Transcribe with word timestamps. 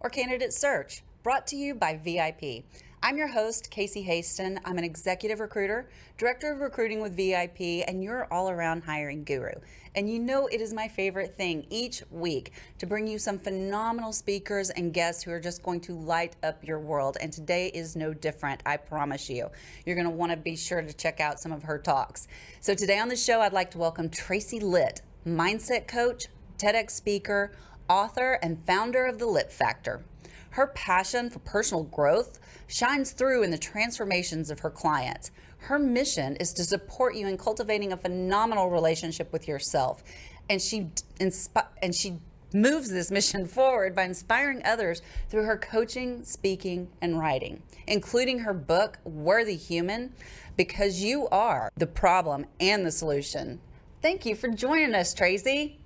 or 0.00 0.10
candidate 0.10 0.52
search, 0.52 1.02
brought 1.22 1.46
to 1.48 1.56
you 1.56 1.74
by 1.74 1.96
VIP. 1.96 2.64
I'm 3.00 3.16
your 3.16 3.28
host, 3.28 3.70
Casey 3.70 4.02
Hasten. 4.02 4.58
I'm 4.64 4.76
an 4.76 4.84
executive 4.84 5.38
recruiter, 5.38 5.88
director 6.16 6.52
of 6.52 6.60
recruiting 6.60 7.00
with 7.00 7.16
VIP, 7.16 7.86
and 7.86 8.02
your 8.02 8.26
all 8.32 8.50
around 8.50 8.82
hiring 8.82 9.22
guru. 9.22 9.52
And 9.94 10.10
you 10.10 10.18
know 10.18 10.48
it 10.48 10.60
is 10.60 10.72
my 10.72 10.88
favorite 10.88 11.36
thing 11.36 11.66
each 11.70 12.02
week 12.10 12.52
to 12.78 12.86
bring 12.86 13.06
you 13.06 13.18
some 13.18 13.38
phenomenal 13.38 14.12
speakers 14.12 14.70
and 14.70 14.92
guests 14.92 15.22
who 15.22 15.30
are 15.30 15.40
just 15.40 15.62
going 15.62 15.80
to 15.82 15.92
light 15.92 16.34
up 16.42 16.64
your 16.64 16.80
world. 16.80 17.16
And 17.20 17.32
today 17.32 17.68
is 17.68 17.94
no 17.94 18.12
different, 18.12 18.62
I 18.66 18.76
promise 18.76 19.30
you. 19.30 19.48
You're 19.86 19.96
going 19.96 20.08
to 20.08 20.10
want 20.10 20.32
to 20.32 20.36
be 20.36 20.56
sure 20.56 20.82
to 20.82 20.92
check 20.92 21.20
out 21.20 21.40
some 21.40 21.52
of 21.52 21.62
her 21.62 21.78
talks. 21.78 22.26
So 22.60 22.74
today 22.74 22.98
on 22.98 23.08
the 23.08 23.16
show, 23.16 23.40
I'd 23.40 23.52
like 23.52 23.70
to 23.72 23.78
welcome 23.78 24.10
Tracy 24.10 24.58
Litt, 24.58 25.02
mindset 25.26 25.86
coach, 25.86 26.26
TEDx 26.58 26.90
speaker, 26.90 27.52
author, 27.88 28.38
and 28.42 28.64
founder 28.66 29.04
of 29.06 29.18
The 29.18 29.26
Litt 29.26 29.52
Factor. 29.52 30.02
Her 30.50 30.68
passion 30.68 31.30
for 31.30 31.38
personal 31.40 31.84
growth 31.84 32.40
shines 32.66 33.12
through 33.12 33.42
in 33.42 33.50
the 33.50 33.58
transformations 33.58 34.50
of 34.50 34.60
her 34.60 34.70
clients. 34.70 35.30
Her 35.58 35.78
mission 35.78 36.36
is 36.36 36.52
to 36.54 36.64
support 36.64 37.14
you 37.14 37.26
in 37.26 37.36
cultivating 37.36 37.92
a 37.92 37.96
phenomenal 37.96 38.70
relationship 38.70 39.32
with 39.32 39.48
yourself. 39.48 40.02
And 40.48 40.62
she 40.62 40.88
inspi- 41.20 41.66
and 41.82 41.94
she 41.94 42.18
moves 42.54 42.90
this 42.90 43.10
mission 43.10 43.46
forward 43.58 43.94
by 43.94 44.04
inspiring 44.04 44.62
others 44.64 45.02
through 45.28 45.44
her 45.44 45.58
coaching, 45.58 46.24
speaking, 46.24 46.88
and 47.02 47.18
writing, 47.18 47.62
including 47.86 48.40
her 48.40 48.54
book 48.54 48.98
Worthy 49.04 49.56
Human, 49.56 50.12
because 50.56 51.02
you 51.02 51.28
are 51.28 51.70
the 51.76 51.86
problem 51.86 52.46
and 52.60 52.84
the 52.84 52.92
solution. 52.92 53.60
Thank 54.00 54.24
you 54.24 54.34
for 54.34 54.48
joining 54.48 54.94
us, 54.94 55.12
Tracy. 55.12 55.77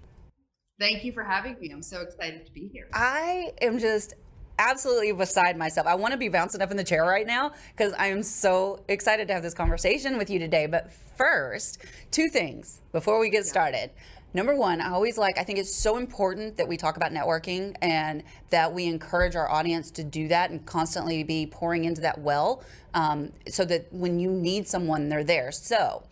Thank 0.79 1.05
you 1.05 1.13
for 1.13 1.23
having 1.23 1.57
me. 1.61 1.71
I'm 1.71 1.83
so 1.83 2.01
excited 2.01 2.47
to 2.47 2.53
be 2.53 2.69
here. 2.73 2.89
I 2.93 3.53
am 3.61 3.79
just 3.79 4.15
absolutely 4.59 5.13
beside 5.13 5.57
myself. 5.57 5.87
I 5.87 5.95
want 5.95 6.13
to 6.13 6.19
be 6.19 6.29
bouncing 6.29 6.61
up 6.61 6.71
in 6.71 6.77
the 6.77 6.85
chair 6.85 7.05
right 7.05 7.27
now 7.27 7.53
because 7.77 7.93
I 7.95 8.07
am 8.09 8.23
so 8.23 8.83
excited 8.89 9.29
to 9.29 9.35
have 9.35 9.43
this 9.43 9.55
conversation 9.55 10.17
with 10.17 10.31
you 10.31 10.39
today. 10.39 10.67
But 10.67 10.91
first, 11.17 11.85
two 12.11 12.29
things 12.29 12.81
before 12.91 13.19
we 13.21 13.31
get 13.31 13.47
started. 13.47 13.91
Number 14.35 14.57
one, 14.57 14.81
I 14.81 14.91
always 14.91 15.19
like, 15.19 15.37
I 15.37 15.45
think 15.45 15.59
it's 15.59 15.75
so 15.75 15.99
important 15.99 16.57
that 16.57 16.67
we 16.67 16.79
talk 16.79 16.97
about 16.97 17.13
networking 17.13 17.77
and 17.83 18.23
that 18.49 18.73
we 18.73 18.87
encourage 18.87 19.37
our 19.37 19.51
audience 19.51 19.91
to 19.93 20.05
do 20.05 20.27
that 20.29 20.51
and 20.51 20.65
constantly 20.65 21.23
be 21.23 21.47
pouring 21.47 21.85
into 21.85 22.01
that 22.01 22.19
well 22.19 22.65
um, 22.95 23.31
so 23.47 23.67
that 23.67 23.93
when 23.93 24.19
you 24.19 24.31
need 24.31 24.67
someone, 24.67 25.11
they're 25.11 25.23
there. 25.23 25.53
So, 25.53 26.03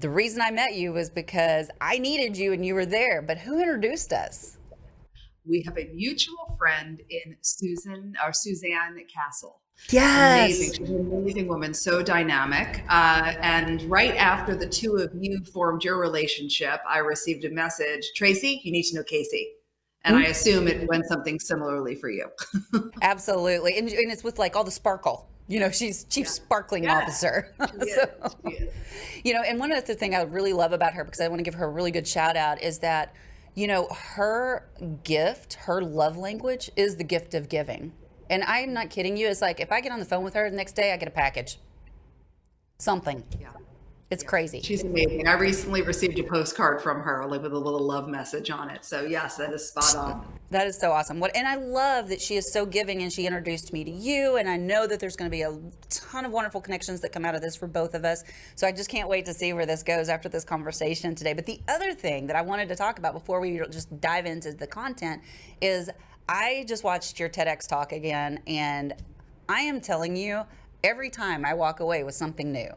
the 0.00 0.10
reason 0.10 0.42
I 0.42 0.50
met 0.50 0.74
you 0.74 0.92
was 0.92 1.08
because 1.10 1.70
I 1.80 1.98
needed 1.98 2.36
you 2.36 2.52
and 2.52 2.64
you 2.64 2.74
were 2.74 2.86
there. 2.86 3.22
But 3.22 3.38
who 3.38 3.58
introduced 3.58 4.12
us? 4.12 4.58
We 5.44 5.62
have 5.62 5.78
a 5.78 5.88
mutual 5.94 6.56
friend 6.58 7.00
in 7.08 7.36
Susan 7.40 8.14
or 8.24 8.32
Suzanne 8.32 8.98
Castle. 9.12 9.60
Yes. 9.90 10.56
Amazing. 10.56 10.74
She's 10.74 10.90
an 10.90 11.12
amazing 11.12 11.48
woman, 11.48 11.72
so 11.74 12.02
dynamic. 12.02 12.82
Uh, 12.88 13.34
and 13.40 13.82
right 13.82 14.16
after 14.16 14.56
the 14.56 14.66
two 14.66 14.96
of 14.96 15.12
you 15.14 15.44
formed 15.52 15.84
your 15.84 15.98
relationship, 15.98 16.80
I 16.88 16.98
received 16.98 17.44
a 17.44 17.50
message 17.50 18.10
Tracy, 18.16 18.60
you 18.64 18.72
need 18.72 18.84
to 18.84 18.96
know 18.96 19.04
Casey. 19.04 19.52
And 20.04 20.16
I 20.16 20.24
assume 20.26 20.68
it 20.68 20.86
went 20.88 21.04
something 21.06 21.40
similarly 21.40 21.96
for 21.96 22.08
you. 22.08 22.28
Absolutely. 23.02 23.76
And, 23.76 23.88
and 23.88 24.12
it's 24.12 24.22
with 24.22 24.38
like 24.38 24.54
all 24.54 24.62
the 24.62 24.70
sparkle 24.70 25.28
you 25.48 25.60
know, 25.60 25.70
she's 25.70 26.04
chief 26.04 26.26
yeah. 26.26 26.30
sparkling 26.30 26.84
yeah. 26.84 26.98
officer. 26.98 27.54
so, 27.94 28.10
you 29.24 29.34
know, 29.34 29.42
and 29.42 29.58
one 29.58 29.72
of 29.72 29.84
the 29.84 29.94
things 29.94 30.14
I 30.14 30.22
really 30.22 30.52
love 30.52 30.72
about 30.72 30.94
her, 30.94 31.04
because 31.04 31.20
I 31.20 31.28
want 31.28 31.38
to 31.38 31.44
give 31.44 31.54
her 31.54 31.66
a 31.66 31.70
really 31.70 31.90
good 31.90 32.06
shout 32.06 32.36
out, 32.36 32.62
is 32.62 32.78
that, 32.80 33.14
you 33.54 33.66
know, 33.66 33.88
her 33.88 34.68
gift, 35.04 35.54
her 35.54 35.82
love 35.82 36.16
language 36.16 36.70
is 36.76 36.96
the 36.96 37.04
gift 37.04 37.34
of 37.34 37.48
giving. 37.48 37.92
And 38.28 38.42
I'm 38.44 38.72
not 38.72 38.90
kidding 38.90 39.16
you. 39.16 39.28
It's 39.28 39.40
like 39.40 39.60
if 39.60 39.70
I 39.70 39.80
get 39.80 39.92
on 39.92 40.00
the 40.00 40.04
phone 40.04 40.24
with 40.24 40.34
her 40.34 40.50
the 40.50 40.56
next 40.56 40.72
day, 40.72 40.92
I 40.92 40.96
get 40.96 41.08
a 41.08 41.12
package. 41.12 41.58
Something. 42.78 43.24
Yeah. 43.40 43.50
It's 44.08 44.22
crazy. 44.22 44.60
She's 44.62 44.84
amazing. 44.84 45.26
I 45.26 45.32
recently 45.32 45.82
received 45.82 46.16
a 46.20 46.22
postcard 46.22 46.80
from 46.80 47.00
her 47.00 47.26
like 47.26 47.42
with 47.42 47.52
a 47.52 47.58
little 47.58 47.80
love 47.80 48.08
message 48.08 48.50
on 48.50 48.70
it. 48.70 48.84
So 48.84 49.02
yes, 49.02 49.36
that 49.36 49.52
is 49.52 49.68
spot 49.68 49.96
on. 49.96 50.38
That 50.50 50.68
is 50.68 50.78
so 50.78 50.92
awesome. 50.92 51.18
What 51.18 51.34
and 51.34 51.44
I 51.44 51.56
love 51.56 52.08
that 52.10 52.20
she 52.20 52.36
is 52.36 52.52
so 52.52 52.64
giving 52.64 53.02
and 53.02 53.12
she 53.12 53.26
introduced 53.26 53.72
me 53.72 53.82
to 53.82 53.90
you 53.90 54.36
and 54.36 54.48
I 54.48 54.58
know 54.58 54.86
that 54.86 55.00
there's 55.00 55.16
going 55.16 55.28
to 55.28 55.36
be 55.36 55.42
a 55.42 55.58
ton 55.90 56.24
of 56.24 56.30
wonderful 56.30 56.60
connections 56.60 57.00
that 57.00 57.10
come 57.10 57.24
out 57.24 57.34
of 57.34 57.40
this 57.40 57.56
for 57.56 57.66
both 57.66 57.94
of 57.94 58.04
us. 58.04 58.22
So 58.54 58.68
I 58.68 58.70
just 58.70 58.88
can't 58.88 59.08
wait 59.08 59.24
to 59.24 59.34
see 59.34 59.52
where 59.52 59.66
this 59.66 59.82
goes 59.82 60.08
after 60.08 60.28
this 60.28 60.44
conversation 60.44 61.16
today. 61.16 61.32
But 61.32 61.46
the 61.46 61.60
other 61.66 61.92
thing 61.92 62.28
that 62.28 62.36
I 62.36 62.42
wanted 62.42 62.68
to 62.68 62.76
talk 62.76 63.00
about 63.00 63.12
before 63.12 63.40
we 63.40 63.60
just 63.72 64.00
dive 64.00 64.24
into 64.24 64.52
the 64.52 64.68
content 64.68 65.20
is 65.60 65.90
I 66.28 66.64
just 66.68 66.84
watched 66.84 67.18
your 67.18 67.28
TEDx 67.28 67.66
talk 67.66 67.90
again 67.90 68.40
and 68.46 68.94
I 69.48 69.62
am 69.62 69.80
telling 69.80 70.14
you 70.14 70.42
every 70.84 71.10
time 71.10 71.44
I 71.44 71.54
walk 71.54 71.80
away 71.80 72.04
with 72.04 72.14
something 72.14 72.52
new. 72.52 72.70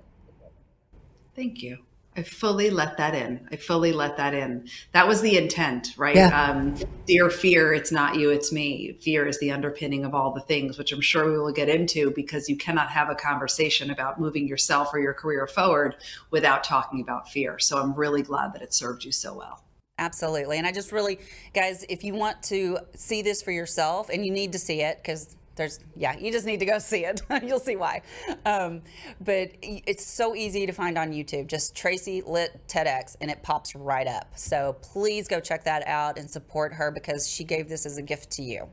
Thank 1.39 1.63
you. 1.63 1.77
I 2.17 2.23
fully 2.23 2.69
let 2.69 2.97
that 2.97 3.15
in. 3.15 3.47
I 3.49 3.55
fully 3.55 3.93
let 3.93 4.17
that 4.17 4.33
in. 4.33 4.67
That 4.91 5.07
was 5.07 5.21
the 5.21 5.37
intent, 5.37 5.93
right? 5.95 6.17
Yeah. 6.17 6.37
Um, 6.37 6.75
dear 7.05 7.29
fear, 7.29 7.71
it's 7.71 7.93
not 7.93 8.15
you, 8.17 8.29
it's 8.29 8.51
me. 8.51 8.97
Fear 8.99 9.25
is 9.25 9.39
the 9.39 9.49
underpinning 9.49 10.03
of 10.03 10.13
all 10.13 10.33
the 10.33 10.41
things, 10.41 10.77
which 10.77 10.91
I'm 10.91 10.99
sure 10.99 11.31
we 11.31 11.39
will 11.39 11.53
get 11.53 11.69
into 11.69 12.11
because 12.11 12.49
you 12.49 12.57
cannot 12.57 12.89
have 12.89 13.09
a 13.09 13.15
conversation 13.15 13.89
about 13.89 14.19
moving 14.19 14.49
yourself 14.49 14.89
or 14.93 14.99
your 14.99 15.13
career 15.13 15.47
forward 15.47 15.95
without 16.29 16.65
talking 16.65 16.99
about 16.99 17.29
fear. 17.29 17.57
So 17.57 17.81
I'm 17.81 17.93
really 17.93 18.21
glad 18.21 18.51
that 18.51 18.61
it 18.61 18.73
served 18.73 19.05
you 19.05 19.13
so 19.13 19.33
well. 19.37 19.63
Absolutely. 19.97 20.57
And 20.57 20.67
I 20.67 20.73
just 20.73 20.91
really, 20.91 21.19
guys, 21.53 21.85
if 21.87 22.03
you 22.03 22.15
want 22.15 22.43
to 22.43 22.79
see 22.95 23.21
this 23.21 23.41
for 23.41 23.51
yourself, 23.51 24.09
and 24.09 24.25
you 24.25 24.31
need 24.33 24.51
to 24.51 24.59
see 24.59 24.81
it 24.81 24.97
because 24.97 25.37
there's 25.59 25.79
yeah 25.95 26.17
you 26.17 26.31
just 26.31 26.45
need 26.45 26.59
to 26.59 26.65
go 26.65 26.79
see 26.79 27.05
it. 27.05 27.21
You'll 27.43 27.59
see 27.59 27.75
why. 27.75 28.01
Um, 28.45 28.81
but 29.21 29.51
it's 29.61 30.05
so 30.05 30.33
easy 30.33 30.65
to 30.65 30.71
find 30.71 30.97
on 30.97 31.11
youtube. 31.11 31.47
Just 31.47 31.75
tracy 31.75 32.23
Litt 32.25 32.67
tedx 32.67 33.15
and 33.21 33.29
it 33.29 33.43
pops 33.43 33.75
right 33.75 34.07
up. 34.07 34.31
So 34.35 34.77
please 34.81 35.27
go 35.27 35.39
check 35.39 35.65
that 35.65 35.85
out 35.87 36.17
and 36.17 36.29
support 36.29 36.73
her 36.73 36.89
because 36.89 37.29
she 37.29 37.43
gave 37.43 37.69
this 37.69 37.85
as 37.85 37.97
a 37.97 38.01
gift 38.01 38.31
to 38.31 38.41
you. 38.41 38.69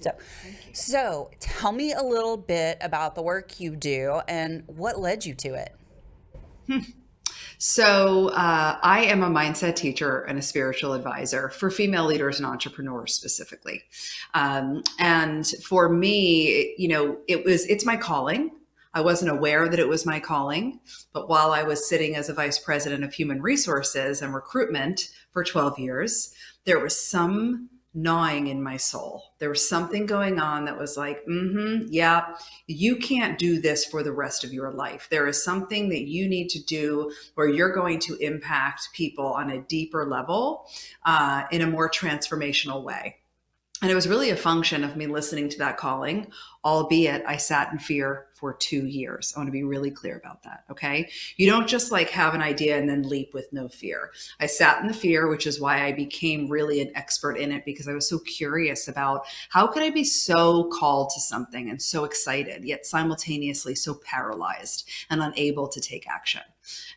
So, 0.00 0.10
so 0.72 1.30
tell 1.38 1.70
me 1.70 1.92
a 1.92 2.02
little 2.02 2.36
bit 2.36 2.76
about 2.80 3.14
the 3.14 3.22
work 3.22 3.60
you 3.60 3.76
do 3.76 4.20
and 4.26 4.64
what 4.66 4.98
led 4.98 5.24
you 5.24 5.32
to 5.34 5.54
it 5.54 5.76
So, 7.58 8.28
uh, 8.30 8.78
I 8.82 9.04
am 9.04 9.22
a 9.22 9.30
mindset 9.30 9.76
teacher 9.76 10.20
and 10.22 10.38
a 10.38 10.42
spiritual 10.42 10.92
advisor 10.92 11.48
for 11.50 11.70
female 11.70 12.04
leaders 12.04 12.38
and 12.38 12.46
entrepreneurs 12.46 13.14
specifically. 13.14 13.82
Um, 14.34 14.82
and 14.98 15.46
for 15.64 15.88
me, 15.88 16.74
you 16.76 16.88
know, 16.88 17.18
it 17.28 17.44
was 17.44 17.66
it's 17.66 17.86
my 17.86 17.96
calling. 17.96 18.50
I 18.92 19.00
wasn't 19.00 19.30
aware 19.30 19.68
that 19.68 19.78
it 19.78 19.88
was 19.88 20.06
my 20.06 20.20
calling, 20.20 20.80
but 21.12 21.28
while 21.28 21.52
I 21.52 21.62
was 21.62 21.86
sitting 21.86 22.16
as 22.16 22.30
a 22.30 22.34
vice 22.34 22.58
president 22.58 23.04
of 23.04 23.12
human 23.12 23.42
resources 23.42 24.22
and 24.22 24.34
recruitment 24.34 25.10
for 25.32 25.44
12 25.44 25.78
years, 25.78 26.32
there 26.64 26.80
was 26.80 26.98
some 26.98 27.68
gnawing 27.96 28.48
in 28.48 28.62
my 28.62 28.76
soul. 28.76 29.22
There 29.38 29.48
was 29.48 29.66
something 29.66 30.04
going 30.04 30.38
on 30.38 30.66
that 30.66 30.78
was 30.78 30.98
like, 30.98 31.24
mm-hmm, 31.26 31.86
yeah, 31.88 32.36
you 32.66 32.96
can't 32.96 33.38
do 33.38 33.58
this 33.58 33.86
for 33.86 34.02
the 34.02 34.12
rest 34.12 34.44
of 34.44 34.52
your 34.52 34.70
life. 34.70 35.08
There 35.10 35.26
is 35.26 35.42
something 35.42 35.88
that 35.88 36.02
you 36.02 36.28
need 36.28 36.48
to 36.50 36.62
do 36.62 37.10
where 37.34 37.48
you're 37.48 37.72
going 37.72 37.98
to 38.00 38.16
impact 38.16 38.90
people 38.92 39.26
on 39.26 39.50
a 39.50 39.62
deeper 39.62 40.04
level 40.04 40.68
uh, 41.06 41.44
in 41.50 41.62
a 41.62 41.66
more 41.66 41.90
transformational 41.90 42.84
way. 42.84 43.16
And 43.80 43.90
it 43.90 43.94
was 43.94 44.08
really 44.08 44.30
a 44.30 44.36
function 44.36 44.84
of 44.84 44.96
me 44.96 45.06
listening 45.06 45.48
to 45.50 45.58
that 45.58 45.78
calling, 45.78 46.30
albeit 46.64 47.24
I 47.26 47.38
sat 47.38 47.72
in 47.72 47.78
fear 47.78 48.25
for 48.36 48.52
two 48.52 48.86
years. 48.86 49.32
I 49.34 49.40
want 49.40 49.48
to 49.48 49.52
be 49.52 49.64
really 49.64 49.90
clear 49.90 50.16
about 50.16 50.42
that. 50.42 50.64
Okay. 50.70 51.08
You 51.36 51.50
don't 51.50 51.66
just 51.66 51.90
like 51.90 52.10
have 52.10 52.34
an 52.34 52.42
idea 52.42 52.78
and 52.78 52.88
then 52.88 53.08
leap 53.08 53.32
with 53.32 53.50
no 53.52 53.68
fear. 53.68 54.10
I 54.38 54.46
sat 54.46 54.80
in 54.80 54.88
the 54.88 54.94
fear, 54.94 55.26
which 55.26 55.46
is 55.46 55.60
why 55.60 55.84
I 55.84 55.92
became 55.92 56.48
really 56.48 56.82
an 56.82 56.92
expert 56.94 57.36
in 57.36 57.50
it 57.50 57.64
because 57.64 57.88
I 57.88 57.94
was 57.94 58.08
so 58.08 58.18
curious 58.18 58.88
about 58.88 59.24
how 59.48 59.66
could 59.66 59.82
I 59.82 59.90
be 59.90 60.04
so 60.04 60.70
called 60.78 61.10
to 61.14 61.20
something 61.20 61.70
and 61.70 61.80
so 61.80 62.04
excited, 62.04 62.64
yet 62.64 62.84
simultaneously 62.84 63.74
so 63.74 63.94
paralyzed 63.94 64.88
and 65.08 65.22
unable 65.22 65.68
to 65.68 65.80
take 65.80 66.06
action. 66.06 66.42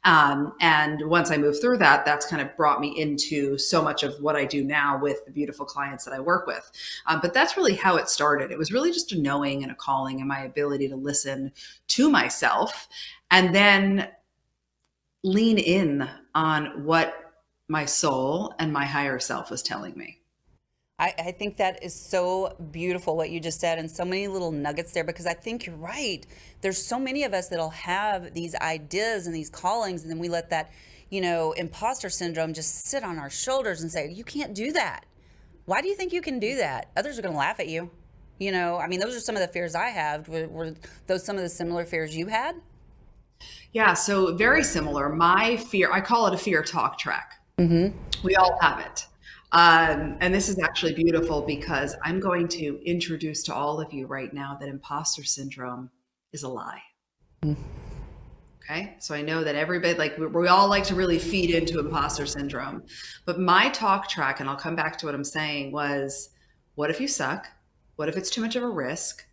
Um, 0.03 0.53
and 0.61 1.07
once 1.09 1.29
I 1.31 1.37
moved 1.37 1.61
through 1.61 1.77
that, 1.77 2.05
that's 2.05 2.25
kind 2.25 2.41
of 2.41 2.55
brought 2.57 2.79
me 2.79 2.99
into 2.99 3.57
so 3.57 3.81
much 3.81 4.03
of 4.03 4.19
what 4.19 4.35
I 4.35 4.45
do 4.45 4.63
now 4.63 4.99
with 4.99 5.25
the 5.25 5.31
beautiful 5.31 5.65
clients 5.65 6.05
that 6.05 6.13
I 6.13 6.19
work 6.19 6.47
with. 6.47 6.71
Um, 7.05 7.19
but 7.21 7.33
that's 7.33 7.57
really 7.57 7.75
how 7.75 7.97
it 7.97 8.09
started. 8.09 8.51
It 8.51 8.57
was 8.57 8.71
really 8.71 8.91
just 8.91 9.11
a 9.11 9.19
knowing 9.19 9.63
and 9.63 9.71
a 9.71 9.75
calling 9.75 10.19
and 10.19 10.27
my 10.27 10.41
ability 10.41 10.89
to 10.89 10.95
listen 10.95 11.28
to 11.87 12.09
myself 12.09 12.87
and 13.31 13.53
then 13.53 14.07
lean 15.23 15.57
in 15.57 16.09
on 16.33 16.85
what 16.85 17.13
my 17.67 17.85
soul 17.85 18.53
and 18.57 18.73
my 18.73 18.85
higher 18.85 19.19
self 19.19 19.51
was 19.51 19.61
telling 19.61 19.95
me. 19.97 20.19
I, 20.97 21.13
I, 21.17 21.31
think 21.31 21.55
that 21.57 21.81
is 21.81 21.93
so 21.95 22.57
beautiful 22.71 23.15
what 23.15 23.29
you 23.29 23.39
just 23.39 23.61
said, 23.61 23.79
and 23.79 23.89
so 23.89 24.03
many 24.03 24.27
little 24.27 24.51
nuggets 24.51 24.91
there 24.91 25.05
because 25.05 25.25
I 25.25 25.33
think 25.33 25.65
you're 25.65 25.75
right. 25.75 26.25
There's 26.59 26.83
so 26.83 26.99
many 26.99 27.23
of 27.23 27.33
us 27.33 27.47
that'll 27.47 27.69
have 27.69 28.33
these 28.33 28.53
ideas 28.55 29.25
and 29.25 29.33
these 29.33 29.49
callings, 29.49 30.01
and 30.01 30.11
then 30.11 30.19
we 30.19 30.27
let 30.27 30.49
that, 30.49 30.71
you 31.09 31.21
know, 31.21 31.53
imposter 31.53 32.09
syndrome 32.09 32.53
just 32.53 32.85
sit 32.87 33.03
on 33.03 33.17
our 33.17 33.29
shoulders 33.29 33.81
and 33.81 33.89
say, 33.89 34.11
You 34.11 34.25
can't 34.25 34.53
do 34.53 34.73
that. 34.73 35.05
Why 35.63 35.81
do 35.81 35.87
you 35.87 35.95
think 35.95 36.11
you 36.11 36.21
can 36.21 36.37
do 36.37 36.57
that? 36.57 36.89
Others 36.97 37.17
are 37.17 37.21
going 37.21 37.33
to 37.33 37.39
laugh 37.39 37.61
at 37.61 37.69
you. 37.69 37.91
You 38.39 38.51
know, 38.51 38.77
I 38.77 38.87
mean, 38.87 38.99
those 38.99 39.15
are 39.15 39.19
some 39.19 39.35
of 39.35 39.41
the 39.41 39.47
fears 39.47 39.75
I 39.75 39.89
have. 39.89 40.27
Were, 40.29 40.47
were 40.47 40.73
those 41.07 41.25
some 41.25 41.35
of 41.35 41.43
the 41.43 41.49
similar 41.49 41.85
fears 41.85 42.15
you 42.15 42.27
had? 42.27 42.55
Yeah, 43.73 43.93
so 43.93 44.35
very 44.35 44.63
similar. 44.63 45.09
My 45.09 45.57
fear, 45.57 45.91
I 45.91 46.01
call 46.01 46.27
it 46.27 46.33
a 46.33 46.37
fear 46.37 46.63
talk 46.63 46.97
track. 46.97 47.33
Mm-hmm. 47.57 47.95
We 48.23 48.35
all 48.35 48.57
have 48.61 48.79
it. 48.79 49.05
Um, 49.51 50.17
and 50.21 50.33
this 50.33 50.47
is 50.47 50.59
actually 50.59 50.93
beautiful 50.93 51.41
because 51.41 51.95
I'm 52.03 52.19
going 52.19 52.47
to 52.49 52.79
introduce 52.85 53.43
to 53.43 53.53
all 53.53 53.81
of 53.81 53.91
you 53.91 54.07
right 54.07 54.33
now 54.33 54.57
that 54.59 54.69
imposter 54.69 55.23
syndrome 55.23 55.89
is 56.31 56.43
a 56.43 56.47
lie. 56.47 56.81
Mm. 57.43 57.57
Okay. 58.63 58.95
So 58.99 59.15
I 59.15 59.21
know 59.21 59.43
that 59.43 59.55
everybody, 59.55 59.97
like, 59.97 60.17
we, 60.17 60.27
we 60.27 60.47
all 60.47 60.69
like 60.69 60.83
to 60.85 60.95
really 60.95 61.17
feed 61.17 61.49
into 61.49 61.79
imposter 61.79 62.25
syndrome. 62.25 62.83
But 63.25 63.39
my 63.39 63.69
talk 63.69 64.07
track, 64.07 64.39
and 64.39 64.47
I'll 64.47 64.55
come 64.55 64.75
back 64.75 64.97
to 64.99 65.07
what 65.07 65.15
I'm 65.15 65.23
saying, 65.23 65.71
was 65.71 66.29
what 66.75 66.89
if 66.89 67.01
you 67.01 67.07
suck? 67.07 67.47
What 67.99 68.07
if 68.07 68.15
it's 68.15 68.29
too 68.29 68.39
much 68.39 68.55
of 68.55 68.63
a 68.63 68.69
risk? 68.69 69.25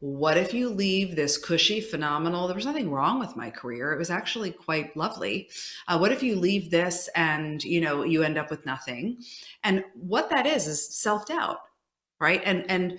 what 0.00 0.38
if 0.38 0.54
you 0.54 0.70
leave 0.70 1.14
this 1.14 1.36
cushy, 1.36 1.78
phenomenal? 1.78 2.46
There 2.46 2.56
was 2.56 2.64
nothing 2.64 2.90
wrong 2.90 3.18
with 3.18 3.36
my 3.36 3.50
career. 3.50 3.92
It 3.92 3.98
was 3.98 4.08
actually 4.08 4.50
quite 4.50 4.96
lovely. 4.96 5.50
Uh, 5.86 5.98
what 5.98 6.10
if 6.10 6.22
you 6.22 6.36
leave 6.36 6.70
this 6.70 7.10
and 7.14 7.62
you 7.62 7.82
know 7.82 8.02
you 8.02 8.22
end 8.22 8.38
up 8.38 8.48
with 8.48 8.64
nothing? 8.64 9.22
And 9.62 9.84
what 9.92 10.30
that 10.30 10.46
is 10.46 10.66
is 10.66 10.98
self 10.98 11.26
doubt, 11.26 11.58
right? 12.18 12.40
And 12.46 12.64
and 12.70 12.98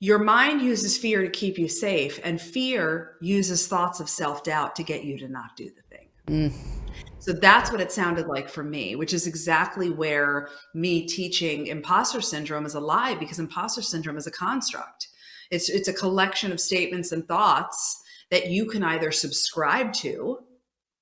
your 0.00 0.18
mind 0.18 0.62
uses 0.62 0.96
fear 0.96 1.20
to 1.20 1.28
keep 1.28 1.58
you 1.58 1.68
safe, 1.68 2.18
and 2.24 2.40
fear 2.40 3.16
uses 3.20 3.66
thoughts 3.66 4.00
of 4.00 4.08
self 4.08 4.42
doubt 4.42 4.74
to 4.76 4.82
get 4.82 5.04
you 5.04 5.18
to 5.18 5.28
not 5.28 5.54
do 5.54 5.66
the. 5.66 5.87
Mm. 6.28 6.52
So 7.18 7.32
that's 7.32 7.70
what 7.72 7.80
it 7.80 7.90
sounded 7.90 8.26
like 8.26 8.48
for 8.48 8.62
me, 8.62 8.94
which 8.94 9.12
is 9.12 9.26
exactly 9.26 9.90
where 9.90 10.48
me 10.74 11.06
teaching 11.06 11.66
imposter 11.66 12.20
syndrome 12.20 12.64
is 12.64 12.74
a 12.74 12.80
lie 12.80 13.14
because 13.14 13.38
imposter 13.38 13.82
syndrome 13.82 14.16
is 14.16 14.26
a 14.26 14.30
construct 14.30 15.08
it's 15.50 15.68
it's 15.68 15.88
a 15.88 15.92
collection 15.92 16.52
of 16.52 16.60
statements 16.60 17.12
and 17.12 17.26
thoughts 17.26 18.02
that 18.30 18.50
you 18.50 18.66
can 18.66 18.82
either 18.82 19.10
subscribe 19.10 19.92
to 19.94 20.38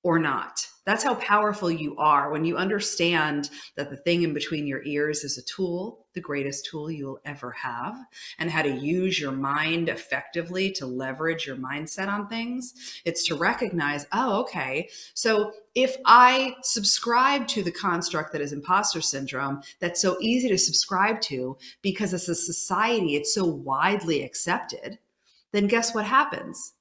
or 0.03 0.19
not. 0.19 0.65
That's 0.87 1.03
how 1.03 1.15
powerful 1.15 1.69
you 1.69 1.97
are 1.97 2.31
when 2.31 2.45
you 2.45 2.55
understand 2.55 3.49
that 3.75 3.89
the 3.89 3.97
thing 3.97 4.23
in 4.23 4.33
between 4.33 4.65
your 4.65 4.81
ears 4.85 5.25
is 5.25 5.37
a 5.37 5.41
tool, 5.43 6.05
the 6.13 6.21
greatest 6.21 6.65
tool 6.65 6.89
you'll 6.89 7.19
ever 7.25 7.51
have, 7.51 7.97
and 8.39 8.49
how 8.49 8.61
to 8.61 8.71
use 8.71 9.19
your 9.19 9.33
mind 9.33 9.89
effectively 9.89 10.71
to 10.71 10.85
leverage 10.85 11.45
your 11.45 11.57
mindset 11.57 12.07
on 12.07 12.29
things. 12.29 13.01
It's 13.03 13.27
to 13.27 13.35
recognize, 13.35 14.05
oh, 14.13 14.39
okay, 14.43 14.87
so 15.13 15.51
if 15.75 15.97
I 16.05 16.55
subscribe 16.63 17.49
to 17.49 17.63
the 17.63 17.71
construct 17.71 18.31
that 18.31 18.41
is 18.41 18.53
imposter 18.53 19.01
syndrome, 19.01 19.63
that's 19.81 20.01
so 20.01 20.15
easy 20.21 20.47
to 20.47 20.57
subscribe 20.57 21.19
to 21.23 21.57
because 21.81 22.13
as 22.13 22.29
a 22.29 22.35
society, 22.35 23.17
it's 23.17 23.35
so 23.35 23.43
widely 23.43 24.23
accepted, 24.23 24.99
then 25.51 25.67
guess 25.67 25.93
what 25.93 26.05
happens? 26.05 26.75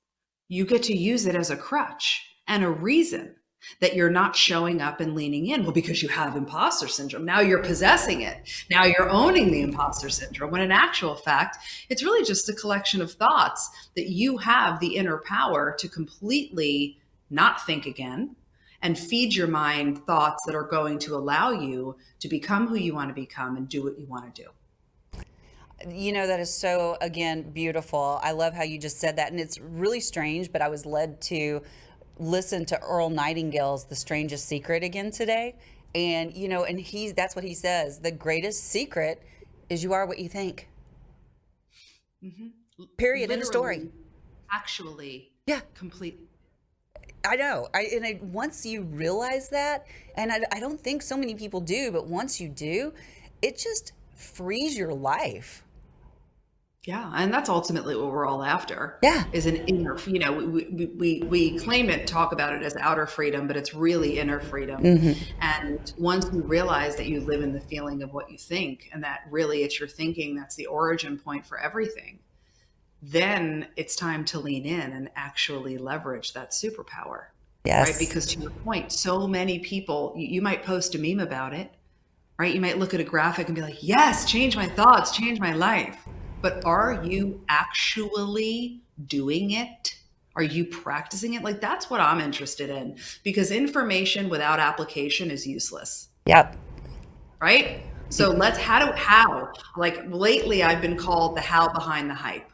You 0.46 0.64
get 0.64 0.84
to 0.84 0.96
use 0.96 1.26
it 1.26 1.34
as 1.34 1.50
a 1.50 1.56
crutch 1.56 2.24
and 2.46 2.62
a 2.62 2.70
reason 2.70 3.34
that 3.80 3.94
you're 3.94 4.10
not 4.10 4.36
showing 4.36 4.80
up 4.80 5.00
and 5.00 5.14
leaning 5.14 5.46
in. 5.46 5.62
Well, 5.62 5.72
because 5.72 6.02
you 6.02 6.08
have 6.08 6.36
imposter 6.36 6.88
syndrome. 6.88 7.24
Now 7.24 7.40
you're 7.40 7.62
possessing 7.62 8.22
it. 8.22 8.36
Now 8.70 8.84
you're 8.84 9.10
owning 9.10 9.50
the 9.50 9.62
imposter 9.62 10.08
syndrome. 10.08 10.50
When 10.50 10.62
in 10.62 10.72
actual 10.72 11.14
fact, 11.14 11.58
it's 11.88 12.02
really 12.02 12.24
just 12.24 12.48
a 12.48 12.52
collection 12.52 13.00
of 13.00 13.12
thoughts 13.12 13.70
that 13.96 14.08
you 14.10 14.38
have 14.38 14.80
the 14.80 14.96
inner 14.96 15.18
power 15.18 15.74
to 15.78 15.88
completely 15.88 16.98
not 17.30 17.64
think 17.66 17.86
again 17.86 18.36
and 18.82 18.98
feed 18.98 19.34
your 19.34 19.48
mind 19.48 20.04
thoughts 20.06 20.44
that 20.46 20.54
are 20.54 20.62
going 20.62 20.98
to 21.00 21.16
allow 21.16 21.50
you 21.50 21.96
to 22.20 22.28
become 22.28 22.68
who 22.68 22.76
you 22.76 22.94
want 22.94 23.08
to 23.08 23.14
become 23.14 23.56
and 23.56 23.68
do 23.68 23.82
what 23.82 23.98
you 23.98 24.06
want 24.06 24.34
to 24.34 24.42
do. 24.42 24.48
You 25.88 26.12
know, 26.12 26.26
that 26.26 26.40
is 26.40 26.52
so, 26.52 26.96
again, 27.00 27.50
beautiful. 27.50 28.18
I 28.22 28.32
love 28.32 28.54
how 28.54 28.62
you 28.62 28.78
just 28.78 28.98
said 28.98 29.16
that. 29.16 29.30
And 29.30 29.38
it's 29.38 29.60
really 29.60 30.00
strange, 30.00 30.50
but 30.50 30.62
I 30.62 30.68
was 30.68 30.86
led 30.86 31.20
to 31.22 31.62
listen 32.18 32.64
to 32.66 32.80
Earl 32.80 33.10
Nightingale's 33.10 33.84
The 33.84 33.96
Strangest 33.96 34.46
Secret 34.46 34.82
again 34.82 35.10
today. 35.10 35.56
And, 35.94 36.34
you 36.34 36.48
know, 36.48 36.64
and 36.64 36.78
he's 36.78 37.14
that's 37.14 37.34
what 37.34 37.44
he 37.44 37.54
says. 37.54 38.00
The 38.00 38.10
greatest 38.10 38.64
secret 38.64 39.22
is 39.68 39.82
you 39.82 39.92
are 39.92 40.06
what 40.06 40.18
you 40.18 40.28
think. 40.28 40.68
Mm-hmm. 42.22 42.84
Period. 42.98 43.30
in 43.30 43.40
the 43.40 43.46
story. 43.46 43.88
Actually. 44.52 45.32
Yeah. 45.46 45.60
Completely. 45.74 46.26
I 47.26 47.36
know. 47.36 47.68
I 47.74 47.88
and 47.94 48.04
I, 48.04 48.20
once 48.22 48.64
you 48.64 48.82
realize 48.82 49.48
that, 49.50 49.86
and 50.16 50.30
I, 50.30 50.40
I 50.52 50.60
don't 50.60 50.80
think 50.80 51.02
so 51.02 51.16
many 51.16 51.34
people 51.34 51.60
do, 51.60 51.90
but 51.90 52.06
once 52.06 52.40
you 52.40 52.48
do, 52.48 52.92
it 53.42 53.58
just 53.58 53.92
frees 54.14 54.76
your 54.76 54.94
life. 54.94 55.64
Yeah, 56.86 57.10
and 57.16 57.34
that's 57.34 57.48
ultimately 57.48 57.96
what 57.96 58.12
we're 58.12 58.26
all 58.26 58.44
after. 58.44 59.00
Yeah, 59.02 59.24
is 59.32 59.46
an 59.46 59.56
inner. 59.66 59.98
You 60.06 60.20
know, 60.20 60.32
we 60.32 60.86
we 60.96 61.22
we 61.26 61.58
claim 61.58 61.90
it, 61.90 62.06
talk 62.06 62.30
about 62.30 62.54
it 62.54 62.62
as 62.62 62.76
outer 62.76 63.08
freedom, 63.08 63.48
but 63.48 63.56
it's 63.56 63.74
really 63.74 64.20
inner 64.20 64.38
freedom. 64.38 64.80
Mm-hmm. 64.80 65.20
And 65.40 65.92
once 65.98 66.26
you 66.32 66.42
realize 66.42 66.94
that 66.96 67.06
you 67.06 67.20
live 67.22 67.42
in 67.42 67.52
the 67.52 67.60
feeling 67.60 68.04
of 68.04 68.12
what 68.12 68.30
you 68.30 68.38
think, 68.38 68.88
and 68.92 69.02
that 69.02 69.22
really 69.32 69.64
it's 69.64 69.80
your 69.80 69.88
thinking 69.88 70.36
that's 70.36 70.54
the 70.54 70.66
origin 70.66 71.18
point 71.18 71.44
for 71.44 71.58
everything, 71.58 72.20
then 73.02 73.66
it's 73.74 73.96
time 73.96 74.24
to 74.26 74.38
lean 74.38 74.64
in 74.64 74.92
and 74.92 75.10
actually 75.16 75.78
leverage 75.78 76.34
that 76.34 76.52
superpower. 76.52 77.24
Yes. 77.64 77.88
Right. 77.88 77.98
Because 77.98 78.26
to 78.26 78.38
your 78.38 78.50
point, 78.50 78.92
so 78.92 79.26
many 79.26 79.58
people, 79.58 80.14
you, 80.16 80.28
you 80.28 80.40
might 80.40 80.62
post 80.62 80.94
a 80.94 81.00
meme 81.00 81.18
about 81.18 81.52
it, 81.52 81.68
right? 82.38 82.54
You 82.54 82.60
might 82.60 82.78
look 82.78 82.94
at 82.94 83.00
a 83.00 83.04
graphic 83.04 83.48
and 83.48 83.56
be 83.56 83.62
like, 83.62 83.82
"Yes, 83.82 84.24
change 84.24 84.54
my 84.54 84.68
thoughts, 84.68 85.10
change 85.10 85.40
my 85.40 85.52
life." 85.52 85.98
But 86.46 86.64
are 86.64 87.02
you 87.02 87.40
actually 87.48 88.80
doing 89.08 89.50
it? 89.50 89.96
Are 90.36 90.44
you 90.44 90.64
practicing 90.64 91.34
it? 91.34 91.42
Like 91.42 91.60
that's 91.60 91.90
what 91.90 92.00
I'm 92.00 92.20
interested 92.20 92.70
in 92.70 92.98
because 93.24 93.50
information 93.50 94.28
without 94.28 94.60
application 94.60 95.32
is 95.32 95.44
useless. 95.44 96.08
Yep. 96.26 96.56
Right? 97.40 97.80
So 98.10 98.30
let's 98.30 98.58
how 98.58 98.86
do 98.86 98.92
how? 98.92 99.50
Like 99.76 100.04
lately 100.06 100.62
I've 100.62 100.80
been 100.80 100.96
called 100.96 101.36
the 101.36 101.40
how 101.40 101.72
behind 101.72 102.08
the 102.08 102.14
hype. 102.14 102.48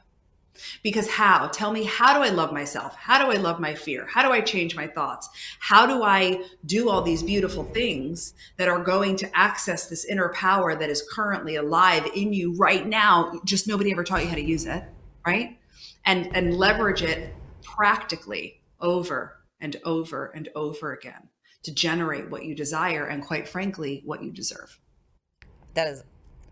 Because 0.83 1.09
how? 1.09 1.49
Tell 1.49 1.73
me, 1.73 1.85
how 1.85 2.15
do 2.15 2.23
I 2.23 2.29
love 2.29 2.53
myself? 2.53 2.95
How 2.97 3.25
do 3.25 3.33
I 3.33 3.41
love 3.41 3.61
my 3.61 3.75
fear? 3.75 4.07
How 4.07 4.23
do 4.23 4.33
I 4.33 4.41
change 4.41 4.77
my 4.77 4.87
thoughts? 4.87 5.29
How 5.59 5.87
do 5.87 6.03
I 6.03 6.45
do 6.67 6.89
all 6.89 7.03
these 7.03 7.23
beautiful 7.23 7.65
things 7.65 8.35
that 8.59 8.69
are 8.69 8.83
going 8.83 9.17
to 9.17 9.37
access 9.37 9.89
this 9.89 10.05
inner 10.05 10.29
power 10.31 10.77
that 10.77 10.91
is 10.91 11.07
currently 11.11 11.57
alive 11.57 12.09
in 12.15 12.33
you 12.33 12.55
right 12.57 12.87
now? 12.87 13.41
Just 13.45 13.67
nobody 13.67 13.93
ever 13.93 14.05
taught 14.05 14.23
you 14.23 14.29
how 14.29 14.35
to 14.35 14.45
use 14.45 14.67
it, 14.67 14.85
right? 15.27 15.59
And 16.05 16.35
and 16.37 16.57
leverage 16.57 17.03
it 17.03 17.35
practically 17.63 18.63
over 18.81 19.39
and 19.61 19.77
over 19.85 20.27
and 20.35 20.49
over 20.55 20.93
again 20.93 21.29
to 21.63 21.73
generate 21.73 22.29
what 22.29 22.45
you 22.45 22.55
desire 22.55 23.07
and 23.07 23.25
quite 23.25 23.49
frankly 23.49 24.03
what 24.05 24.23
you 24.23 24.31
deserve. 24.31 24.79
That 25.75 25.89
is 25.89 26.03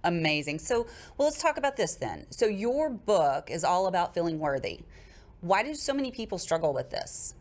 Amazing. 0.04 0.59
So, 0.61 0.87
well, 1.16 1.28
let's 1.28 1.40
talk 1.40 1.57
about 1.57 1.76
this 1.76 1.95
then. 1.95 2.26
So, 2.30 2.47
your 2.47 2.90
book 2.90 3.50
is 3.50 3.64
all 3.64 3.87
about 3.87 4.14
feeling 4.14 4.38
worthy. 4.38 4.80
Why 5.40 5.62
do 5.62 5.75
so 5.75 5.92
many 5.92 6.11
people 6.11 6.38
struggle 6.38 6.73
with 6.73 6.90
this? 6.90 7.35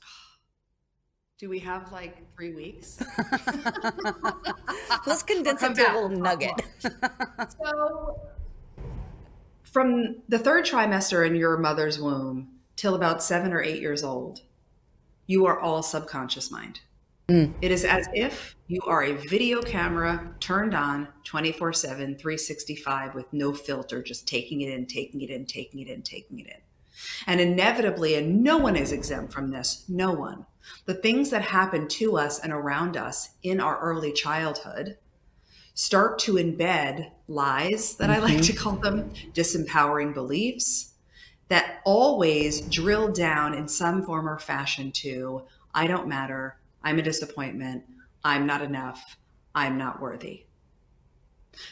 Do 1.38 1.48
we 1.48 1.58
have 1.60 1.90
like 1.90 2.16
three 2.36 2.52
weeks? 2.52 3.02
let's 5.06 5.22
condense 5.22 5.62
it 5.62 5.74
to 5.74 5.82
a 5.82 5.94
little 5.94 6.08
nugget. 6.08 6.62
so, 7.60 8.20
from 9.62 10.22
the 10.28 10.38
third 10.38 10.64
trimester 10.64 11.26
in 11.26 11.34
your 11.34 11.56
mother's 11.56 11.98
womb 12.00 12.58
till 12.76 12.94
about 12.94 13.22
seven 13.22 13.52
or 13.52 13.62
eight 13.62 13.80
years 13.80 14.04
old, 14.04 14.42
you 15.26 15.46
are 15.46 15.58
all 15.58 15.82
subconscious 15.82 16.50
mind. 16.50 16.80
Mm. 17.32 17.54
It 17.62 17.70
is 17.70 17.86
as 17.86 18.06
if 18.12 18.56
you 18.68 18.82
are 18.82 19.04
a 19.04 19.14
video 19.14 19.62
camera 19.62 20.34
turned 20.38 20.74
on 20.74 21.08
24 21.24 21.72
7, 21.72 22.18
365 22.18 23.14
with 23.14 23.32
no 23.32 23.54
filter, 23.54 24.02
just 24.02 24.28
taking 24.28 24.60
it 24.60 24.70
in, 24.70 24.84
taking 24.84 25.22
it 25.22 25.30
in, 25.30 25.46
taking 25.46 25.80
it 25.80 25.88
in, 25.88 26.02
taking 26.02 26.40
it 26.40 26.46
in. 26.46 26.60
And 27.26 27.40
inevitably, 27.40 28.16
and 28.16 28.42
no 28.42 28.58
one 28.58 28.76
is 28.76 28.92
exempt 28.92 29.32
from 29.32 29.50
this, 29.50 29.84
no 29.88 30.12
one. 30.12 30.44
The 30.84 30.92
things 30.92 31.30
that 31.30 31.40
happen 31.40 31.88
to 31.88 32.18
us 32.18 32.38
and 32.38 32.52
around 32.52 32.98
us 32.98 33.30
in 33.42 33.60
our 33.60 33.80
early 33.80 34.12
childhood 34.12 34.98
start 35.72 36.18
to 36.18 36.34
embed 36.34 37.12
lies 37.28 37.96
that 37.96 38.10
mm-hmm. 38.10 38.20
I 38.20 38.24
like 38.24 38.34
mm-hmm. 38.34 38.42
to 38.42 38.52
call 38.52 38.76
them, 38.76 39.10
disempowering 39.32 40.12
beliefs 40.12 40.92
that 41.48 41.80
always 41.86 42.60
drill 42.60 43.10
down 43.10 43.54
in 43.54 43.68
some 43.68 44.02
form 44.02 44.28
or 44.28 44.38
fashion 44.38 44.92
to 44.92 45.44
I 45.74 45.86
don't 45.86 46.06
matter, 46.06 46.58
I'm 46.84 46.98
a 46.98 47.02
disappointment, 47.02 47.84
I'm 48.24 48.46
not 48.46 48.62
enough, 48.62 49.16
I'm 49.54 49.78
not 49.78 50.00
worthy. 50.00 50.46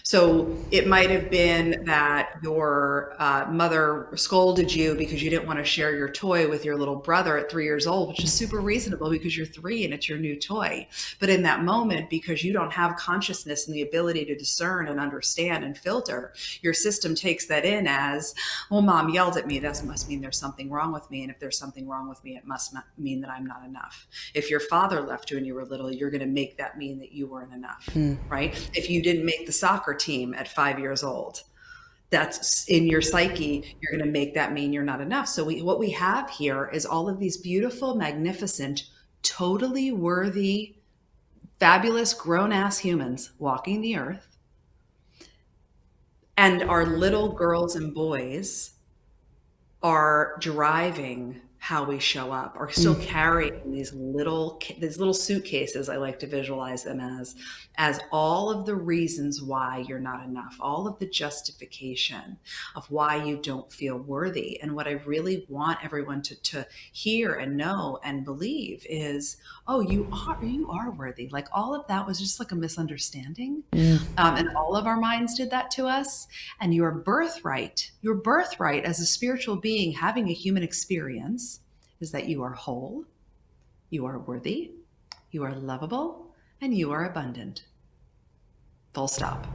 So 0.03 0.57
it 0.71 0.87
might 0.87 1.11
have 1.11 1.31
been 1.31 1.85
that 1.85 2.39
your 2.43 3.15
uh, 3.19 3.47
mother 3.51 4.09
scolded 4.17 4.75
you 4.75 4.95
because 4.95 5.23
you 5.23 5.31
didn't 5.31 5.47
want 5.47 5.59
to 5.59 5.65
share 5.65 5.97
your 5.97 6.11
toy 6.11 6.49
with 6.49 6.65
your 6.65 6.77
little 6.77 6.97
brother 6.97 7.37
at 7.39 7.51
three 7.51 7.65
years 7.65 7.87
old, 7.87 8.09
which 8.09 8.25
is 8.25 8.33
super 8.33 8.61
reasonable 8.61 9.11
because 9.11 9.37
you're 9.37 9.47
three 9.47 9.85
and 9.85 9.95
it's 9.95 10.09
your 10.09 10.19
new 10.19 10.39
toy. 10.39 10.87
But 11.19 11.29
in 11.29 11.43
that 11.45 11.63
moment, 11.63 12.11
because 12.11 12.43
you 12.43 12.53
don't 12.53 12.73
have 12.73 12.97
consciousness 12.97 13.67
and 13.67 13.75
the 13.75 13.83
ability 13.83 14.25
to 14.27 14.37
discern 14.37 14.89
and 14.89 15.01
understand 15.01 15.65
and 15.65 15.77
filter, 15.77 16.33
your 16.63 16.75
system 16.75 17.15
takes 17.15 17.47
that 17.47 17.65
in 17.65 17.87
as, 17.87 18.35
well, 18.71 18.83
mom 18.83 19.11
yelled 19.11 19.37
at 19.37 19.47
me. 19.47 19.59
That 19.59 19.83
must 19.85 20.09
mean 20.09 20.21
there's 20.21 20.39
something 20.39 20.71
wrong 20.71 20.93
with 20.93 21.11
me. 21.11 21.23
And 21.23 21.31
if 21.31 21.39
there's 21.39 21.59
something 21.59 21.89
wrong 21.89 22.09
with 22.09 22.23
me, 22.25 22.37
it 22.37 22.47
must 22.47 22.75
mean 22.99 23.21
that 23.21 23.31
I'm 23.31 23.47
not 23.47 23.65
enough. 23.65 24.07
If 24.35 24.51
your 24.51 24.61
father 24.61 25.01
left 25.01 25.31
you 25.31 25.37
when 25.37 25.45
you 25.45 25.55
were 25.55 25.65
little, 25.65 25.93
you're 25.93 26.11
going 26.11 26.21
to 26.21 26.27
make 26.27 26.57
that 26.59 26.79
mean 26.79 26.99
that 26.99 27.13
you 27.13 27.27
weren't 27.27 27.53
enough, 27.53 27.89
mm. 27.93 28.19
right? 28.29 28.71
If 28.75 28.91
you 28.91 29.03
didn't 29.03 29.25
make 29.25 29.47
the 29.47 29.53
soccer 29.71 29.95
team 29.95 30.35
at 30.35 30.49
five 30.49 30.79
years 30.81 31.05
old. 31.05 31.43
That's 32.11 32.69
in 32.69 32.89
your 32.89 33.01
psyche 33.01 33.77
you're 33.81 33.93
going 33.93 34.05
to 34.05 34.11
make 34.11 34.35
that 34.35 34.53
mean 34.53 34.73
you're 34.73 34.83
not 34.83 35.01
enough. 35.01 35.29
So 35.29 35.45
we 35.45 35.63
what 35.63 35.79
we 35.79 35.91
have 35.91 36.29
here 36.29 36.69
is 36.73 36.85
all 36.85 37.09
of 37.09 37.21
these 37.21 37.37
beautiful 37.37 37.95
magnificent 37.95 38.83
totally 39.23 39.93
worthy 39.93 40.75
fabulous 41.61 42.15
grown 42.15 42.53
ass 42.53 42.79
humans 42.79 43.31
walking 43.39 43.81
the 43.81 43.97
earth. 43.97 44.27
And 46.37 46.63
our 46.63 46.87
little 46.87 47.33
girls 47.33 47.77
and 47.77 47.95
boys 47.95 48.73
are 49.83 50.37
driving 50.41 51.43
how 51.63 51.85
we 51.85 51.99
show 51.99 52.33
up 52.33 52.57
are 52.59 52.71
still 52.71 52.95
mm. 52.95 53.03
carrying 53.03 53.71
these 53.71 53.93
little 53.93 54.59
these 54.79 54.99
little 54.99 55.13
suitcases 55.13 55.91
i 55.91 55.97
like 55.97 56.19
to 56.19 56.27
visualize 56.27 56.85
them 56.85 56.99
as 56.99 57.35
as 57.77 58.01
all 58.11 58.51
of 58.51 58.65
the 58.65 58.75
reasons 58.75 59.43
why 59.43 59.85
you're 59.87 60.01
not 60.01 60.25
enough 60.25 60.57
all 60.59 60.89
of 60.89 60.99
the 60.99 61.07
justification 61.07 62.39
of 62.75 62.91
why 62.91 63.23
you 63.23 63.37
don't 63.37 63.71
feel 63.71 63.99
worthy 63.99 64.59
and 64.63 64.75
what 64.75 64.89
i 64.89 64.93
really 65.05 65.45
want 65.51 65.79
everyone 65.85 66.23
to 66.23 66.35
to 66.37 66.67
hear 66.93 67.35
and 67.35 67.59
know 67.59 67.99
and 68.03 68.25
believe 68.25 68.85
is 68.89 69.37
oh 69.69 69.81
you 69.81 70.09
are 70.27 70.43
you 70.43 70.71
are 70.71 70.91
worthy 70.93 71.29
like 71.29 71.47
all 71.53 71.75
of 71.75 71.87
that 71.89 72.07
was 72.07 72.19
just 72.19 72.41
like 72.41 72.53
a 72.53 72.57
misunderstanding 72.57 73.63
mm. 73.73 74.01
um, 74.17 74.37
and 74.37 74.49
all 74.57 74.75
of 74.75 74.87
our 74.87 74.99
minds 74.99 75.35
did 75.35 75.51
that 75.51 75.71
to 75.71 75.87
us 75.87 76.27
and 76.59 76.75
your 76.75 76.91
birthright 76.91 77.91
your 78.01 78.15
birthright 78.15 78.87
as 78.87 78.99
a 78.99 79.07
spiritual 79.07 79.57
being 79.57 79.93
having 79.93 80.27
a 80.31 80.33
human 80.33 80.63
experience 80.63 81.50
is 82.01 82.11
that 82.13 82.29
you 82.29 82.43
are 82.43 82.53
whole, 82.53 83.05
you 83.91 84.07
are 84.07 84.19
worthy, 84.19 84.73
you 85.31 85.43
are 85.45 85.55
lovable, 85.55 86.35
and 86.61 86.75
you 86.75 86.91
are 86.93 87.05
abundant. 87.05 87.65
Full 88.95 89.09
stop. 89.09 89.47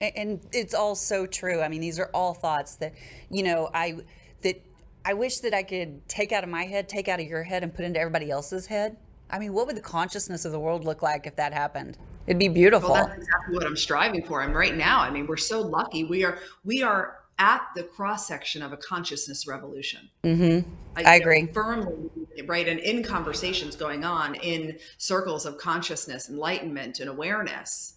And 0.00 0.40
it's 0.52 0.74
all 0.74 0.94
so 0.94 1.26
true. 1.26 1.60
I 1.60 1.68
mean, 1.68 1.80
these 1.80 1.98
are 1.98 2.10
all 2.12 2.34
thoughts 2.34 2.74
that, 2.76 2.94
you 3.30 3.42
know, 3.42 3.70
I 3.72 3.98
that 4.42 4.60
I 5.04 5.14
wish 5.14 5.38
that 5.38 5.54
I 5.54 5.62
could 5.62 6.08
take 6.08 6.32
out 6.32 6.42
of 6.42 6.50
my 6.50 6.64
head, 6.64 6.88
take 6.88 7.08
out 7.08 7.20
of 7.20 7.26
your 7.26 7.44
head, 7.44 7.62
and 7.62 7.72
put 7.72 7.84
into 7.84 8.00
everybody 8.00 8.30
else's 8.30 8.66
head. 8.66 8.96
I 9.30 9.38
mean, 9.38 9.52
what 9.52 9.66
would 9.66 9.76
the 9.76 9.82
consciousness 9.82 10.44
of 10.44 10.52
the 10.52 10.58
world 10.58 10.84
look 10.84 11.02
like 11.02 11.26
if 11.26 11.36
that 11.36 11.52
happened? 11.52 11.98
It'd 12.26 12.38
be 12.38 12.48
beautiful. 12.48 12.90
Well, 12.90 13.06
that's 13.06 13.18
exactly 13.18 13.54
what 13.54 13.64
I'm 13.64 13.76
striving 13.76 14.24
for. 14.24 14.42
I'm 14.42 14.52
right 14.52 14.76
now. 14.76 15.00
I 15.00 15.10
mean, 15.10 15.26
we're 15.26 15.36
so 15.36 15.60
lucky. 15.60 16.04
We 16.04 16.24
are 16.24 16.38
we 16.64 16.82
are 16.82 17.21
at 17.38 17.62
the 17.74 17.82
cross 17.82 18.26
section 18.26 18.62
of 18.62 18.72
a 18.72 18.76
consciousness 18.76 19.46
revolution. 19.46 20.08
Mm-hmm. 20.22 20.68
I, 20.96 21.02
I 21.02 21.14
agree 21.16 21.46
firmly, 21.52 22.10
right? 22.46 22.68
And 22.68 22.78
in 22.80 23.02
conversations 23.02 23.76
going 23.76 24.04
on 24.04 24.34
in 24.36 24.78
circles 24.98 25.46
of 25.46 25.58
consciousness, 25.58 26.28
enlightenment, 26.28 27.00
and 27.00 27.08
awareness, 27.08 27.94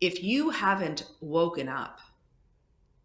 if 0.00 0.22
you 0.22 0.50
haven't 0.50 1.06
woken 1.20 1.68
up, 1.68 2.00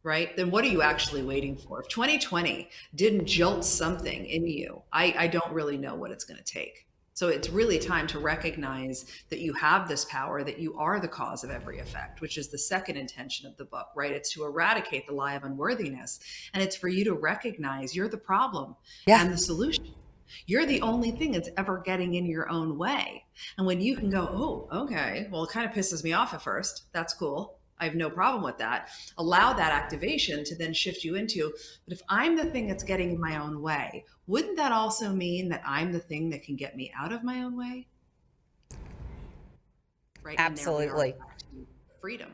right, 0.04 0.36
then 0.38 0.52
what 0.52 0.64
are 0.64 0.70
you 0.70 0.82
actually 0.82 1.24
waiting 1.24 1.58
for? 1.58 1.82
If 1.82 1.88
2020 1.90 2.70
didn't 2.96 3.26
jolt 3.26 3.66
something 3.66 4.26
in 4.26 4.48
you, 4.48 4.82
I, 4.94 5.16
I 5.18 5.28
don't 5.28 5.52
really 5.52 5.78
know 5.78 5.96
what 5.96 6.12
it's 6.12 6.24
going 6.24 6.38
to 6.38 6.44
take. 6.44 6.88
So 7.16 7.30
it's 7.30 7.50
really 7.50 7.80
time 7.80 8.08
to 8.08 8.20
recognize 8.20 9.06
that 9.30 9.40
you 9.40 9.54
have 9.54 9.88
this 9.88 10.04
power, 10.04 10.44
that 10.44 10.60
you 10.60 10.78
are 10.78 11.00
the 11.00 11.08
cause 11.08 11.46
of 11.46 11.50
every 11.50 11.80
effect, 11.80 12.20
which 12.20 12.38
is 12.38 12.50
the 12.50 12.58
second 12.58 12.98
intention 12.98 13.48
of 13.48 13.56
the 13.56 13.64
book, 13.64 13.88
right? 13.96 14.12
It's 14.12 14.34
to 14.34 14.44
eradicate 14.44 15.08
the 15.08 15.14
lie 15.14 15.36
of 15.36 15.46
unworthiness. 15.46 16.20
And 16.54 16.62
it's 16.62 16.76
for 16.76 16.90
you 16.90 17.06
to 17.06 17.14
recognize 17.14 17.96
you're 17.96 18.10
the 18.10 18.18
problem 18.18 18.76
yeah. 19.08 19.22
and 19.22 19.32
the 19.32 19.38
solution. 19.38 19.94
You're 20.46 20.66
the 20.66 20.82
only 20.82 21.12
thing 21.12 21.32
that's 21.32 21.50
ever 21.56 21.78
getting 21.86 22.16
in 22.16 22.26
your 22.26 22.50
own 22.50 22.78
way. 22.78 23.24
And 23.58 23.66
when 23.66 23.80
you 23.80 23.96
can 23.96 24.10
go, 24.10 24.28
oh, 24.30 24.84
okay, 24.84 25.30
well, 25.32 25.46
it 25.46 25.52
kind 25.52 25.66
of 25.66 25.74
pisses 25.74 26.04
me 26.04 26.12
off 26.12 26.34
at 26.34 26.42
first. 26.42 26.92
That's 26.92 27.14
cool. 27.14 27.60
I 27.80 27.86
have 27.86 27.96
no 27.96 28.10
problem 28.10 28.44
with 28.44 28.58
that. 28.60 28.90
Allow 29.18 29.54
that 29.54 29.72
activation 29.72 30.44
to 30.46 30.56
then 30.56 30.74
shift 30.74 31.04
you 31.04 31.16
into, 31.16 31.52
but 31.86 31.94
if 31.94 32.02
I'm 32.10 32.36
the 32.36 32.46
thing 32.46 32.68
that's 32.68 32.84
getting 32.84 33.12
in 33.12 33.20
my 33.20 33.38
own 33.38 33.62
way, 33.62 34.06
wouldn't 34.28 34.58
that 34.58 34.72
also 34.72 35.10
mean 35.10 35.50
that 35.50 35.62
I'm 35.66 35.92
the 35.92 36.00
thing 36.00 36.30
that 36.30 36.44
can 36.44 36.56
get 36.56 36.76
me 36.76 36.92
out 36.98 37.12
of 37.12 37.24
my 37.24 37.44
own 37.44 37.58
way? 37.58 37.88
Right. 40.24 40.36
Absolutely. 40.40 41.16
Freedom. 42.02 42.32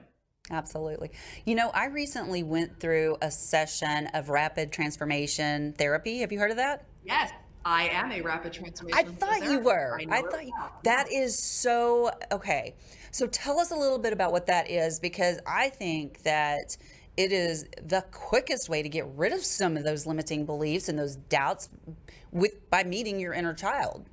Absolutely. 0.49 1.11
You 1.45 1.55
know, 1.55 1.69
I 1.69 1.85
recently 1.85 2.43
went 2.43 2.79
through 2.79 3.17
a 3.21 3.31
session 3.31 4.07
of 4.07 4.29
rapid 4.29 4.71
transformation 4.71 5.73
therapy. 5.73 6.19
Have 6.19 6.31
you 6.31 6.39
heard 6.39 6.51
of 6.51 6.57
that? 6.57 6.85
Yes. 7.03 7.31
I 7.63 7.89
am 7.89 8.11
a 8.11 8.21
rapid 8.21 8.53
transformation. 8.53 8.99
I 8.99 9.03
thought 9.03 9.43
you 9.43 9.59
were. 9.59 9.99
I, 9.99 10.17
I 10.17 10.21
thought 10.23 10.45
you, 10.45 10.53
that 10.83 11.11
is 11.11 11.37
so 11.37 12.11
okay. 12.31 12.73
So 13.11 13.27
tell 13.27 13.59
us 13.59 13.71
a 13.71 13.75
little 13.75 13.99
bit 13.99 14.13
about 14.13 14.31
what 14.31 14.45
that 14.47 14.69
is 14.69 14.99
because 14.99 15.39
I 15.45 15.69
think 15.69 16.23
that 16.23 16.77
it 17.17 17.33
is 17.33 17.65
the 17.83 18.05
quickest 18.11 18.69
way 18.69 18.81
to 18.81 18.89
get 18.89 19.05
rid 19.15 19.33
of 19.33 19.43
some 19.43 19.75
of 19.75 19.83
those 19.83 20.05
limiting 20.05 20.45
beliefs 20.45 20.87
and 20.87 20.97
those 20.97 21.17
doubts 21.17 21.69
with 22.31 22.69
by 22.69 22.85
meeting 22.85 23.19
your 23.19 23.33
inner 23.33 23.53
child. 23.53 24.05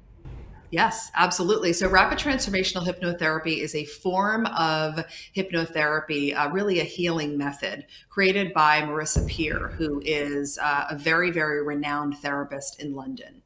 Yes, 0.71 1.11
absolutely. 1.15 1.73
So, 1.73 1.89
rapid 1.89 2.19
transformational 2.19 2.87
hypnotherapy 2.87 3.63
is 3.63 3.75
a 3.75 3.87
form 3.87 4.45
of 4.47 5.03
hypnotherapy, 5.35 6.37
uh, 6.37 6.51
really 6.51 6.81
a 6.81 6.85
healing 6.85 7.39
method 7.39 7.87
created 8.11 8.53
by 8.53 8.83
Marissa 8.83 9.27
Peer, 9.27 9.69
who 9.79 10.03
is 10.05 10.59
uh, 10.61 10.89
a 10.91 10.99
very, 10.99 11.31
very 11.31 11.63
renowned 11.63 12.19
therapist 12.19 12.83
in 12.83 12.95
London. 12.95 13.41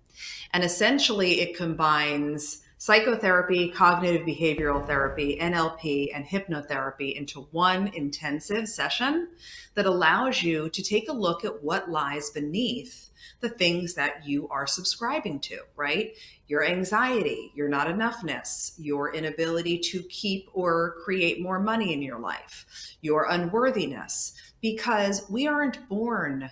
And 0.52 0.64
essentially, 0.64 1.40
it 1.40 1.56
combines 1.56 2.62
psychotherapy, 2.82 3.68
cognitive 3.68 4.26
behavioral 4.26 4.84
therapy, 4.84 5.38
NLP, 5.40 6.08
and 6.12 6.24
hypnotherapy 6.24 7.14
into 7.14 7.42
one 7.52 7.86
intensive 7.94 8.66
session 8.66 9.28
that 9.76 9.86
allows 9.86 10.42
you 10.42 10.68
to 10.68 10.82
take 10.82 11.08
a 11.08 11.12
look 11.12 11.44
at 11.44 11.62
what 11.62 11.88
lies 11.88 12.30
beneath 12.30 13.10
the 13.38 13.48
things 13.48 13.94
that 13.94 14.26
you 14.26 14.48
are 14.48 14.66
subscribing 14.66 15.38
to, 15.38 15.60
right? 15.76 16.16
Your 16.48 16.64
anxiety, 16.64 17.52
your 17.54 17.68
not 17.68 17.86
enoughness, 17.86 18.72
your 18.78 19.14
inability 19.14 19.78
to 19.78 20.02
keep 20.08 20.50
or 20.52 20.96
create 21.04 21.40
more 21.40 21.60
money 21.60 21.92
in 21.92 22.02
your 22.02 22.18
life, 22.18 22.66
your 23.00 23.30
unworthiness, 23.30 24.32
because 24.60 25.24
we 25.30 25.46
aren't 25.46 25.88
born 25.88 26.50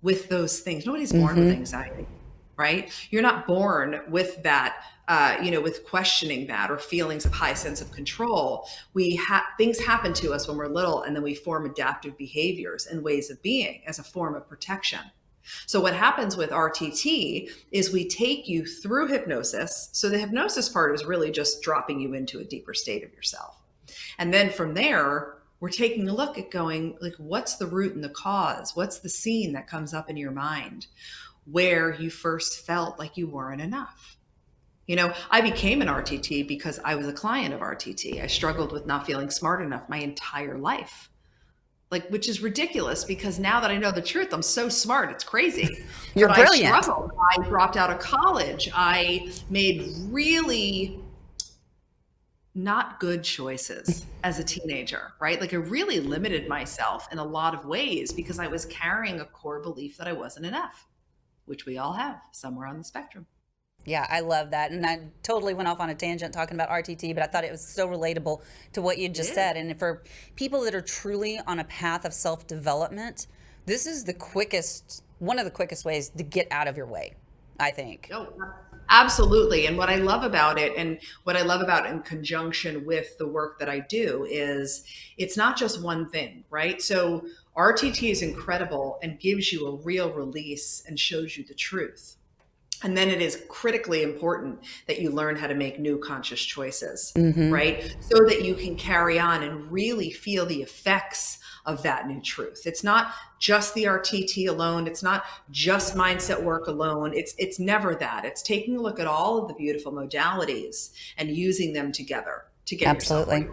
with 0.00 0.28
those 0.28 0.60
things. 0.60 0.86
Nobody's 0.86 1.12
born 1.12 1.34
mm-hmm. 1.34 1.46
with 1.46 1.56
anxiety, 1.56 2.06
right? 2.56 2.92
You're 3.10 3.22
not 3.22 3.48
born 3.48 4.02
with 4.08 4.40
that 4.44 4.76
uh, 5.08 5.36
you 5.42 5.50
know, 5.50 5.60
with 5.60 5.84
questioning 5.86 6.46
that 6.46 6.70
or 6.70 6.78
feelings 6.78 7.24
of 7.24 7.32
high 7.32 7.54
sense 7.54 7.80
of 7.80 7.90
control, 7.92 8.66
we 8.94 9.16
have 9.16 9.42
things 9.58 9.78
happen 9.78 10.12
to 10.14 10.32
us 10.32 10.46
when 10.46 10.56
we're 10.56 10.68
little, 10.68 11.02
and 11.02 11.14
then 11.14 11.22
we 11.22 11.34
form 11.34 11.66
adaptive 11.66 12.16
behaviors 12.16 12.86
and 12.86 13.02
ways 13.02 13.30
of 13.30 13.42
being 13.42 13.82
as 13.86 13.98
a 13.98 14.04
form 14.04 14.34
of 14.34 14.48
protection. 14.48 15.00
So, 15.66 15.80
what 15.80 15.94
happens 15.94 16.36
with 16.36 16.50
RTT 16.50 17.50
is 17.72 17.92
we 17.92 18.08
take 18.08 18.48
you 18.48 18.64
through 18.64 19.08
hypnosis. 19.08 19.88
So, 19.92 20.08
the 20.08 20.18
hypnosis 20.18 20.68
part 20.68 20.94
is 20.94 21.04
really 21.04 21.32
just 21.32 21.62
dropping 21.62 22.00
you 22.00 22.14
into 22.14 22.38
a 22.38 22.44
deeper 22.44 22.74
state 22.74 23.02
of 23.02 23.12
yourself. 23.12 23.56
And 24.18 24.32
then 24.32 24.50
from 24.50 24.74
there, 24.74 25.34
we're 25.58 25.68
taking 25.68 26.08
a 26.08 26.14
look 26.14 26.38
at 26.38 26.50
going 26.50 26.96
like 27.00 27.14
what's 27.18 27.56
the 27.56 27.66
root 27.66 27.94
and 27.94 28.02
the 28.02 28.08
cause 28.08 28.74
what's 28.74 28.98
the 28.98 29.08
scene 29.08 29.52
that 29.52 29.68
comes 29.68 29.94
up 29.94 30.10
in 30.10 30.16
your 30.16 30.32
mind 30.32 30.88
where 31.44 31.94
you 31.94 32.10
first 32.10 32.66
felt 32.66 32.98
like 32.98 33.16
you 33.16 33.28
weren't 33.28 33.60
enough 33.60 34.16
you 34.86 34.96
know 34.96 35.12
i 35.30 35.40
became 35.40 35.80
an 35.80 35.88
rtt 35.88 36.46
because 36.46 36.78
i 36.84 36.94
was 36.94 37.06
a 37.06 37.12
client 37.12 37.54
of 37.54 37.60
rtt 37.60 38.22
i 38.22 38.26
struggled 38.26 38.72
with 38.72 38.86
not 38.86 39.06
feeling 39.06 39.30
smart 39.30 39.62
enough 39.62 39.88
my 39.88 39.98
entire 39.98 40.58
life 40.58 41.10
like 41.90 42.08
which 42.08 42.28
is 42.28 42.40
ridiculous 42.40 43.04
because 43.04 43.38
now 43.38 43.60
that 43.60 43.70
i 43.70 43.76
know 43.76 43.92
the 43.92 44.02
truth 44.02 44.32
i'm 44.32 44.42
so 44.42 44.68
smart 44.68 45.10
it's 45.10 45.24
crazy 45.24 45.68
you're 46.14 46.28
but 46.28 46.36
brilliant 46.36 46.74
I, 46.74 46.80
struggled. 46.80 47.10
I 47.30 47.42
dropped 47.44 47.76
out 47.76 47.90
of 47.90 47.98
college 47.98 48.68
i 48.74 49.30
made 49.50 49.88
really 50.08 51.02
not 52.54 53.00
good 53.00 53.24
choices 53.24 54.04
as 54.24 54.38
a 54.38 54.44
teenager, 54.44 55.12
right? 55.20 55.40
Like 55.40 55.54
I 55.54 55.56
really 55.56 56.00
limited 56.00 56.48
myself 56.48 57.08
in 57.10 57.18
a 57.18 57.24
lot 57.24 57.54
of 57.54 57.64
ways 57.64 58.12
because 58.12 58.38
I 58.38 58.46
was 58.46 58.66
carrying 58.66 59.20
a 59.20 59.24
core 59.24 59.60
belief 59.60 59.96
that 59.96 60.06
I 60.06 60.12
wasn't 60.12 60.46
enough, 60.46 60.86
which 61.46 61.64
we 61.64 61.78
all 61.78 61.94
have 61.94 62.20
somewhere 62.32 62.66
on 62.66 62.78
the 62.78 62.84
spectrum. 62.84 63.26
Yeah, 63.84 64.06
I 64.08 64.20
love 64.20 64.50
that. 64.52 64.70
And 64.70 64.86
I 64.86 65.00
totally 65.22 65.54
went 65.54 65.68
off 65.68 65.80
on 65.80 65.90
a 65.90 65.94
tangent 65.94 66.32
talking 66.32 66.54
about 66.54 66.70
RTT, 66.70 67.14
but 67.14 67.22
I 67.22 67.26
thought 67.26 67.44
it 67.44 67.50
was 67.50 67.66
so 67.66 67.88
relatable 67.88 68.42
to 68.74 68.82
what 68.82 68.98
you 68.98 69.08
just 69.08 69.30
yeah. 69.30 69.52
said. 69.52 69.56
And 69.56 69.78
for 69.78 70.02
people 70.36 70.62
that 70.64 70.74
are 70.74 70.80
truly 70.80 71.40
on 71.46 71.58
a 71.58 71.64
path 71.64 72.04
of 72.04 72.12
self 72.12 72.46
development, 72.46 73.26
this 73.66 73.86
is 73.86 74.04
the 74.04 74.14
quickest, 74.14 75.02
one 75.18 75.38
of 75.38 75.44
the 75.44 75.50
quickest 75.50 75.84
ways 75.84 76.10
to 76.10 76.22
get 76.22 76.46
out 76.50 76.68
of 76.68 76.76
your 76.76 76.86
way, 76.86 77.14
I 77.58 77.70
think. 77.70 78.08
Oh, 78.12 78.28
Absolutely. 78.92 79.66
And 79.66 79.78
what 79.78 79.88
I 79.88 79.96
love 79.96 80.22
about 80.22 80.58
it, 80.58 80.74
and 80.76 80.98
what 81.24 81.34
I 81.34 81.42
love 81.42 81.62
about 81.62 81.86
in 81.86 82.00
conjunction 82.02 82.84
with 82.84 83.16
the 83.16 83.26
work 83.26 83.58
that 83.58 83.68
I 83.68 83.80
do, 83.80 84.26
is 84.28 84.84
it's 85.16 85.34
not 85.34 85.56
just 85.56 85.82
one 85.82 86.10
thing, 86.10 86.44
right? 86.50 86.80
So 86.82 87.24
RTT 87.56 88.10
is 88.10 88.20
incredible 88.20 88.98
and 89.02 89.18
gives 89.18 89.50
you 89.50 89.66
a 89.66 89.76
real 89.76 90.12
release 90.12 90.82
and 90.86 91.00
shows 91.00 91.38
you 91.38 91.44
the 91.44 91.54
truth. 91.54 92.16
And 92.82 92.96
then 92.96 93.08
it 93.08 93.20
is 93.20 93.42
critically 93.48 94.02
important 94.02 94.60
that 94.86 95.00
you 95.00 95.10
learn 95.10 95.36
how 95.36 95.46
to 95.46 95.54
make 95.54 95.78
new 95.78 95.98
conscious 95.98 96.42
choices, 96.42 97.12
mm-hmm. 97.16 97.52
right? 97.52 97.96
So 98.00 98.24
that 98.26 98.44
you 98.44 98.54
can 98.54 98.76
carry 98.76 99.18
on 99.18 99.42
and 99.42 99.70
really 99.70 100.10
feel 100.10 100.46
the 100.46 100.62
effects 100.62 101.38
of 101.64 101.82
that 101.82 102.08
new 102.08 102.20
truth. 102.20 102.62
It's 102.66 102.82
not 102.82 103.12
just 103.38 103.74
the 103.74 103.84
RTT 103.84 104.48
alone. 104.48 104.86
It's 104.86 105.02
not 105.02 105.24
just 105.50 105.94
mindset 105.94 106.42
work 106.42 106.66
alone. 106.66 107.12
It's 107.14 107.34
it's 107.38 107.58
never 107.58 107.94
that. 107.96 108.24
It's 108.24 108.42
taking 108.42 108.76
a 108.76 108.80
look 108.80 108.98
at 108.98 109.06
all 109.06 109.38
of 109.38 109.48
the 109.48 109.54
beautiful 109.54 109.92
modalities 109.92 110.90
and 111.16 111.30
using 111.30 111.72
them 111.72 111.92
together 111.92 112.44
to 112.66 112.76
get 112.76 112.88
absolutely. 112.88 113.48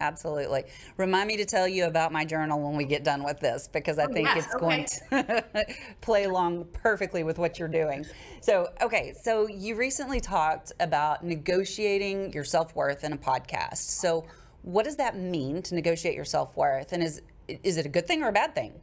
Absolutely. 0.00 0.64
Remind 0.96 1.28
me 1.28 1.36
to 1.38 1.44
tell 1.44 1.66
you 1.66 1.86
about 1.86 2.12
my 2.12 2.24
journal 2.24 2.60
when 2.60 2.76
we 2.76 2.84
get 2.84 3.02
done 3.02 3.24
with 3.24 3.40
this 3.40 3.68
because 3.72 3.98
I 3.98 4.04
oh, 4.04 4.12
think 4.12 4.28
yes, 4.28 4.44
it's 4.44 4.54
okay. 4.54 4.60
going 4.60 4.86
to 4.86 5.74
play 6.00 6.24
along 6.24 6.66
perfectly 6.72 7.22
with 7.22 7.38
what 7.38 7.58
you're 7.58 7.68
doing. 7.68 8.04
So, 8.40 8.68
okay, 8.82 9.14
so 9.20 9.48
you 9.48 9.74
recently 9.74 10.20
talked 10.20 10.72
about 10.80 11.24
negotiating 11.24 12.32
your 12.32 12.44
self 12.44 12.74
worth 12.76 13.04
in 13.04 13.12
a 13.12 13.18
podcast. 13.18 13.78
So, 13.78 14.26
what 14.62 14.84
does 14.84 14.96
that 14.96 15.16
mean 15.16 15.62
to 15.62 15.74
negotiate 15.74 16.14
your 16.14 16.24
self 16.24 16.56
worth? 16.56 16.92
And 16.92 17.02
is 17.02 17.22
is 17.48 17.76
it 17.76 17.86
a 17.86 17.88
good 17.88 18.06
thing 18.06 18.22
or 18.22 18.28
a 18.28 18.32
bad 18.32 18.54
thing? 18.54 18.74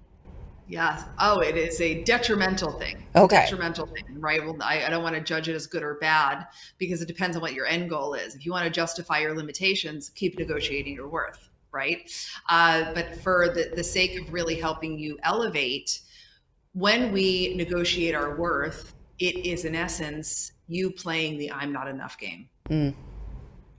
Yeah. 0.67 1.03
Oh, 1.19 1.39
it 1.39 1.57
is 1.57 1.81
a 1.81 2.03
detrimental 2.03 2.71
thing. 2.71 3.05
Okay. 3.15 3.41
Detrimental 3.43 3.85
thing, 3.87 4.19
right? 4.19 4.43
Well, 4.43 4.57
I, 4.61 4.85
I 4.85 4.89
don't 4.89 5.03
want 5.03 5.15
to 5.15 5.21
judge 5.21 5.49
it 5.49 5.55
as 5.55 5.67
good 5.67 5.83
or 5.83 5.95
bad 5.95 6.47
because 6.77 7.01
it 7.01 7.07
depends 7.07 7.35
on 7.35 7.41
what 7.41 7.53
your 7.53 7.65
end 7.65 7.89
goal 7.89 8.13
is. 8.13 8.35
If 8.35 8.45
you 8.45 8.51
want 8.51 8.65
to 8.65 8.71
justify 8.71 9.19
your 9.19 9.35
limitations, 9.35 10.09
keep 10.09 10.39
negotiating 10.39 10.93
your 10.93 11.09
worth, 11.09 11.49
right? 11.71 12.09
Uh, 12.49 12.93
but 12.93 13.15
for 13.21 13.49
the, 13.49 13.71
the 13.75 13.83
sake 13.83 14.19
of 14.19 14.31
really 14.31 14.55
helping 14.55 14.97
you 14.97 15.17
elevate, 15.23 15.99
when 16.73 17.11
we 17.11 17.55
negotiate 17.55 18.15
our 18.15 18.35
worth, 18.35 18.95
it 19.19 19.45
is 19.45 19.65
in 19.65 19.75
essence 19.75 20.53
you 20.67 20.89
playing 20.89 21.37
the 21.37 21.51
I'm 21.51 21.71
not 21.71 21.87
enough 21.87 22.17
game. 22.17 22.49
Mm 22.69 22.95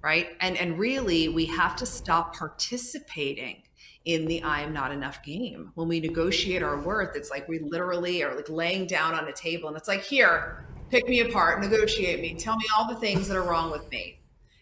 right? 0.04 0.36
And 0.40 0.58
and 0.58 0.78
really 0.78 1.28
we 1.30 1.46
have 1.46 1.74
to 1.76 1.86
stop 1.86 2.36
participating 2.36 3.62
in 4.04 4.26
the 4.26 4.42
I 4.42 4.60
am 4.60 4.72
not 4.72 4.92
enough 4.92 5.22
game. 5.22 5.72
When 5.74 5.88
we 5.88 6.00
negotiate 6.00 6.62
our 6.62 6.78
worth, 6.80 7.16
it's 7.16 7.30
like 7.30 7.48
we 7.48 7.58
literally 7.58 8.22
are 8.22 8.34
like 8.34 8.48
laying 8.48 8.86
down 8.86 9.14
on 9.14 9.26
a 9.28 9.32
table 9.32 9.68
and 9.68 9.76
it's 9.76 9.88
like, 9.88 10.02
here, 10.02 10.66
pick 10.90 11.08
me 11.08 11.20
apart, 11.20 11.60
negotiate 11.60 12.20
me, 12.20 12.34
tell 12.34 12.56
me 12.56 12.64
all 12.76 12.86
the 12.88 13.00
things 13.00 13.28
that 13.28 13.36
are 13.36 13.48
wrong 13.48 13.70
with 13.70 13.88
me. 13.90 14.20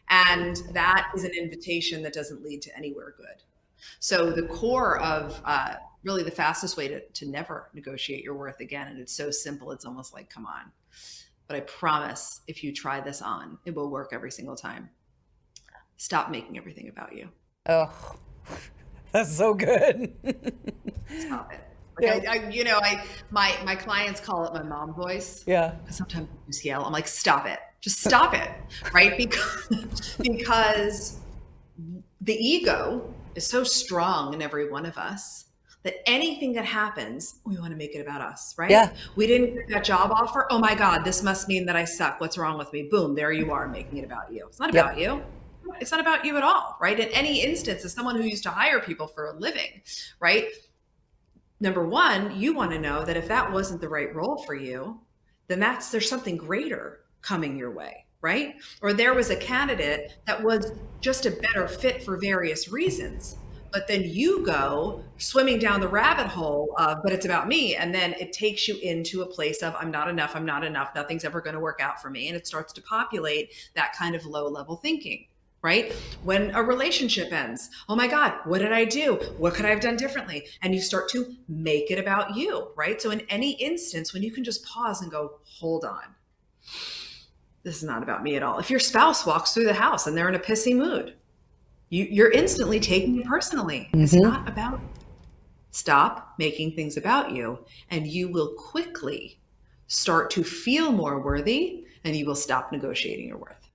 And 0.08 0.56
that 0.72 1.10
is 1.14 1.24
an 1.24 1.32
invitation 1.32 2.02
that 2.02 2.12
doesn't 2.12 2.42
lead 2.42 2.62
to 2.62 2.76
anywhere 2.76 3.14
good. 3.16 3.42
So 3.98 4.30
the 4.30 4.44
core 4.44 4.98
of 5.00 5.40
uh, 5.44 5.74
really 6.04 6.22
the 6.22 6.30
fastest 6.30 6.76
way 6.76 6.88
to, 6.88 7.00
to 7.00 7.26
never 7.26 7.68
negotiate 7.74 8.22
your 8.22 8.34
worth 8.34 8.60
again, 8.60 8.88
and 8.88 9.00
it's 9.00 9.12
so 9.12 9.30
simple, 9.30 9.72
it's 9.72 9.84
almost 9.84 10.12
like, 10.12 10.30
come 10.30 10.46
on. 10.46 10.70
But 11.48 11.56
I 11.56 11.60
promise 11.60 12.42
if 12.46 12.62
you 12.62 12.72
try 12.72 13.00
this 13.00 13.22
on, 13.22 13.58
it 13.64 13.74
will 13.74 13.90
work 13.90 14.10
every 14.12 14.30
single 14.30 14.54
time 14.54 14.90
stop 16.02 16.30
making 16.32 16.56
everything 16.58 16.88
about 16.88 17.14
you. 17.14 17.28
Oh, 17.66 17.88
that's 19.12 19.36
so 19.36 19.54
good. 19.54 20.12
stop 21.18 21.52
it. 21.52 21.60
Like 22.00 22.22
yeah. 22.22 22.30
I, 22.32 22.38
I, 22.38 22.48
you 22.48 22.64
know, 22.64 22.78
I 22.78 23.04
my 23.30 23.54
my 23.66 23.74
clients 23.74 24.18
call 24.18 24.46
it 24.46 24.54
my 24.54 24.62
mom 24.62 24.94
voice. 24.94 25.44
Yeah. 25.46 25.74
Sometimes 25.90 26.26
I 26.32 26.46
just 26.46 26.64
yell. 26.64 26.86
I'm 26.86 26.92
like, 26.92 27.06
stop 27.06 27.46
it. 27.46 27.58
Just 27.82 28.00
stop 28.00 28.32
it. 28.32 28.48
Right? 28.94 29.14
Because 29.18 30.16
because 30.18 31.18
the 32.22 32.32
ego 32.32 33.12
is 33.34 33.46
so 33.46 33.62
strong 33.62 34.32
in 34.32 34.40
every 34.40 34.70
one 34.70 34.86
of 34.86 34.96
us 34.96 35.44
that 35.82 35.96
anything 36.08 36.54
that 36.54 36.64
happens, 36.64 37.40
we 37.44 37.58
want 37.58 37.72
to 37.72 37.76
make 37.76 37.94
it 37.94 38.00
about 38.00 38.22
us, 38.22 38.54
right? 38.56 38.70
Yeah. 38.70 38.90
We 39.14 39.26
didn't 39.26 39.54
get 39.54 39.68
that 39.68 39.84
job 39.84 40.12
offer. 40.12 40.46
Oh 40.50 40.58
my 40.58 40.74
God, 40.74 41.04
this 41.04 41.22
must 41.22 41.46
mean 41.46 41.66
that 41.66 41.76
I 41.76 41.84
suck. 41.84 42.22
What's 42.22 42.38
wrong 42.38 42.56
with 42.56 42.72
me? 42.72 42.88
Boom, 42.90 43.14
there 43.14 43.32
you 43.32 43.52
are 43.52 43.68
making 43.68 43.98
it 43.98 44.04
about 44.06 44.32
you. 44.32 44.46
It's 44.46 44.58
not 44.58 44.70
about 44.70 44.98
yep. 44.98 45.18
you 45.18 45.24
it's 45.80 45.90
not 45.90 46.00
about 46.00 46.24
you 46.24 46.36
at 46.36 46.42
all, 46.42 46.76
right? 46.80 46.98
In 46.98 47.08
any 47.08 47.42
instance, 47.42 47.84
as 47.84 47.92
someone 47.92 48.16
who 48.16 48.22
used 48.22 48.42
to 48.44 48.50
hire 48.50 48.80
people 48.80 49.06
for 49.06 49.26
a 49.26 49.36
living, 49.38 49.82
right? 50.20 50.46
Number 51.60 51.86
one, 51.86 52.38
you 52.38 52.54
want 52.54 52.72
to 52.72 52.78
know 52.78 53.04
that 53.04 53.16
if 53.16 53.28
that 53.28 53.52
wasn't 53.52 53.80
the 53.80 53.88
right 53.88 54.14
role 54.14 54.42
for 54.42 54.54
you, 54.54 55.00
then 55.48 55.60
that's 55.60 55.90
there's 55.90 56.08
something 56.08 56.36
greater 56.36 57.00
coming 57.20 57.56
your 57.56 57.70
way, 57.70 58.06
right? 58.20 58.56
Or 58.80 58.92
there 58.92 59.14
was 59.14 59.30
a 59.30 59.36
candidate 59.36 60.18
that 60.26 60.42
was 60.42 60.72
just 61.00 61.26
a 61.26 61.30
better 61.30 61.68
fit 61.68 62.02
for 62.02 62.16
various 62.16 62.68
reasons. 62.68 63.36
But 63.72 63.88
then 63.88 64.02
you 64.04 64.44
go 64.44 65.02
swimming 65.16 65.58
down 65.58 65.80
the 65.80 65.88
rabbit 65.88 66.26
hole 66.26 66.74
of, 66.78 66.98
but 67.02 67.12
it's 67.12 67.24
about 67.24 67.48
me. 67.48 67.74
And 67.74 67.94
then 67.94 68.12
it 68.20 68.32
takes 68.32 68.68
you 68.68 68.76
into 68.82 69.22
a 69.22 69.26
place 69.26 69.62
of, 69.62 69.74
I'm 69.78 69.90
not 69.90 70.08
enough, 70.08 70.36
I'm 70.36 70.44
not 70.44 70.62
enough, 70.62 70.94
nothing's 70.94 71.24
ever 71.24 71.40
going 71.40 71.54
to 71.54 71.60
work 71.60 71.80
out 71.80 72.02
for 72.02 72.10
me. 72.10 72.28
And 72.28 72.36
it 72.36 72.46
starts 72.46 72.72
to 72.74 72.82
populate 72.82 73.54
that 73.74 73.94
kind 73.96 74.14
of 74.14 74.26
low 74.26 74.46
level 74.48 74.76
thinking 74.76 75.26
right? 75.62 75.92
When 76.24 76.50
a 76.54 76.62
relationship 76.62 77.32
ends, 77.32 77.70
oh 77.88 77.96
my 77.96 78.08
God, 78.08 78.34
what 78.44 78.58
did 78.58 78.72
I 78.72 78.84
do? 78.84 79.14
What 79.38 79.54
could 79.54 79.64
I 79.64 79.70
have 79.70 79.80
done 79.80 79.96
differently? 79.96 80.46
And 80.60 80.74
you 80.74 80.80
start 80.80 81.08
to 81.10 81.34
make 81.48 81.90
it 81.90 81.98
about 81.98 82.36
you, 82.36 82.72
right? 82.76 83.00
So, 83.00 83.10
in 83.10 83.20
any 83.28 83.52
instance, 83.52 84.12
when 84.12 84.22
you 84.22 84.32
can 84.32 84.44
just 84.44 84.64
pause 84.64 85.02
and 85.02 85.10
go, 85.10 85.38
hold 85.44 85.84
on, 85.84 86.14
this 87.62 87.76
is 87.76 87.84
not 87.84 88.02
about 88.02 88.22
me 88.22 88.34
at 88.36 88.42
all. 88.42 88.58
If 88.58 88.70
your 88.70 88.80
spouse 88.80 89.24
walks 89.24 89.54
through 89.54 89.66
the 89.66 89.74
house 89.74 90.06
and 90.06 90.16
they're 90.16 90.28
in 90.28 90.34
a 90.34 90.40
pissy 90.40 90.76
mood, 90.76 91.14
you, 91.90 92.24
are 92.24 92.30
instantly 92.30 92.80
taking 92.80 93.20
it 93.20 93.26
personally. 93.26 93.90
Mm-hmm. 93.92 94.02
It's 94.02 94.14
not 94.14 94.48
about 94.48 94.80
Stop 95.72 96.34
making 96.38 96.72
things 96.72 96.98
about 96.98 97.32
you, 97.32 97.64
and 97.90 98.06
you 98.06 98.28
will 98.28 98.52
quickly 98.58 99.40
start 99.86 100.30
to 100.30 100.44
feel 100.44 100.92
more 100.92 101.22
worthy 101.22 101.86
and 102.04 102.14
you 102.14 102.26
will 102.26 102.34
stop 102.34 102.72
negotiating 102.72 103.26
your 103.26 103.38
worth. 103.38 103.70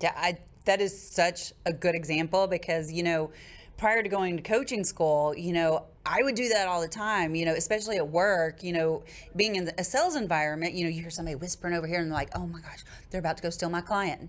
Yeah, 0.00 0.12
I 0.16 0.38
that 0.64 0.80
is 0.80 1.00
such 1.00 1.52
a 1.66 1.72
good 1.72 1.94
example 1.94 2.46
because, 2.46 2.92
you 2.92 3.02
know, 3.02 3.30
prior 3.76 4.02
to 4.02 4.08
going 4.08 4.36
to 4.36 4.42
coaching 4.42 4.84
school, 4.84 5.34
you 5.36 5.52
know, 5.52 5.84
I 6.04 6.22
would 6.22 6.34
do 6.34 6.48
that 6.50 6.68
all 6.68 6.80
the 6.80 6.88
time, 6.88 7.34
you 7.34 7.44
know, 7.44 7.54
especially 7.54 7.96
at 7.96 8.08
work, 8.08 8.62
you 8.62 8.72
know, 8.72 9.04
being 9.36 9.56
in 9.56 9.70
a 9.78 9.84
sales 9.84 10.16
environment, 10.16 10.74
you 10.74 10.84
know, 10.84 10.90
you 10.90 11.00
hear 11.00 11.10
somebody 11.10 11.36
whispering 11.36 11.74
over 11.74 11.86
here 11.86 12.00
and 12.00 12.10
they're 12.10 12.18
like, 12.18 12.30
oh 12.34 12.46
my 12.46 12.60
gosh, 12.60 12.84
they're 13.10 13.20
about 13.20 13.36
to 13.36 13.42
go 13.42 13.50
steal 13.50 13.70
my 13.70 13.80
client. 13.80 14.28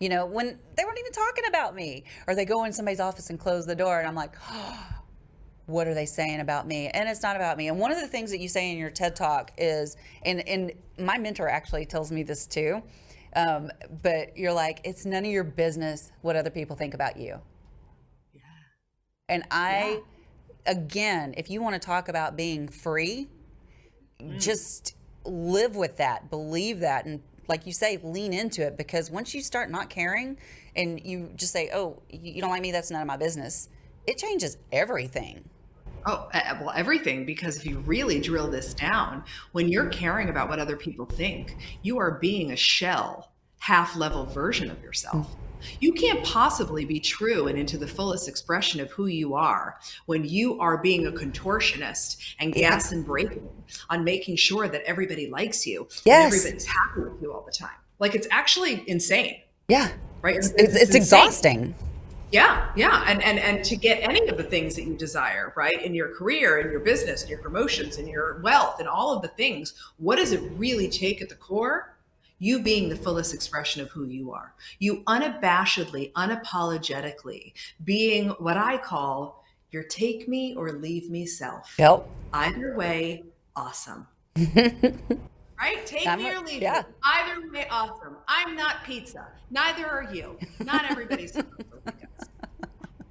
You 0.00 0.08
know, 0.08 0.26
when 0.26 0.58
they 0.76 0.84
weren't 0.84 0.98
even 0.98 1.12
talking 1.12 1.44
about 1.48 1.74
me, 1.74 2.04
or 2.26 2.34
they 2.34 2.44
go 2.44 2.64
in 2.64 2.72
somebody's 2.72 3.00
office 3.00 3.30
and 3.30 3.38
close 3.38 3.64
the 3.64 3.76
door, 3.76 3.98
and 4.00 4.08
I'm 4.08 4.14
like, 4.14 4.34
oh, 4.50 4.86
what 5.66 5.86
are 5.86 5.94
they 5.94 6.04
saying 6.04 6.40
about 6.40 6.66
me? 6.66 6.88
And 6.88 7.08
it's 7.08 7.22
not 7.22 7.36
about 7.36 7.56
me. 7.56 7.68
And 7.68 7.78
one 7.78 7.90
of 7.90 7.98
the 7.98 8.06
things 8.06 8.30
that 8.30 8.38
you 8.38 8.48
say 8.48 8.70
in 8.70 8.76
your 8.76 8.90
TED 8.90 9.16
talk 9.16 9.52
is, 9.56 9.96
and, 10.22 10.46
and 10.46 10.72
my 10.98 11.16
mentor 11.16 11.48
actually 11.48 11.86
tells 11.86 12.12
me 12.12 12.22
this 12.22 12.46
too, 12.46 12.82
um, 13.34 13.70
but 14.02 14.36
you're 14.36 14.52
like, 14.52 14.80
it's 14.84 15.04
none 15.04 15.24
of 15.24 15.30
your 15.30 15.44
business 15.44 16.12
what 16.22 16.36
other 16.36 16.50
people 16.50 16.76
think 16.76 16.94
about 16.94 17.16
you. 17.16 17.40
Yeah. 18.32 18.40
And 19.28 19.44
I, 19.50 20.00
yeah. 20.66 20.72
again, 20.72 21.34
if 21.36 21.50
you 21.50 21.62
want 21.62 21.74
to 21.74 21.84
talk 21.84 22.08
about 22.08 22.36
being 22.36 22.68
free, 22.68 23.28
mm. 24.20 24.40
just 24.40 24.94
live 25.24 25.74
with 25.76 25.96
that, 25.96 26.30
believe 26.30 26.80
that, 26.80 27.06
and 27.06 27.22
like 27.48 27.66
you 27.66 27.72
say, 27.72 27.98
lean 28.02 28.32
into 28.32 28.66
it 28.66 28.76
because 28.76 29.10
once 29.10 29.34
you 29.34 29.42
start 29.42 29.70
not 29.70 29.90
caring 29.90 30.38
and 30.76 31.04
you 31.04 31.30
just 31.36 31.52
say, 31.52 31.70
oh, 31.74 32.02
you 32.10 32.40
don't 32.40 32.50
like 32.50 32.62
me, 32.62 32.72
that's 32.72 32.90
none 32.90 33.02
of 33.02 33.06
my 33.06 33.16
business, 33.16 33.68
it 34.06 34.18
changes 34.18 34.56
everything. 34.72 35.48
Oh, 36.06 36.28
well, 36.60 36.72
everything, 36.74 37.24
because 37.24 37.56
if 37.56 37.66
you 37.66 37.78
really 37.80 38.20
drill 38.20 38.50
this 38.50 38.74
down, 38.74 39.24
when 39.52 39.68
you're 39.68 39.88
caring 39.88 40.28
about 40.28 40.48
what 40.48 40.58
other 40.58 40.76
people 40.76 41.06
think, 41.06 41.56
you 41.82 41.98
are 41.98 42.18
being 42.20 42.52
a 42.52 42.56
shell, 42.56 43.32
half 43.58 43.96
level 43.96 44.26
version 44.26 44.70
of 44.70 44.82
yourself. 44.82 45.26
Mm. 45.26 45.36
You 45.80 45.92
can't 45.92 46.22
possibly 46.24 46.84
be 46.84 47.00
true 47.00 47.48
and 47.48 47.58
into 47.58 47.78
the 47.78 47.86
fullest 47.86 48.28
expression 48.28 48.80
of 48.80 48.90
who 48.90 49.06
you 49.06 49.34
are 49.34 49.78
when 50.06 50.24
you 50.24 50.60
are 50.60 50.76
being 50.76 51.06
a 51.06 51.10
contortionist 51.10 52.34
and 52.38 52.52
gas 52.52 52.92
and 52.92 53.04
braking 53.04 53.48
on 53.88 54.04
making 54.04 54.36
sure 54.36 54.68
that 54.68 54.82
everybody 54.82 55.30
likes 55.30 55.66
you 55.66 55.88
yes. 56.04 56.24
and 56.24 56.34
everybody's 56.34 56.66
happy 56.66 57.00
with 57.00 57.22
you 57.22 57.32
all 57.32 57.42
the 57.46 57.52
time. 57.52 57.76
Like 57.98 58.14
it's 58.14 58.28
actually 58.30 58.84
insane. 58.86 59.40
Yeah. 59.68 59.90
Right? 60.20 60.36
It's, 60.36 60.50
it's, 60.50 60.76
it's 60.76 60.94
exhausting. 60.94 61.74
Yeah, 62.34 62.66
yeah, 62.74 63.04
and 63.06 63.22
and 63.22 63.38
and 63.38 63.64
to 63.64 63.76
get 63.76 64.02
any 64.02 64.26
of 64.26 64.36
the 64.36 64.42
things 64.42 64.74
that 64.74 64.82
you 64.82 64.96
desire, 64.96 65.52
right, 65.54 65.80
in 65.80 65.94
your 65.94 66.12
career, 66.16 66.58
in 66.58 66.72
your 66.72 66.80
business, 66.80 67.22
in 67.22 67.28
your 67.28 67.38
promotions, 67.38 67.98
in 67.98 68.08
your 68.08 68.40
wealth, 68.40 68.80
and 68.80 68.88
all 68.88 69.14
of 69.14 69.22
the 69.22 69.28
things, 69.28 69.74
what 69.98 70.16
does 70.16 70.32
it 70.32 70.42
really 70.56 70.88
take 70.88 71.22
at 71.22 71.28
the 71.28 71.36
core? 71.36 71.94
You 72.40 72.60
being 72.60 72.88
the 72.88 72.96
fullest 72.96 73.34
expression 73.34 73.82
of 73.82 73.90
who 73.90 74.06
you 74.06 74.32
are. 74.32 74.52
You 74.80 75.04
unabashedly, 75.04 76.10
unapologetically 76.14 77.52
being 77.84 78.30
what 78.30 78.56
I 78.56 78.78
call 78.78 79.44
your 79.70 79.84
take 79.84 80.26
me 80.26 80.56
or 80.56 80.72
leave 80.72 81.10
me 81.10 81.26
self. 81.26 81.76
Yep. 81.78 82.04
Either 82.32 82.74
way, 82.76 83.22
awesome. 83.54 84.08
right? 84.36 85.86
Take 85.86 86.08
I'm 86.08 86.18
me 86.18 86.32
or 86.32 86.40
leave 86.40 86.62
yeah. 86.62 86.82
me. 86.82 86.94
Either 87.04 87.52
way, 87.52 87.68
awesome. 87.70 88.16
I'm 88.26 88.56
not 88.56 88.82
pizza. 88.82 89.28
Neither 89.52 89.86
are 89.86 90.12
you. 90.12 90.36
Not 90.64 90.90
everybody's. 90.90 91.36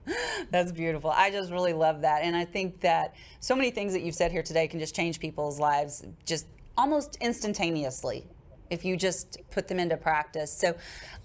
That's 0.51 0.71
beautiful. 0.71 1.11
I 1.11 1.31
just 1.31 1.51
really 1.51 1.73
love 1.73 2.01
that. 2.01 2.23
And 2.23 2.35
I 2.35 2.45
think 2.45 2.81
that 2.81 3.15
so 3.39 3.55
many 3.55 3.71
things 3.71 3.93
that 3.93 4.01
you've 4.01 4.15
said 4.15 4.31
here 4.31 4.43
today 4.43 4.67
can 4.67 4.79
just 4.79 4.95
change 4.95 5.19
people's 5.19 5.59
lives 5.59 6.05
just 6.25 6.47
almost 6.77 7.17
instantaneously 7.21 8.25
if 8.69 8.83
you 8.83 8.97
just 8.97 9.37
put 9.51 9.67
them 9.67 9.79
into 9.79 9.95
practice. 9.97 10.51
So 10.51 10.75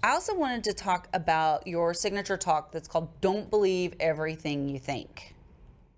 I 0.03 0.11
also 0.11 0.35
wanted 0.35 0.63
to 0.65 0.73
talk 0.73 1.07
about 1.13 1.65
your 1.67 1.93
signature 1.93 2.37
talk 2.37 2.71
that's 2.71 2.87
called 2.87 3.09
Don't 3.21 3.49
Believe 3.49 3.93
Everything 3.99 4.69
You 4.69 4.79
Think 4.79 5.35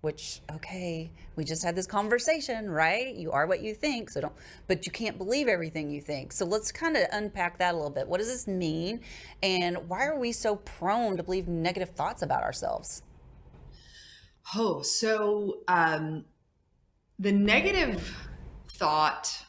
which 0.02 0.40
okay 0.52 1.12
we 1.36 1.44
just 1.44 1.62
had 1.64 1.74
this 1.74 1.86
conversation 1.86 2.68
right? 2.68 3.14
You 3.14 3.30
are 3.32 3.46
what 3.46 3.62
you 3.62 3.72
think 3.72 4.10
so 4.10 4.20
don't 4.20 4.32
but 4.66 4.84
you 4.84 4.92
can't 4.92 5.16
believe 5.16 5.48
everything 5.48 5.90
you 5.90 6.00
think. 6.00 6.32
So 6.32 6.44
let's 6.44 6.70
kind 6.70 6.96
of 6.96 7.06
unpack 7.12 7.58
that 7.58 7.72
a 7.72 7.76
little 7.76 7.90
bit. 7.90 8.06
What 8.06 8.18
does 8.18 8.28
this 8.28 8.46
mean? 8.46 9.00
And 9.42 9.88
why 9.88 10.06
are 10.06 10.18
we 10.18 10.32
so 10.32 10.56
prone 10.56 11.16
to 11.16 11.22
believe 11.22 11.48
negative 11.48 11.90
thoughts 11.90 12.22
about 12.22 12.42
ourselves? 12.42 13.02
Oh 14.54 14.82
so 14.82 15.60
um 15.68 16.24
the 17.18 17.32
negative 17.32 18.12
thought 18.72 19.44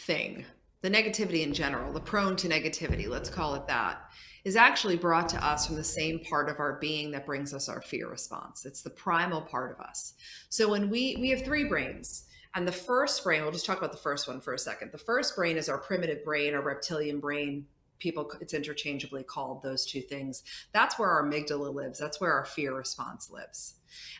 thing 0.00 0.44
the 0.82 0.90
negativity 0.90 1.42
in 1.42 1.54
general 1.54 1.92
the 1.92 2.00
prone 2.00 2.34
to 2.34 2.48
negativity 2.48 3.08
let's 3.08 3.30
call 3.30 3.54
it 3.54 3.66
that 3.68 4.03
is 4.44 4.56
actually 4.56 4.96
brought 4.96 5.28
to 5.30 5.44
us 5.44 5.66
from 5.66 5.76
the 5.76 5.84
same 5.84 6.20
part 6.20 6.48
of 6.48 6.60
our 6.60 6.74
being 6.74 7.10
that 7.10 7.26
brings 7.26 7.54
us 7.54 7.68
our 7.68 7.80
fear 7.80 8.08
response. 8.08 8.66
It's 8.66 8.82
the 8.82 8.90
primal 8.90 9.40
part 9.40 9.72
of 9.72 9.80
us. 9.80 10.14
So 10.50 10.68
when 10.70 10.90
we 10.90 11.16
we 11.18 11.30
have 11.30 11.44
three 11.44 11.64
brains, 11.64 12.24
and 12.54 12.68
the 12.68 12.72
first 12.72 13.24
brain, 13.24 13.42
we'll 13.42 13.50
just 13.50 13.66
talk 13.66 13.78
about 13.78 13.90
the 13.90 13.98
first 13.98 14.28
one 14.28 14.40
for 14.40 14.54
a 14.54 14.58
second. 14.58 14.92
The 14.92 14.98
first 14.98 15.34
brain 15.34 15.56
is 15.56 15.68
our 15.68 15.78
primitive 15.78 16.24
brain, 16.24 16.54
our 16.54 16.62
reptilian 16.62 17.18
brain. 17.18 17.66
People, 17.98 18.30
it's 18.40 18.54
interchangeably 18.54 19.24
called 19.24 19.62
those 19.62 19.86
two 19.86 20.00
things. 20.00 20.44
That's 20.72 20.98
where 20.98 21.08
our 21.08 21.24
amygdala 21.24 21.74
lives. 21.74 21.98
That's 21.98 22.20
where 22.20 22.32
our 22.32 22.44
fear 22.44 22.74
response 22.74 23.30
lives. 23.30 23.74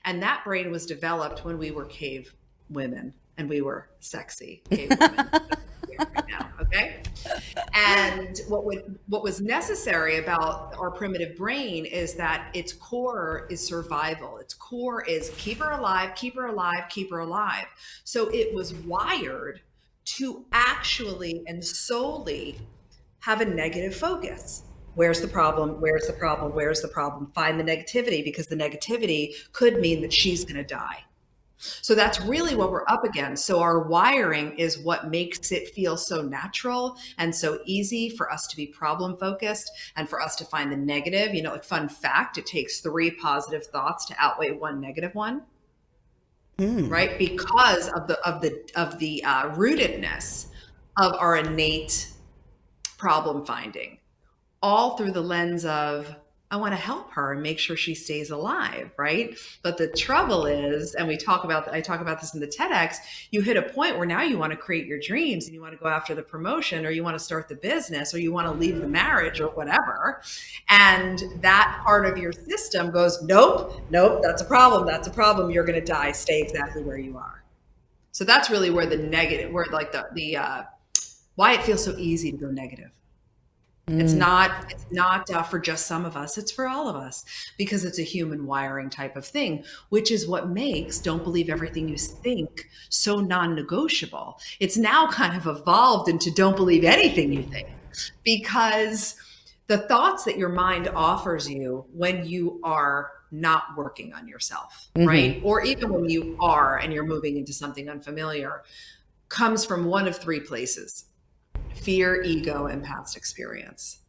And 0.04 0.22
that 0.22 0.42
brain 0.44 0.70
was 0.70 0.86
developed 0.86 1.44
when 1.44 1.58
we 1.58 1.70
were 1.70 1.84
cave 1.84 2.34
women 2.70 3.14
and 3.36 3.48
we 3.48 3.60
were 3.60 3.90
sexy 4.00 4.62
cave 4.68 4.90
women. 4.98 5.28
And 7.72 8.40
what 8.48 8.64
would 8.64 8.98
what 9.06 9.22
was 9.22 9.40
necessary 9.40 10.18
about 10.18 10.74
our 10.78 10.90
primitive 10.90 11.36
brain 11.36 11.84
is 11.84 12.14
that 12.14 12.50
its 12.54 12.72
core 12.72 13.46
is 13.50 13.64
survival. 13.64 14.38
Its 14.38 14.54
core 14.54 15.02
is 15.02 15.30
keep 15.36 15.58
her 15.58 15.72
alive, 15.72 16.14
keep 16.14 16.34
her 16.36 16.46
alive, 16.46 16.84
keep 16.88 17.10
her 17.10 17.20
alive. 17.20 17.66
So 18.04 18.28
it 18.28 18.54
was 18.54 18.74
wired 18.74 19.60
to 20.04 20.44
actually 20.52 21.42
and 21.46 21.64
solely 21.64 22.58
have 23.20 23.40
a 23.40 23.44
negative 23.44 23.94
focus. 23.94 24.64
Where's 24.94 25.20
the 25.20 25.28
problem? 25.28 25.80
Where's 25.80 26.06
the 26.06 26.12
problem? 26.12 26.54
Where's 26.54 26.80
the 26.80 26.88
problem? 26.88 27.32
Find 27.34 27.58
the 27.58 27.64
negativity 27.64 28.22
because 28.22 28.46
the 28.46 28.56
negativity 28.56 29.32
could 29.52 29.80
mean 29.80 30.02
that 30.02 30.12
she's 30.12 30.44
going 30.44 30.56
to 30.56 30.64
die 30.64 31.04
so 31.58 31.94
that's 31.94 32.20
really 32.20 32.54
what 32.54 32.70
we're 32.70 32.84
up 32.88 33.04
against. 33.04 33.46
So 33.46 33.60
our 33.60 33.80
wiring 33.80 34.58
is 34.58 34.78
what 34.78 35.08
makes 35.08 35.52
it 35.52 35.68
feel 35.68 35.96
so 35.96 36.22
natural 36.22 36.96
and 37.18 37.34
so 37.34 37.60
easy 37.64 38.10
for 38.10 38.30
us 38.30 38.46
to 38.48 38.56
be 38.56 38.66
problem 38.66 39.16
focused 39.16 39.70
and 39.96 40.08
for 40.08 40.20
us 40.20 40.36
to 40.36 40.44
find 40.44 40.70
the 40.70 40.76
negative. 40.76 41.34
You 41.34 41.42
know, 41.42 41.52
like 41.52 41.64
fun 41.64 41.88
fact, 41.88 42.38
it 42.38 42.46
takes 42.46 42.80
three 42.80 43.10
positive 43.10 43.66
thoughts 43.66 44.04
to 44.06 44.14
outweigh 44.18 44.52
one 44.52 44.80
negative 44.80 45.14
one. 45.14 45.42
Mm. 46.58 46.88
Right? 46.88 47.18
Because 47.18 47.88
of 47.88 48.06
the 48.06 48.18
of 48.26 48.40
the 48.40 48.60
of 48.76 48.98
the 48.98 49.24
uh, 49.24 49.50
rootedness 49.50 50.48
of 50.96 51.14
our 51.14 51.36
innate 51.36 52.08
problem 52.96 53.44
finding, 53.44 53.98
all 54.62 54.96
through 54.96 55.10
the 55.10 55.20
lens 55.20 55.64
of 55.64 56.14
I 56.54 56.56
want 56.56 56.72
to 56.72 56.76
help 56.76 57.10
her 57.10 57.32
and 57.32 57.42
make 57.42 57.58
sure 57.58 57.76
she 57.76 57.96
stays 57.96 58.30
alive, 58.30 58.92
right? 58.96 59.36
But 59.62 59.76
the 59.76 59.88
trouble 59.88 60.46
is, 60.46 60.94
and 60.94 61.08
we 61.08 61.16
talk 61.16 61.42
about 61.42 61.66
I 61.74 61.80
talk 61.80 62.00
about 62.00 62.20
this 62.20 62.32
in 62.32 62.38
the 62.38 62.46
TEDx, 62.46 62.94
you 63.32 63.40
hit 63.40 63.56
a 63.56 63.62
point 63.62 63.98
where 63.98 64.06
now 64.06 64.22
you 64.22 64.38
want 64.38 64.52
to 64.52 64.56
create 64.56 64.86
your 64.86 65.00
dreams 65.00 65.46
and 65.46 65.54
you 65.54 65.60
want 65.60 65.72
to 65.72 65.78
go 65.82 65.88
after 65.88 66.14
the 66.14 66.22
promotion 66.22 66.86
or 66.86 66.90
you 66.90 67.02
want 67.02 67.18
to 67.18 67.24
start 67.24 67.48
the 67.48 67.56
business 67.56 68.14
or 68.14 68.20
you 68.20 68.32
want 68.32 68.46
to 68.46 68.52
leave 68.52 68.80
the 68.80 68.86
marriage 68.86 69.40
or 69.40 69.48
whatever. 69.48 70.22
And 70.68 71.24
that 71.40 71.82
part 71.84 72.06
of 72.06 72.18
your 72.18 72.30
system 72.30 72.92
goes, 72.92 73.20
"Nope, 73.24 73.80
nope, 73.90 74.20
that's 74.22 74.40
a 74.40 74.44
problem. 74.44 74.86
That's 74.86 75.08
a 75.08 75.12
problem. 75.12 75.50
You're 75.50 75.64
going 75.64 75.80
to 75.80 75.84
die. 75.84 76.12
Stay 76.12 76.40
exactly 76.40 76.84
where 76.84 76.98
you 76.98 77.18
are." 77.18 77.42
So 78.12 78.22
that's 78.22 78.48
really 78.48 78.70
where 78.70 78.86
the 78.86 78.98
negative, 78.98 79.50
where 79.50 79.66
like 79.72 79.90
the 79.90 80.06
the 80.12 80.36
uh, 80.36 80.62
why 81.34 81.54
it 81.54 81.64
feels 81.64 81.82
so 81.82 81.96
easy 81.98 82.30
to 82.30 82.36
go 82.36 82.46
negative 82.52 82.92
Mm. 83.86 84.00
It's 84.00 84.14
not 84.14 84.70
it's 84.70 84.86
not 84.90 85.28
uh, 85.30 85.42
for 85.42 85.58
just 85.58 85.86
some 85.86 86.04
of 86.04 86.16
us, 86.16 86.38
it's 86.38 86.50
for 86.50 86.66
all 86.66 86.88
of 86.88 86.96
us 86.96 87.24
because 87.58 87.84
it's 87.84 87.98
a 87.98 88.02
human 88.02 88.46
wiring 88.46 88.88
type 88.88 89.14
of 89.14 89.26
thing, 89.26 89.64
which 89.90 90.10
is 90.10 90.26
what 90.26 90.48
makes 90.48 90.98
don't 90.98 91.22
believe 91.22 91.50
everything 91.50 91.88
you 91.88 91.98
think 91.98 92.70
so 92.88 93.20
non-negotiable. 93.20 94.40
It's 94.58 94.76
now 94.78 95.06
kind 95.10 95.36
of 95.36 95.46
evolved 95.46 96.08
into 96.08 96.30
don't 96.30 96.56
believe 96.56 96.84
anything 96.84 97.32
you 97.32 97.42
think 97.42 97.68
because 98.22 99.16
the 99.66 99.78
thoughts 99.78 100.24
that 100.24 100.38
your 100.38 100.48
mind 100.48 100.88
offers 100.88 101.48
you 101.48 101.84
when 101.92 102.24
you 102.26 102.60
are 102.64 103.10
not 103.30 103.64
working 103.76 104.12
on 104.12 104.28
yourself, 104.28 104.88
mm-hmm. 104.94 105.08
right? 105.08 105.40
Or 105.44 105.62
even 105.62 105.92
when 105.92 106.08
you 106.08 106.36
are 106.40 106.78
and 106.78 106.92
you're 106.92 107.04
moving 107.04 107.36
into 107.36 107.52
something 107.52 107.88
unfamiliar 107.90 108.62
comes 109.28 109.64
from 109.64 109.84
one 109.86 110.06
of 110.06 110.16
three 110.16 110.40
places 110.40 111.06
fear, 111.84 112.22
ego, 112.22 112.66
and 112.66 112.82
past 112.82 113.16
experience. 113.16 114.00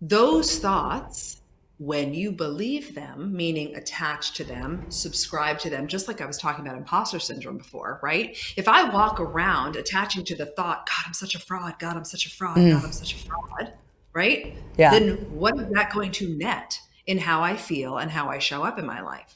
Those 0.00 0.58
thoughts, 0.58 1.42
when 1.78 2.14
you 2.14 2.32
believe 2.32 2.94
them, 2.94 3.34
meaning 3.34 3.74
attach 3.74 4.32
to 4.34 4.44
them, 4.44 4.84
subscribe 4.90 5.58
to 5.60 5.70
them, 5.70 5.88
just 5.88 6.08
like 6.08 6.20
I 6.20 6.26
was 6.26 6.38
talking 6.38 6.64
about 6.64 6.78
imposter 6.78 7.18
syndrome 7.18 7.58
before, 7.58 8.00
right? 8.02 8.36
If 8.56 8.68
I 8.68 8.88
walk 8.88 9.18
around 9.18 9.76
attaching 9.76 10.24
to 10.26 10.36
the 10.36 10.46
thought, 10.46 10.86
God, 10.86 11.04
I'm 11.06 11.14
such 11.14 11.34
a 11.34 11.38
fraud, 11.38 11.78
God, 11.78 11.96
I'm 11.96 12.04
such 12.04 12.26
a 12.26 12.30
fraud, 12.30 12.56
mm. 12.56 12.72
God, 12.72 12.84
I'm 12.84 12.92
such 12.92 13.14
a 13.14 13.18
fraud, 13.18 13.72
right? 14.12 14.56
Yeah. 14.78 14.90
Then 14.90 15.16
what 15.30 15.58
is 15.58 15.68
that 15.72 15.92
going 15.92 16.12
to 16.12 16.28
net 16.36 16.78
in 17.06 17.18
how 17.18 17.42
I 17.42 17.56
feel 17.56 17.98
and 17.98 18.10
how 18.10 18.28
I 18.28 18.38
show 18.38 18.62
up 18.62 18.78
in 18.78 18.86
my 18.86 19.00
life? 19.00 19.34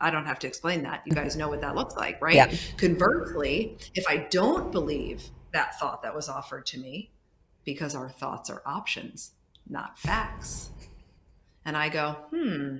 I 0.00 0.10
don't 0.10 0.26
have 0.26 0.40
to 0.40 0.48
explain 0.48 0.82
that. 0.82 1.02
You 1.06 1.12
guys 1.12 1.36
know 1.36 1.48
what 1.48 1.60
that 1.60 1.76
looks 1.76 1.96
like, 1.96 2.20
right? 2.20 2.34
Yeah. 2.34 2.52
Conversely, 2.76 3.78
if 3.94 4.04
I 4.08 4.26
don't 4.30 4.72
believe 4.72 5.30
that 5.52 5.78
thought 5.78 6.02
that 6.02 6.14
was 6.14 6.28
offered 6.28 6.66
to 6.66 6.78
me 6.78 7.10
because 7.64 7.94
our 7.94 8.10
thoughts 8.10 8.50
are 8.50 8.62
options, 8.66 9.32
not 9.68 9.98
facts. 9.98 10.70
And 11.64 11.76
I 11.76 11.88
go, 11.88 12.16
hmm, 12.30 12.78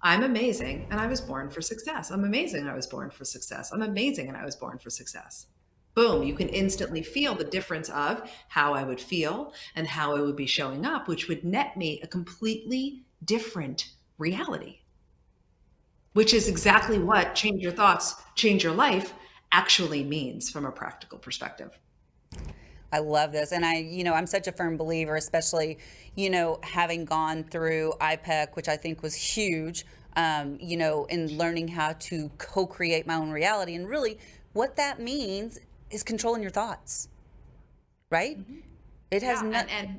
I'm 0.00 0.22
amazing 0.22 0.88
and 0.90 0.98
I 0.98 1.06
was 1.06 1.20
born 1.20 1.50
for 1.50 1.60
success. 1.60 2.10
I'm 2.10 2.24
amazing 2.24 2.66
I 2.66 2.74
was 2.74 2.86
born 2.86 3.10
for 3.10 3.24
success. 3.24 3.72
I'm 3.72 3.82
amazing 3.82 4.28
and 4.28 4.36
I 4.36 4.44
was 4.44 4.56
born 4.56 4.78
for 4.78 4.90
success. 4.90 5.46
Boom, 5.94 6.22
you 6.22 6.34
can 6.34 6.48
instantly 6.48 7.02
feel 7.02 7.34
the 7.34 7.44
difference 7.44 7.90
of 7.90 8.30
how 8.48 8.72
I 8.72 8.82
would 8.82 9.00
feel 9.00 9.52
and 9.76 9.86
how 9.86 10.16
I 10.16 10.22
would 10.22 10.36
be 10.36 10.46
showing 10.46 10.86
up, 10.86 11.06
which 11.06 11.28
would 11.28 11.44
net 11.44 11.76
me 11.76 12.00
a 12.02 12.06
completely 12.06 13.02
different 13.24 13.90
reality, 14.16 14.78
which 16.14 16.32
is 16.32 16.48
exactly 16.48 16.98
what 16.98 17.34
change 17.34 17.62
your 17.62 17.72
thoughts, 17.72 18.14
change 18.34 18.64
your 18.64 18.72
life 18.72 19.12
actually 19.52 20.02
means 20.02 20.50
from 20.50 20.64
a 20.64 20.72
practical 20.72 21.18
perspective. 21.18 21.78
I 22.92 22.98
love 22.98 23.32
this. 23.32 23.52
And 23.52 23.64
I, 23.64 23.76
you 23.78 24.04
know, 24.04 24.12
I'm 24.12 24.26
such 24.26 24.46
a 24.46 24.52
firm 24.52 24.76
believer, 24.76 25.16
especially, 25.16 25.78
you 26.14 26.28
know, 26.28 26.58
having 26.62 27.04
gone 27.04 27.44
through 27.44 27.94
IPEC, 28.00 28.54
which 28.54 28.68
I 28.68 28.76
think 28.76 29.02
was 29.02 29.14
huge, 29.14 29.86
um, 30.16 30.58
you 30.60 30.76
know, 30.76 31.06
in 31.06 31.38
learning 31.38 31.68
how 31.68 31.94
to 31.94 32.30
co 32.38 32.66
create 32.66 33.06
my 33.06 33.14
own 33.14 33.30
reality. 33.30 33.74
And 33.74 33.88
really, 33.88 34.18
what 34.52 34.76
that 34.76 35.00
means 35.00 35.58
is 35.90 36.02
controlling 36.02 36.42
your 36.42 36.50
thoughts, 36.50 37.08
right? 38.10 38.38
Mm-hmm. 38.38 38.58
It 39.10 39.22
has 39.22 39.42
yeah, 39.42 39.48
not. 39.48 39.68
And, 39.70 39.88
and- 39.88 39.98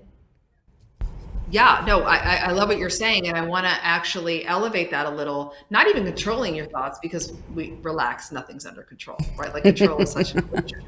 yeah, 1.50 1.84
no, 1.86 2.02
I, 2.02 2.36
I 2.36 2.52
love 2.52 2.70
what 2.70 2.80
you're 2.80 2.90
saying, 2.90 3.28
and 3.28 3.38
I 3.38 3.46
want 3.46 3.66
to 3.66 3.72
actually 3.86 4.44
elevate 4.46 4.90
that 4.90 5.06
a 5.06 5.10
little. 5.10 5.54
Not 5.70 5.88
even 5.88 6.04
controlling 6.04 6.56
your 6.56 6.66
thoughts, 6.66 6.98
because 7.00 7.34
we 7.54 7.78
relax, 7.84 8.32
nothing's 8.32 8.66
under 8.66 8.82
control, 8.82 9.20
right? 9.38 9.54
Like 9.54 9.62
control 9.62 10.02
is 10.02 10.12
such 10.12 10.34
an 10.34 10.50
illusion. 10.54 10.84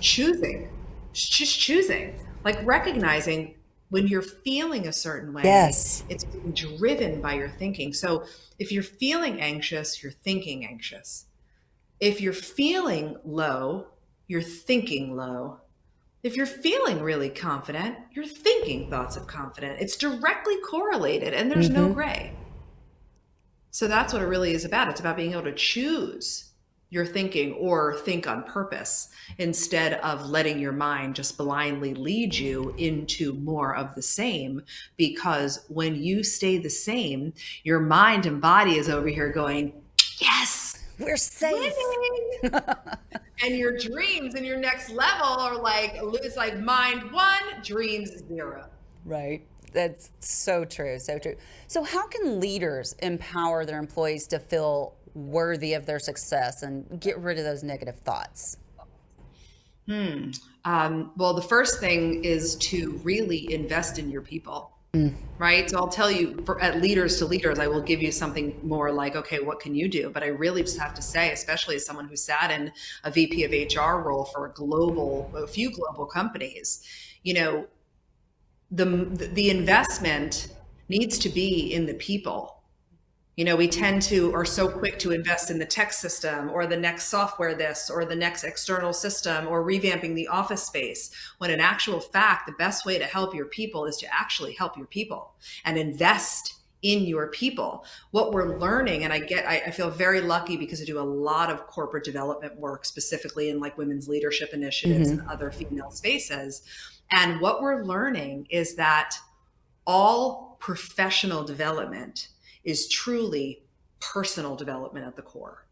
Choosing, 0.00 0.68
just 1.12 1.58
choosing, 1.58 2.18
like 2.44 2.64
recognizing 2.64 3.54
when 3.88 4.06
you're 4.06 4.22
feeling 4.22 4.86
a 4.86 4.92
certain 4.92 5.32
way. 5.32 5.42
Yes, 5.44 6.04
it's 6.08 6.24
being 6.24 6.52
driven 6.52 7.20
by 7.20 7.34
your 7.34 7.48
thinking. 7.48 7.92
So 7.92 8.24
if 8.58 8.72
you're 8.72 8.82
feeling 8.82 9.40
anxious, 9.40 10.02
you're 10.02 10.12
thinking 10.12 10.66
anxious. 10.66 11.26
If 12.00 12.20
you're 12.20 12.32
feeling 12.32 13.16
low, 13.24 13.86
you're 14.26 14.42
thinking 14.42 15.16
low 15.16 15.60
if 16.26 16.36
you're 16.36 16.44
feeling 16.44 17.02
really 17.02 17.28
confident, 17.30 17.96
you're 18.10 18.26
thinking 18.26 18.90
thoughts 18.90 19.16
of 19.16 19.28
confident. 19.28 19.80
It's 19.80 19.96
directly 19.96 20.56
correlated 20.60 21.32
and 21.32 21.48
there's 21.48 21.70
mm-hmm. 21.70 21.86
no 21.86 21.92
gray. 21.92 22.32
So 23.70 23.86
that's 23.86 24.12
what 24.12 24.22
it 24.22 24.26
really 24.26 24.52
is 24.52 24.64
about. 24.64 24.88
It's 24.88 24.98
about 24.98 25.16
being 25.16 25.30
able 25.30 25.44
to 25.44 25.54
choose 25.54 26.45
your 26.90 27.04
thinking 27.04 27.52
or 27.54 27.96
think 27.96 28.26
on 28.26 28.44
purpose 28.44 29.08
instead 29.38 29.94
of 29.94 30.28
letting 30.28 30.58
your 30.58 30.72
mind 30.72 31.14
just 31.14 31.36
blindly 31.36 31.94
lead 31.94 32.34
you 32.34 32.74
into 32.78 33.32
more 33.34 33.74
of 33.74 33.94
the 33.94 34.02
same. 34.02 34.62
Because 34.96 35.64
when 35.68 35.96
you 35.96 36.22
stay 36.22 36.58
the 36.58 36.70
same, 36.70 37.32
your 37.64 37.80
mind 37.80 38.26
and 38.26 38.40
body 38.40 38.76
is 38.76 38.88
over 38.88 39.08
here 39.08 39.30
going, 39.30 39.72
Yes, 40.18 40.82
we're 40.98 41.16
safe. 41.16 41.74
and 42.42 43.56
your 43.56 43.76
dreams 43.76 44.34
and 44.34 44.46
your 44.46 44.56
next 44.56 44.88
level 44.90 45.26
are 45.26 45.56
like 45.56 45.98
it's 46.22 46.36
like 46.36 46.58
mind 46.58 47.10
one, 47.12 47.42
dreams 47.62 48.12
zero. 48.28 48.66
Right. 49.04 49.42
That's 49.76 50.10
so 50.20 50.64
true. 50.64 50.98
So 50.98 51.18
true. 51.18 51.36
So 51.66 51.82
how 51.82 52.06
can 52.06 52.40
leaders 52.40 52.94
empower 53.02 53.66
their 53.66 53.78
employees 53.78 54.26
to 54.28 54.38
feel 54.38 54.94
worthy 55.12 55.74
of 55.74 55.84
their 55.84 55.98
success 55.98 56.62
and 56.62 56.98
get 56.98 57.18
rid 57.18 57.36
of 57.36 57.44
those 57.44 57.62
negative 57.62 57.98
thoughts? 57.98 58.56
Hmm. 59.86 60.30
Um, 60.64 61.12
well, 61.18 61.34
the 61.34 61.42
first 61.42 61.78
thing 61.78 62.24
is 62.24 62.56
to 62.56 62.98
really 63.04 63.52
invest 63.52 63.98
in 63.98 64.10
your 64.10 64.22
people. 64.22 64.72
Mm. 64.94 65.12
Right. 65.36 65.68
So 65.68 65.76
I'll 65.76 65.88
tell 65.88 66.10
you 66.10 66.42
for 66.46 66.58
at 66.62 66.80
leaders 66.80 67.18
to 67.18 67.26
leaders, 67.26 67.58
I 67.58 67.66
will 67.66 67.82
give 67.82 68.00
you 68.00 68.10
something 68.10 68.58
more 68.62 68.90
like, 68.90 69.14
okay, 69.14 69.40
what 69.40 69.60
can 69.60 69.74
you 69.74 69.88
do? 69.88 70.08
But 70.08 70.22
I 70.22 70.28
really 70.28 70.62
just 70.62 70.78
have 70.78 70.94
to 70.94 71.02
say, 71.02 71.32
especially 71.32 71.76
as 71.76 71.84
someone 71.84 72.08
who 72.08 72.16
sat 72.16 72.50
in 72.50 72.72
a 73.04 73.10
VP 73.10 73.44
of 73.44 73.50
HR 73.50 74.00
role 74.00 74.24
for 74.24 74.46
a 74.46 74.52
global, 74.54 75.30
a 75.36 75.46
few 75.46 75.70
global 75.70 76.06
companies, 76.06 76.80
you 77.24 77.34
know, 77.34 77.66
the 78.70 78.84
the 79.32 79.50
investment 79.50 80.48
needs 80.88 81.18
to 81.18 81.28
be 81.28 81.72
in 81.72 81.86
the 81.86 81.94
people 81.94 82.56
you 83.36 83.44
know 83.44 83.54
we 83.54 83.68
tend 83.68 84.02
to 84.02 84.34
are 84.34 84.44
so 84.44 84.68
quick 84.68 84.98
to 84.98 85.12
invest 85.12 85.50
in 85.50 85.58
the 85.58 85.64
tech 85.64 85.92
system 85.92 86.50
or 86.50 86.66
the 86.66 86.76
next 86.76 87.04
software 87.04 87.54
this 87.54 87.90
or 87.90 88.04
the 88.04 88.16
next 88.16 88.44
external 88.44 88.92
system 88.92 89.46
or 89.46 89.64
revamping 89.64 90.14
the 90.14 90.26
office 90.28 90.64
space 90.64 91.10
when 91.38 91.50
in 91.50 91.60
actual 91.60 92.00
fact 92.00 92.46
the 92.46 92.52
best 92.54 92.84
way 92.84 92.98
to 92.98 93.04
help 93.04 93.34
your 93.34 93.46
people 93.46 93.84
is 93.84 93.96
to 93.96 94.06
actually 94.12 94.54
help 94.54 94.76
your 94.76 94.86
people 94.86 95.34
and 95.64 95.76
invest 95.76 96.54
in 96.82 97.04
your 97.04 97.28
people 97.28 97.84
what 98.10 98.32
we're 98.32 98.58
learning 98.58 99.04
and 99.04 99.12
i 99.12 99.18
get 99.18 99.46
I, 99.46 99.62
I, 99.66 99.70
feel 99.70 99.90
very 99.90 100.20
lucky 100.20 100.56
because 100.56 100.80
i 100.80 100.84
do 100.84 100.98
a 100.98 101.00
lot 101.00 101.50
of 101.50 101.66
corporate 101.66 102.04
development 102.04 102.58
work 102.58 102.84
specifically 102.84 103.48
in 103.48 103.60
like 103.60 103.78
women's 103.78 104.08
leadership 104.08 104.50
initiatives 104.52 105.10
mm-hmm. 105.10 105.20
and 105.20 105.28
other 105.28 105.50
female 105.50 105.90
spaces 105.90 106.62
and 107.10 107.40
what 107.40 107.62
we're 107.62 107.84
learning 107.84 108.46
is 108.50 108.74
that 108.76 109.14
all 109.86 110.56
professional 110.60 111.44
development 111.44 112.28
is 112.64 112.88
truly 112.88 113.62
personal 114.00 114.56
development 114.56 115.06
at 115.06 115.16
the 115.16 115.22
core. 115.22 115.66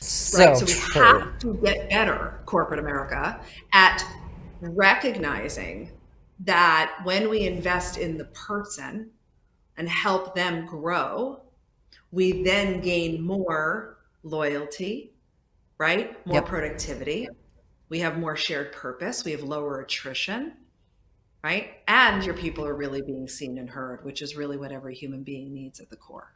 So, 0.00 0.44
right? 0.44 0.56
so 0.56 0.64
we 0.64 0.72
true. 0.72 1.02
have 1.02 1.38
to 1.40 1.54
get 1.62 1.90
better, 1.90 2.40
corporate 2.46 2.80
America, 2.80 3.38
at 3.72 4.02
recognizing 4.60 5.90
that 6.40 7.00
when 7.04 7.28
we 7.28 7.40
invest 7.46 7.98
in 7.98 8.16
the 8.16 8.24
person 8.26 9.10
and 9.76 9.88
help 9.88 10.34
them 10.34 10.64
grow, 10.64 11.42
we 12.10 12.42
then 12.42 12.80
gain 12.80 13.22
more 13.22 13.98
loyalty, 14.22 15.12
right? 15.78 16.26
More 16.26 16.36
yep. 16.36 16.46
productivity. 16.46 17.28
We 17.90 17.98
have 17.98 18.16
more 18.16 18.36
shared 18.36 18.72
purpose. 18.72 19.24
We 19.24 19.32
have 19.32 19.42
lower 19.42 19.80
attrition 19.80 20.54
right? 21.42 21.70
And 21.88 22.24
your 22.24 22.34
people 22.34 22.64
are 22.66 22.74
really 22.74 23.02
being 23.02 23.28
seen 23.28 23.58
and 23.58 23.68
heard, 23.68 24.04
which 24.04 24.22
is 24.22 24.36
really 24.36 24.56
what 24.56 24.72
every 24.72 24.94
human 24.94 25.22
being 25.22 25.52
needs 25.52 25.80
at 25.80 25.90
the 25.90 25.96
core. 25.96 26.32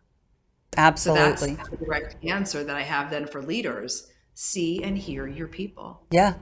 Absolutely. 0.77 1.37
So 1.37 1.55
that's 1.57 1.69
the 1.69 1.77
direct 1.77 2.25
answer 2.25 2.65
that 2.65 2.77
I 2.77 2.83
have 2.83 3.11
then 3.11 3.27
for 3.27 3.43
leaders 3.43 4.11
see 4.35 4.83
and 4.83 4.99
hear 4.99 5.29
your 5.29 5.47
people. 5.47 6.03
Yeah. 6.11 6.35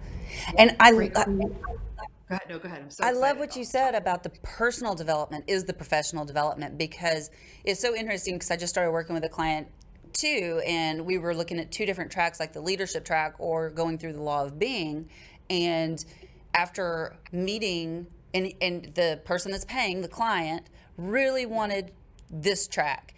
And 0.56 0.76
I, 0.80 0.90
I 0.90 1.10
uh, 1.14 1.24
go 1.24 1.50
ahead. 2.30 2.40
No, 2.48 2.58
go 2.58 2.68
ahead. 2.68 2.90
So 2.90 3.04
i 3.04 3.10
love 3.10 3.36
what 3.36 3.56
you 3.56 3.64
said 3.64 3.94
about 3.94 4.22
the 4.22 4.30
personal 4.42 4.94
development 4.94 5.44
is 5.48 5.64
the 5.64 5.74
professional 5.74 6.24
development 6.24 6.78
because 6.78 7.30
it's 7.64 7.80
so 7.80 7.94
interesting 7.94 8.34
because 8.36 8.50
I 8.50 8.56
just 8.56 8.72
started 8.72 8.92
working 8.92 9.14
with 9.14 9.24
a 9.24 9.28
client 9.28 9.68
too 10.12 10.62
and 10.66 11.04
we 11.04 11.18
were 11.18 11.34
looking 11.34 11.58
at 11.58 11.70
two 11.72 11.86
different 11.86 12.10
tracks 12.10 12.40
like 12.40 12.52
the 12.52 12.60
leadership 12.60 13.04
track 13.04 13.34
or 13.38 13.70
going 13.70 13.98
through 13.98 14.12
the 14.12 14.22
law 14.22 14.44
of 14.44 14.58
being. 14.58 15.08
And 15.50 16.04
after 16.54 17.16
meeting 17.30 18.06
and 18.34 18.52
and 18.60 18.94
the 18.94 19.20
person 19.24 19.52
that's 19.52 19.64
paying 19.64 20.02
the 20.02 20.08
client 20.08 20.66
really 20.96 21.46
wanted 21.46 21.92
this 22.30 22.66
track. 22.66 23.14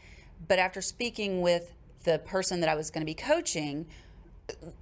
But 0.47 0.59
after 0.59 0.81
speaking 0.81 1.41
with 1.41 1.73
the 2.05 2.19
person 2.19 2.61
that 2.61 2.69
I 2.69 2.75
was 2.75 2.91
going 2.91 3.03
to 3.03 3.07
be 3.07 3.15
coaching 3.15 3.87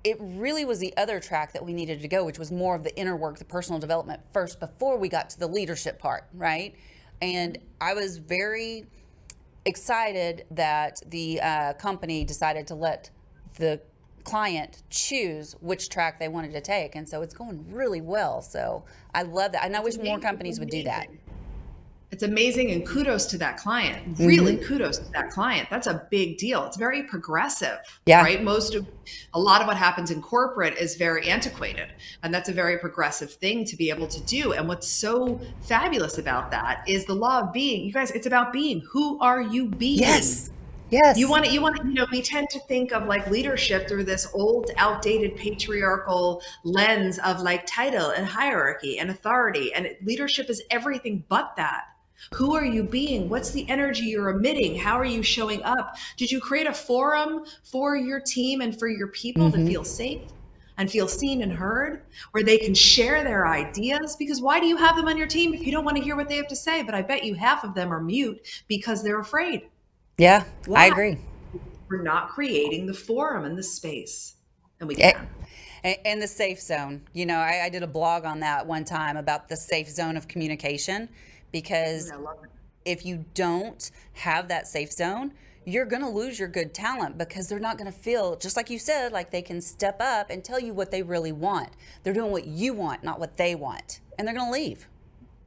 it 0.02 0.16
really 0.20 0.64
was 0.64 0.80
the 0.80 0.92
other 0.96 1.20
track 1.20 1.52
that 1.52 1.64
we 1.64 1.72
needed 1.72 2.02
to 2.02 2.08
go 2.08 2.24
which 2.24 2.38
was 2.38 2.50
more 2.50 2.74
of 2.74 2.82
the 2.82 2.96
inner 2.96 3.16
work 3.16 3.38
the 3.38 3.44
personal 3.44 3.78
development 3.78 4.20
first 4.32 4.58
before 4.58 4.98
we 4.98 5.08
got 5.08 5.30
to 5.30 5.38
the 5.38 5.46
leadership 5.46 5.98
part 5.98 6.24
right? 6.34 6.74
And 7.20 7.58
I 7.80 7.94
was 7.94 8.16
very 8.18 8.86
excited 9.64 10.44
that 10.50 11.00
the 11.06 11.40
uh, 11.40 11.72
company 11.74 12.24
decided 12.24 12.66
to 12.68 12.74
let 12.74 13.10
the 13.58 13.80
client 14.24 14.82
choose 14.90 15.54
which 15.60 15.88
track 15.88 16.18
they 16.18 16.28
wanted 16.28 16.52
to 16.52 16.60
take. 16.60 16.94
And 16.94 17.08
so 17.08 17.22
it's 17.22 17.34
going 17.34 17.64
really 17.70 18.00
well. 18.00 18.40
So 18.40 18.84
I 19.14 19.22
love 19.22 19.52
that. 19.52 19.64
And 19.64 19.76
I 19.76 19.80
wish 19.80 19.98
more 19.98 20.18
companies 20.18 20.58
would 20.58 20.70
do 20.70 20.84
that. 20.84 21.08
It's 22.12 22.22
amazing 22.22 22.70
and 22.72 22.86
kudos 22.86 23.24
to 23.26 23.38
that 23.38 23.56
client. 23.56 24.06
Mm-hmm. 24.06 24.26
Really 24.26 24.56
kudos 24.58 24.98
to 24.98 25.10
that 25.12 25.30
client. 25.30 25.68
That's 25.70 25.86
a 25.86 26.06
big 26.10 26.36
deal. 26.36 26.66
It's 26.66 26.76
very 26.76 27.02
progressive. 27.04 27.78
Yeah. 28.04 28.22
Right. 28.22 28.42
Most 28.42 28.74
of 28.74 28.86
a 29.32 29.40
lot 29.40 29.62
of 29.62 29.66
what 29.66 29.78
happens 29.78 30.10
in 30.10 30.20
corporate 30.20 30.76
is 30.76 30.96
very 30.96 31.26
antiquated. 31.26 31.88
And 32.22 32.32
that's 32.32 32.50
a 32.50 32.52
very 32.52 32.78
progressive 32.78 33.32
thing 33.32 33.64
to 33.64 33.76
be 33.76 33.88
able 33.88 34.08
to 34.08 34.20
do. 34.24 34.52
And 34.52 34.68
what's 34.68 34.86
so 34.86 35.40
fabulous 35.62 36.18
about 36.18 36.50
that 36.50 36.84
is 36.86 37.06
the 37.06 37.14
law 37.14 37.40
of 37.40 37.52
being. 37.52 37.86
You 37.86 37.92
guys, 37.92 38.10
it's 38.10 38.26
about 38.26 38.52
being. 38.52 38.82
Who 38.90 39.18
are 39.20 39.40
you 39.40 39.66
being? 39.66 39.98
Yes. 39.98 40.50
Yes. 40.90 41.16
You 41.16 41.30
want 41.30 41.46
to, 41.46 41.50
you 41.50 41.62
want 41.62 41.76
to, 41.76 41.86
you 41.86 41.94
know, 41.94 42.06
we 42.12 42.20
tend 42.20 42.50
to 42.50 42.60
think 42.68 42.92
of 42.92 43.06
like 43.06 43.26
leadership 43.30 43.88
through 43.88 44.04
this 44.04 44.28
old, 44.34 44.70
outdated 44.76 45.36
patriarchal 45.36 46.42
lens 46.64 47.18
of 47.20 47.40
like 47.40 47.64
title 47.64 48.10
and 48.10 48.26
hierarchy 48.26 48.98
and 48.98 49.08
authority. 49.08 49.72
And 49.72 49.88
leadership 50.02 50.50
is 50.50 50.62
everything 50.70 51.24
but 51.30 51.56
that. 51.56 51.84
Who 52.34 52.54
are 52.54 52.64
you 52.64 52.82
being? 52.82 53.28
What's 53.28 53.50
the 53.50 53.68
energy 53.68 54.04
you're 54.04 54.30
emitting? 54.30 54.76
How 54.76 54.98
are 54.98 55.04
you 55.04 55.22
showing 55.22 55.62
up? 55.62 55.96
Did 56.16 56.30
you 56.30 56.40
create 56.40 56.66
a 56.66 56.74
forum 56.74 57.44
for 57.62 57.96
your 57.96 58.20
team 58.20 58.60
and 58.60 58.78
for 58.78 58.88
your 58.88 59.08
people 59.08 59.50
mm-hmm. 59.50 59.64
to 59.64 59.70
feel 59.70 59.84
safe? 59.84 60.22
and 60.78 60.90
feel 60.90 61.06
seen 61.06 61.42
and 61.42 61.52
heard, 61.52 62.02
where 62.32 62.42
they 62.42 62.58
can 62.58 62.74
share 62.74 63.22
their 63.22 63.46
ideas. 63.46 64.16
Because 64.16 64.40
why 64.40 64.58
do 64.58 64.66
you 64.66 64.76
have 64.76 64.96
them 64.96 65.06
on 65.06 65.16
your 65.16 65.26
team 65.26 65.54
if 65.54 65.64
you 65.64 65.70
don't 65.72 65.84
want 65.84 65.96
to 65.96 66.02
hear 66.02 66.16
what 66.16 66.28
they 66.28 66.36
have 66.36 66.48
to 66.48 66.56
say? 66.56 66.82
But 66.82 66.94
I 66.94 67.02
bet 67.02 67.24
you 67.24 67.34
half 67.34 67.62
of 67.62 67.74
them 67.74 67.92
are 67.92 68.00
mute 68.00 68.64
because 68.68 69.02
they're 69.02 69.20
afraid. 69.20 69.68
Yeah, 70.18 70.44
Why? 70.66 70.84
I 70.84 70.86
agree. 70.86 71.18
We're 71.88 72.02
not 72.02 72.30
creating 72.30 72.86
the 72.86 72.94
forum 72.94 73.44
and 73.44 73.56
the 73.56 73.62
space, 73.62 74.36
and 74.80 74.88
we 74.88 74.94
can. 74.94 75.28
And 75.84 76.22
the 76.22 76.28
safe 76.28 76.60
zone. 76.60 77.02
You 77.12 77.26
know, 77.26 77.38
I, 77.38 77.64
I 77.64 77.68
did 77.68 77.82
a 77.82 77.88
blog 77.88 78.24
on 78.24 78.40
that 78.40 78.66
one 78.66 78.84
time 78.84 79.16
about 79.16 79.48
the 79.48 79.56
safe 79.56 79.88
zone 79.88 80.16
of 80.16 80.28
communication 80.28 81.08
because 81.52 82.12
if 82.84 83.06
you 83.06 83.24
don't 83.34 83.90
have 84.14 84.48
that 84.48 84.66
safe 84.66 84.92
zone, 84.92 85.32
you're 85.64 85.84
going 85.84 86.02
to 86.02 86.08
lose 86.08 86.38
your 86.38 86.48
good 86.48 86.74
talent 86.74 87.16
because 87.18 87.48
they're 87.48 87.60
not 87.60 87.78
going 87.78 87.90
to 87.90 87.96
feel, 87.96 88.36
just 88.36 88.56
like 88.56 88.68
you 88.70 88.78
said, 88.78 89.12
like 89.12 89.30
they 89.30 89.42
can 89.42 89.60
step 89.60 90.00
up 90.00 90.30
and 90.30 90.42
tell 90.42 90.58
you 90.58 90.74
what 90.74 90.90
they 90.90 91.02
really 91.02 91.32
want. 91.32 91.68
They're 92.02 92.12
doing 92.12 92.32
what 92.32 92.46
you 92.46 92.74
want, 92.74 93.04
not 93.04 93.20
what 93.20 93.36
they 93.36 93.54
want. 93.54 94.00
And 94.18 94.26
they're 94.26 94.34
going 94.34 94.46
to 94.46 94.52
leave. 94.52 94.88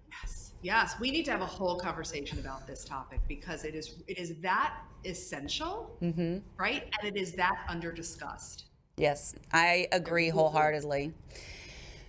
Yes. 0.10 0.54
Yes. 0.62 0.96
We 1.00 1.12
need 1.12 1.26
to 1.26 1.32
have 1.32 1.42
a 1.42 1.46
whole 1.46 1.78
conversation 1.78 2.40
about 2.40 2.66
this 2.66 2.86
topic 2.86 3.20
because 3.28 3.66
it 3.66 3.76
is 3.76 3.96
it 4.08 4.18
is 4.18 4.36
that 4.36 4.76
essential, 5.04 5.96
mm-hmm. 6.02 6.38
right? 6.58 6.84
And 7.02 7.16
it 7.16 7.20
is 7.20 7.34
that 7.34 7.58
under 7.68 7.92
discussed. 7.92 8.66
Yes, 8.98 9.36
I 9.52 9.88
agree 9.92 10.30
wholeheartedly. 10.30 11.14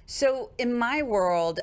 So, 0.07 0.51
in 0.57 0.73
my 0.73 1.03
world, 1.03 1.59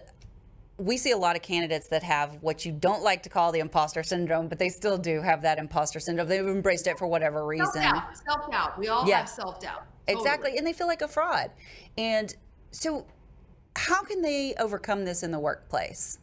we 0.78 0.98
see 0.98 1.12
a 1.12 1.18
lot 1.18 1.36
of 1.36 1.42
candidates 1.42 1.88
that 1.90 2.04
have 2.04 2.38
what 2.42 2.66
you 2.66 2.72
don't 2.72 3.04
like 3.04 3.24
to 3.24 3.30
call 3.30 3.52
the 3.52 3.60
imposter 3.60 4.02
syndrome, 4.02 4.48
but 4.48 4.58
they 4.58 4.70
still 4.70 4.98
do 4.98 5.22
have 5.22 5.42
that 5.44 5.60
imposter 5.60 6.00
syndrome. 6.00 6.28
They've 6.28 6.46
embraced 6.46 6.88
it 6.88 6.98
for 6.98 7.08
whatever 7.08 7.46
reason. 7.46 7.68
Self 7.74 8.52
doubt. 8.52 8.80
We 8.80 8.88
all 8.88 9.08
yeah. 9.08 9.20
have 9.20 9.30
self 9.30 9.60
doubt. 9.60 9.86
Totally. 10.08 10.22
Exactly. 10.22 10.58
And 10.58 10.66
they 10.66 10.74
feel 10.74 10.88
like 10.88 11.02
a 11.02 11.08
fraud. 11.08 11.52
And 11.98 12.36
so, 12.72 13.06
how 13.76 14.04
can 14.04 14.22
they 14.22 14.56
overcome 14.60 15.06
this 15.06 15.24
in 15.24 15.32
the 15.32 15.40
workplace? 15.40 16.20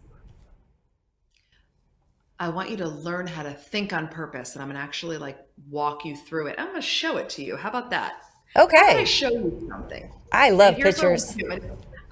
I 2.39 2.49
want 2.49 2.71
you 2.71 2.77
to 2.79 2.89
learn 2.89 3.27
how 3.27 3.43
to 3.43 3.53
think 3.53 3.93
on 3.93 4.09
purpose, 4.09 4.55
and 4.55 4.63
I'm 4.63 4.69
going 4.69 4.77
to 4.77 4.83
actually 4.83 5.19
like 5.19 5.39
walk 5.69 6.05
you 6.05 6.17
through 6.17 6.49
it. 6.49 6.57
I'm 6.59 6.69
going 6.69 6.81
to 6.81 6.87
show 6.87 7.19
it 7.19 7.29
to 7.31 7.45
you. 7.45 7.57
How 7.57 7.69
about 7.69 7.91
that? 7.91 8.15
Okay. 8.57 8.77
I 8.79 9.05
show 9.05 9.31
you 9.31 9.67
something. 9.71 10.11
I 10.33 10.51
love 10.51 10.77
pictures. 10.77 11.37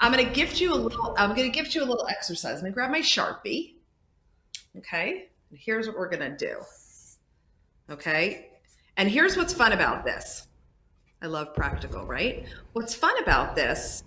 I'm 0.01 0.13
going 0.13 0.25
to 0.25 0.33
gift 0.33 0.61
you 0.61 0.73
a 0.73 0.77
little. 0.77 1.15
I'm 1.19 1.35
going 1.35 1.51
to 1.51 1.57
gift 1.57 1.75
you 1.75 1.83
a 1.83 1.87
little 1.87 2.07
exercise. 2.09 2.59
I'm 2.59 2.67
to 2.67 2.71
grab 2.71 2.91
my 2.91 3.01
sharpie. 3.01 3.75
Okay. 4.77 5.29
And 5.51 5.59
here's 5.59 5.89
what 5.89 5.99
we're 5.99 6.09
going 6.09 6.31
to 6.31 6.37
do. 6.37 6.57
Okay. 7.91 8.51
And 8.97 9.09
here's 9.09 9.37
what's 9.37 9.53
fun 9.53 9.73
about 9.73 10.05
this. 10.05 10.47
I 11.23 11.27
love 11.27 11.55
practical, 11.55 12.07
right? 12.07 12.47
What's 12.75 12.95
fun 12.95 13.21
about 13.23 13.57
this 13.57 14.05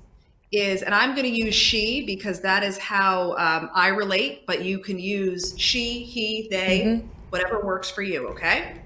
is, 0.52 0.82
and 0.82 0.94
I'm 0.94 1.16
going 1.16 1.30
to 1.30 1.36
use 1.36 1.56
she 1.56 2.06
because 2.06 2.42
that 2.42 2.64
is 2.64 2.78
how 2.78 3.34
um, 3.34 3.70
I 3.74 3.88
relate, 3.88 4.46
but 4.46 4.64
you 4.64 4.80
can 4.80 5.00
use 5.00 5.56
she, 5.58 6.04
he, 6.04 6.48
they, 6.50 6.82
mm-hmm. 6.82 7.08
whatever 7.30 7.62
works 7.66 7.90
for 7.90 8.02
you. 8.02 8.28
Okay. 8.30 8.82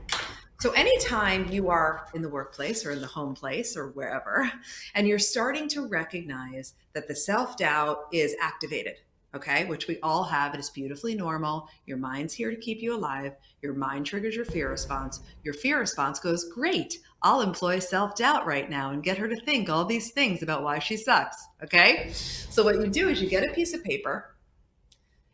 So, 0.60 0.72
anytime 0.72 1.52
you 1.52 1.70
are 1.70 2.08
in 2.14 2.22
the 2.22 2.30
workplace 2.30 2.86
or 2.86 2.92
in 2.92 3.02
the 3.02 3.08
home 3.08 3.34
place 3.36 3.76
or 3.76 3.90
wherever, 3.90 4.50
and 4.96 5.08
you're 5.08 5.20
starting 5.20 5.68
to 5.70 5.86
recognize 5.88 6.74
that 6.94 7.08
the 7.08 7.16
self 7.16 7.58
doubt 7.58 8.08
is 8.14 8.36
activated, 8.42 8.96
okay, 9.36 9.66
which 9.66 9.88
we 9.88 10.00
all 10.00 10.24
have, 10.24 10.54
it 10.54 10.60
is 10.60 10.70
beautifully 10.70 11.14
normal. 11.14 11.68
Your 11.86 11.98
mind's 11.98 12.34
here 12.34 12.52
to 12.52 12.58
keep 12.58 12.82
you 12.82 12.96
alive. 12.96 13.34
Your 13.62 13.74
mind 13.74 14.06
triggers 14.06 14.36
your 14.36 14.46
fear 14.46 14.70
response. 14.70 15.20
Your 15.44 15.54
fear 15.54 15.78
response 15.78 16.20
goes, 16.20 16.50
Great, 16.50 17.00
I'll 17.22 17.42
employ 17.42 17.80
self 17.80 18.16
doubt 18.16 18.46
right 18.46 18.70
now 18.70 18.92
and 18.92 19.04
get 19.04 19.18
her 19.18 19.28
to 19.28 19.40
think 19.42 19.70
all 19.70 19.84
these 19.84 20.12
things 20.12 20.42
about 20.42 20.64
why 20.64 20.80
she 20.80 20.96
sucks, 20.96 21.38
okay? 21.64 22.12
So, 22.14 22.64
what 22.64 22.76
you 22.76 22.88
do 22.88 23.10
is 23.10 23.22
you 23.22 23.30
get 23.30 23.44
a 23.44 23.54
piece 23.54 23.74
of 23.74 23.84
paper 23.84 24.36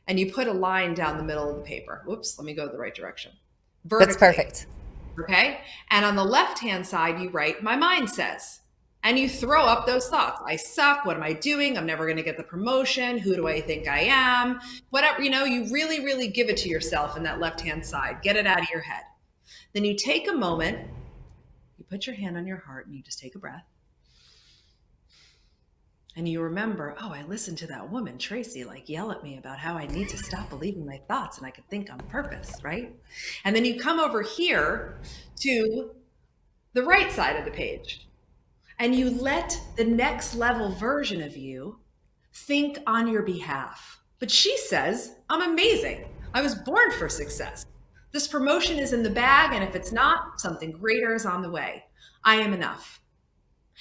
and 0.07 0.19
you 0.19 0.31
put 0.31 0.47
a 0.47 0.53
line 0.53 0.95
down 0.95 1.17
the 1.17 1.23
middle 1.23 1.49
of 1.49 1.57
the 1.57 1.62
paper. 1.62 2.01
Whoops, 2.07 2.39
let 2.39 2.45
me 2.45 2.53
go 2.53 2.67
the 2.67 2.77
right 2.79 2.95
direction. 2.95 3.34
Vertically. 3.86 4.05
That's 4.05 4.19
perfect. 4.19 4.67
Okay. 5.19 5.62
And 5.89 6.06
on 6.06 6.15
the 6.15 6.24
left 6.24 6.60
hand 6.60 6.86
side, 6.86 7.19
you 7.19 7.30
write, 7.30 7.63
My 7.63 7.76
mind 7.76 8.10
says. 8.10 8.60
And 9.04 9.17
you 9.17 9.28
throw 9.28 9.63
up 9.63 9.88
those 9.88 10.08
thoughts. 10.08 10.41
I 10.45 10.56
suck. 10.58 11.06
What 11.06 11.17
am 11.17 11.24
I 11.24 11.34
doing? 11.34 11.76
I'm 11.76 11.88
never 11.88 12.06
going 12.06 12.17
to 12.17 12.24
get 12.24 12.38
the 12.38 12.43
promotion. 12.43 13.17
Who 13.17 13.36
do 13.36 13.47
I 13.47 13.60
think 13.60 13.88
I 13.88 14.02
am? 14.02 14.60
Whatever, 14.91 15.24
you 15.24 15.32
know, 15.32 15.43
you 15.43 15.65
really, 15.74 16.06
really 16.06 16.28
give 16.28 16.50
it 16.50 16.58
to 16.58 16.69
yourself 16.69 17.17
in 17.17 17.24
that 17.24 17.39
left 17.39 17.62
hand 17.62 17.84
side. 17.84 18.21
Get 18.21 18.36
it 18.36 18.45
out 18.45 18.62
of 18.62 18.67
your 18.71 18.82
head. 18.82 19.02
Then 19.74 19.86
you 19.86 19.95
take 19.95 20.30
a 20.30 20.34
moment, 20.34 20.88
you 21.80 21.86
put 21.89 22.06
your 22.06 22.15
hand 22.15 22.38
on 22.38 22.45
your 22.45 22.58
heart, 22.58 22.86
and 22.86 22.95
you 22.95 23.02
just 23.02 23.17
take 23.17 23.34
a 23.34 23.39
breath 23.39 23.70
and 26.15 26.28
you 26.28 26.41
remember, 26.41 26.95
oh, 27.02 27.12
I 27.13 27.24
listened 27.24 27.58
to 27.60 27.67
that 27.67 27.89
woman, 27.89 28.17
Tracy, 28.17 28.63
like 28.63 28.89
yell 28.89 29.12
at 29.12 29.24
me 29.24 29.38
about 29.38 29.60
how 29.60 29.76
I 29.76 29.88
need 29.88 30.10
to 30.10 30.17
stop 30.17 30.50
believing 30.50 30.86
my 30.86 31.00
thoughts 31.08 31.38
and 31.38 31.47
I 31.47 31.52
could 31.52 31.69
think 31.69 31.91
on 31.91 32.00
purpose, 32.10 32.54
right? 32.63 32.93
And 33.45 33.56
then 33.56 33.63
you 33.63 33.80
come 33.80 34.00
over 34.00 34.21
here 34.21 35.00
to 35.38 35.91
the 36.74 36.84
right 36.84 37.12
side 37.12 37.38
of 37.38 37.45
the 37.45 37.52
page 37.52 38.08
and 38.80 38.95
you 38.95 39.10
let 39.10 39.60
the 39.78 39.86
next 39.86 40.36
level 40.36 40.71
version 40.71 41.21
of 41.21 41.38
you 41.38 41.80
think 42.34 42.80
on 42.88 43.08
your 43.08 43.21
behalf. 43.21 44.00
But 44.19 44.32
she 44.32 44.58
says, 44.58 45.15
I'm 45.30 45.41
amazing. 45.41 46.06
I 46.34 46.41
was 46.41 46.56
born 46.56 46.91
for 46.91 47.10
success. 47.10 47.65
This 48.12 48.28
promotion 48.28 48.78
is 48.78 48.93
in 48.93 49.04
the 49.04 49.10
bag, 49.10 49.54
and 49.54 49.63
if 49.63 49.76
it's 49.76 49.91
not, 49.91 50.41
something 50.41 50.71
greater 50.71 51.13
is 51.13 51.26
on 51.26 51.41
the 51.41 51.50
way. 51.50 51.86
I 52.24 52.36
am 52.36 52.54
enough. 52.54 53.00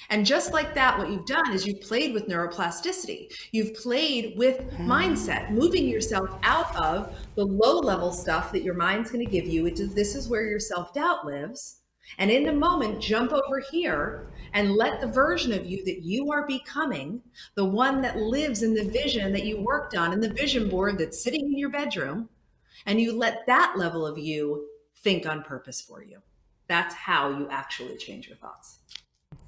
And 0.09 0.25
just 0.25 0.51
like 0.51 0.73
that, 0.75 0.97
what 0.97 1.09
you've 1.09 1.25
done 1.25 1.53
is 1.53 1.65
you've 1.65 1.81
played 1.81 2.13
with 2.13 2.27
neuroplasticity. 2.27 3.31
You've 3.51 3.75
played 3.75 4.37
with 4.37 4.61
hmm. 4.75 4.91
mindset, 4.91 5.51
moving 5.51 5.87
yourself 5.87 6.29
out 6.43 6.75
of 6.75 7.15
the 7.35 7.45
low 7.45 7.79
level 7.79 8.11
stuff 8.11 8.51
that 8.51 8.63
your 8.63 8.73
mind's 8.73 9.11
going 9.11 9.25
to 9.25 9.31
give 9.31 9.45
you. 9.45 9.69
This 9.69 10.15
is 10.15 10.27
where 10.27 10.45
your 10.45 10.59
self 10.59 10.93
doubt 10.93 11.25
lives. 11.25 11.77
And 12.17 12.29
in 12.29 12.43
the 12.43 12.51
moment, 12.51 13.01
jump 13.01 13.31
over 13.31 13.61
here 13.71 14.27
and 14.53 14.73
let 14.73 14.99
the 14.99 15.07
version 15.07 15.53
of 15.53 15.65
you 15.65 15.85
that 15.85 16.01
you 16.01 16.29
are 16.31 16.45
becoming, 16.45 17.21
the 17.55 17.63
one 17.63 18.01
that 18.01 18.17
lives 18.17 18.63
in 18.63 18.73
the 18.73 18.83
vision 18.83 19.31
that 19.31 19.45
you 19.45 19.61
worked 19.61 19.95
on 19.95 20.11
in 20.11 20.19
the 20.19 20.33
vision 20.33 20.67
board 20.67 20.97
that's 20.97 21.23
sitting 21.23 21.45
in 21.45 21.57
your 21.57 21.69
bedroom, 21.69 22.27
and 22.85 22.99
you 22.99 23.17
let 23.17 23.45
that 23.47 23.75
level 23.77 24.05
of 24.05 24.17
you 24.17 24.67
think 24.97 25.25
on 25.25 25.43
purpose 25.43 25.79
for 25.79 26.03
you. 26.03 26.17
That's 26.67 26.93
how 26.93 27.29
you 27.29 27.47
actually 27.49 27.95
change 27.97 28.27
your 28.27 28.37
thoughts 28.37 28.80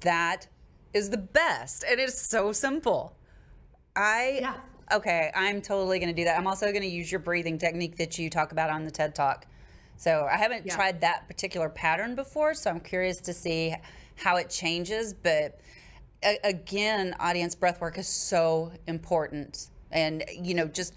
that 0.04 0.46
is 0.94 1.10
the 1.10 1.18
best. 1.18 1.84
And 1.88 2.00
it's 2.00 2.18
so 2.20 2.52
simple. 2.52 3.16
I 3.96 4.38
yeah. 4.40 4.54
okay, 4.92 5.30
I'm 5.34 5.60
totally 5.60 5.98
going 5.98 6.14
to 6.14 6.14
do 6.14 6.24
that. 6.24 6.38
I'm 6.38 6.46
also 6.46 6.66
going 6.70 6.82
to 6.82 6.88
use 6.88 7.10
your 7.10 7.20
breathing 7.20 7.58
technique 7.58 7.96
that 7.96 8.18
you 8.18 8.30
talk 8.30 8.52
about 8.52 8.70
on 8.70 8.84
the 8.84 8.90
TED 8.90 9.14
Talk. 9.14 9.46
So 9.96 10.26
I 10.30 10.36
haven't 10.36 10.66
yeah. 10.66 10.74
tried 10.74 11.00
that 11.02 11.28
particular 11.28 11.68
pattern 11.68 12.14
before, 12.14 12.54
so 12.54 12.70
I'm 12.70 12.80
curious 12.80 13.20
to 13.22 13.32
see 13.32 13.74
how 14.16 14.36
it 14.36 14.50
changes. 14.50 15.14
But 15.14 15.60
again, 16.42 17.14
audience 17.20 17.54
breath 17.54 17.80
work 17.80 17.98
is 17.98 18.08
so 18.08 18.72
important, 18.86 19.68
and 19.92 20.24
you 20.32 20.54
know, 20.54 20.66
just 20.66 20.94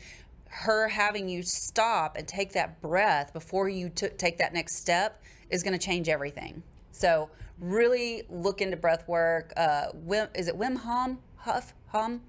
her 0.49 0.87
having 0.87 1.29
you 1.29 1.43
stop 1.43 2.17
and 2.17 2.27
take 2.27 2.53
that 2.53 2.81
breath 2.81 3.33
before 3.33 3.69
you 3.69 3.89
t- 3.89 4.07
take 4.09 4.37
that 4.39 4.53
next 4.53 4.77
step 4.77 5.21
is 5.49 5.61
going 5.61 5.77
to 5.77 5.85
change 5.85 6.09
everything. 6.09 6.63
So 6.91 7.29
really 7.59 8.23
look 8.29 8.61
into 8.61 8.77
breath 8.77 9.07
work. 9.07 9.53
Uh, 9.57 9.87
Wim, 10.05 10.29
is 10.35 10.47
it 10.47 10.57
Wim 10.57 10.77
Hom? 10.77 11.19
Huff? 11.37 11.73
Hum? 11.89 12.21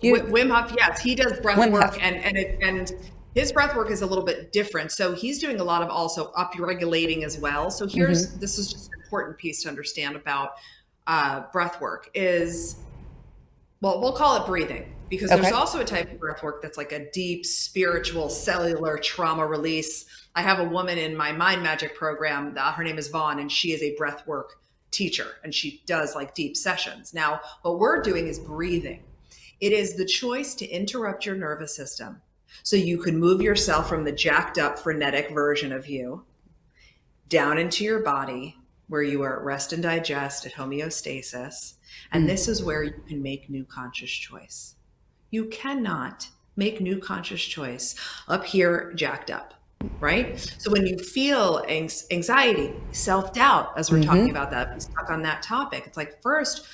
You, 0.00 0.14
Wim 0.16 0.50
Hof, 0.50 0.74
yes, 0.76 1.00
he 1.00 1.14
does 1.14 1.38
breath 1.40 1.58
Wim 1.58 1.72
work, 1.72 1.82
Huff. 1.82 1.98
and 2.00 2.16
and 2.16 2.36
it, 2.36 2.58
and 2.62 2.92
his 3.34 3.52
breath 3.52 3.76
work 3.76 3.90
is 3.90 4.02
a 4.02 4.06
little 4.06 4.24
bit 4.24 4.52
different. 4.52 4.92
So 4.92 5.14
he's 5.14 5.38
doing 5.38 5.60
a 5.60 5.64
lot 5.64 5.82
of 5.82 5.88
also 5.88 6.32
up 6.32 6.58
regulating 6.58 7.24
as 7.24 7.38
well. 7.38 7.70
So 7.70 7.86
here's 7.86 8.28
mm-hmm. 8.28 8.40
this 8.40 8.58
is 8.58 8.72
just 8.72 8.92
an 8.92 9.00
important 9.02 9.38
piece 9.38 9.62
to 9.62 9.68
understand 9.68 10.16
about 10.16 10.52
uh, 11.06 11.42
breath 11.52 11.80
work 11.80 12.10
is 12.14 12.76
well, 13.80 14.00
we'll 14.00 14.12
call 14.12 14.42
it 14.42 14.46
breathing 14.46 14.92
because 15.10 15.30
okay. 15.30 15.42
there's 15.42 15.52
also 15.52 15.80
a 15.80 15.84
type 15.84 16.10
of 16.10 16.18
breath 16.18 16.42
work 16.42 16.62
that's 16.62 16.78
like 16.78 16.92
a 16.92 17.10
deep 17.10 17.44
spiritual 17.44 18.30
cellular 18.30 18.96
trauma 18.96 19.46
release 19.46 20.06
I 20.34 20.42
have 20.42 20.60
a 20.60 20.64
woman 20.64 20.96
in 20.96 21.16
my 21.16 21.32
mind 21.32 21.62
magic 21.62 21.94
program. 21.94 22.54
Uh, 22.56 22.72
her 22.72 22.84
name 22.84 22.98
is 22.98 23.08
Vaughn, 23.08 23.40
and 23.40 23.50
she 23.50 23.72
is 23.72 23.82
a 23.82 23.96
breath 23.96 24.26
work 24.26 24.60
teacher, 24.90 25.36
and 25.42 25.54
she 25.54 25.82
does 25.86 26.14
like 26.14 26.34
deep 26.34 26.56
sessions. 26.56 27.12
Now, 27.12 27.40
what 27.62 27.78
we're 27.78 28.00
doing 28.02 28.28
is 28.28 28.38
breathing. 28.38 29.02
It 29.60 29.72
is 29.72 29.96
the 29.96 30.04
choice 30.04 30.54
to 30.56 30.68
interrupt 30.68 31.26
your 31.26 31.36
nervous 31.36 31.74
system 31.74 32.22
so 32.62 32.76
you 32.76 32.98
can 32.98 33.18
move 33.18 33.42
yourself 33.42 33.88
from 33.88 34.04
the 34.04 34.12
jacked 34.12 34.58
up, 34.58 34.78
frenetic 34.78 35.30
version 35.30 35.72
of 35.72 35.88
you 35.88 36.24
down 37.28 37.58
into 37.58 37.84
your 37.84 38.00
body 38.00 38.56
where 38.88 39.02
you 39.02 39.22
are 39.22 39.38
at 39.38 39.44
rest 39.44 39.72
and 39.72 39.82
digest 39.82 40.46
at 40.46 40.54
homeostasis. 40.54 41.74
And 42.12 42.28
this 42.28 42.48
is 42.48 42.62
where 42.62 42.82
you 42.82 42.94
can 43.06 43.22
make 43.22 43.50
new 43.50 43.64
conscious 43.64 44.10
choice. 44.10 44.74
You 45.30 45.46
cannot 45.46 46.28
make 46.56 46.80
new 46.80 46.98
conscious 46.98 47.42
choice 47.42 47.94
up 48.28 48.44
here 48.44 48.92
jacked 48.94 49.30
up 49.30 49.54
right? 49.98 50.38
So 50.58 50.70
when 50.70 50.86
you 50.86 50.98
feel 50.98 51.64
anxiety, 51.68 52.74
self 52.92 53.32
doubt, 53.32 53.72
as 53.76 53.90
we're 53.90 53.98
mm-hmm. 53.98 54.08
talking 54.08 54.30
about 54.30 54.50
that, 54.50 54.82
stuck 54.82 55.10
on 55.10 55.22
that 55.22 55.42
topic, 55.42 55.84
it's 55.86 55.96
like 55.96 56.20
first, 56.22 56.66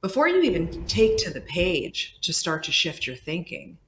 before 0.00 0.28
you 0.28 0.40
even 0.42 0.84
take 0.86 1.16
to 1.18 1.30
the 1.30 1.42
page 1.42 2.16
to 2.22 2.32
start 2.32 2.64
to 2.64 2.72
shift 2.72 3.06
your 3.06 3.16
thinking, 3.16 3.78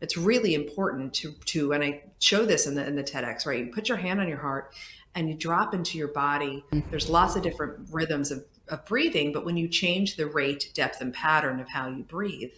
it's 0.00 0.16
really 0.16 0.54
important 0.54 1.14
to 1.14 1.32
to 1.46 1.72
and 1.72 1.82
I 1.82 2.02
show 2.18 2.44
this 2.44 2.66
in 2.66 2.74
the 2.74 2.86
in 2.86 2.96
the 2.96 3.04
TEDx, 3.04 3.46
right? 3.46 3.64
You 3.64 3.72
put 3.72 3.88
your 3.88 3.98
hand 3.98 4.20
on 4.20 4.28
your 4.28 4.38
heart 4.38 4.74
and 5.14 5.28
you 5.28 5.34
drop 5.34 5.74
into 5.74 5.96
your 5.96 6.08
body. 6.08 6.64
Mm-hmm. 6.72 6.90
There's 6.90 7.08
lots 7.08 7.36
of 7.36 7.42
different 7.42 7.88
rhythms 7.90 8.30
of, 8.30 8.44
of 8.68 8.84
breathing, 8.86 9.32
but 9.32 9.44
when 9.44 9.56
you 9.56 9.68
change 9.68 10.16
the 10.16 10.26
rate, 10.26 10.70
depth, 10.74 11.00
and 11.00 11.12
pattern 11.12 11.60
of 11.60 11.68
how 11.68 11.88
you 11.88 12.02
breathe, 12.02 12.54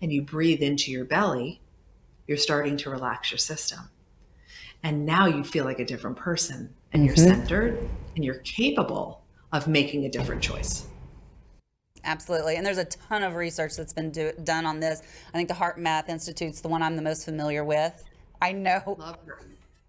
and 0.00 0.12
you 0.12 0.22
breathe 0.22 0.62
into 0.62 0.90
your 0.90 1.04
belly, 1.04 1.60
you're 2.26 2.38
starting 2.38 2.76
to 2.78 2.90
relax 2.90 3.30
your 3.30 3.38
system 3.38 3.80
And 4.82 5.06
now 5.06 5.26
you 5.26 5.44
feel 5.44 5.64
like 5.64 5.78
a 5.78 5.84
different 5.84 6.16
person 6.16 6.72
and 6.92 7.04
you're 7.04 7.14
mm-hmm. 7.14 7.40
centered 7.40 7.88
and 8.16 8.24
you're 8.24 8.38
capable 8.38 9.22
of 9.52 9.68
making 9.68 10.04
a 10.06 10.08
different 10.08 10.42
choice. 10.42 10.86
Absolutely. 12.04 12.56
And 12.56 12.66
there's 12.66 12.78
a 12.78 12.84
ton 12.84 13.22
of 13.22 13.36
research 13.36 13.76
that's 13.76 13.92
been 13.92 14.10
do- 14.10 14.32
done 14.42 14.66
on 14.66 14.80
this. 14.80 15.02
I 15.32 15.36
think 15.36 15.48
the 15.48 15.54
Heart 15.54 15.78
HeartMath 15.78 16.08
Institute's 16.08 16.60
the 16.60 16.68
one 16.68 16.82
I'm 16.82 16.96
the 16.96 17.02
most 17.02 17.24
familiar 17.24 17.64
with. 17.64 18.04
I 18.40 18.52
know. 18.52 18.96
Love 18.98 19.18
her. 19.26 19.38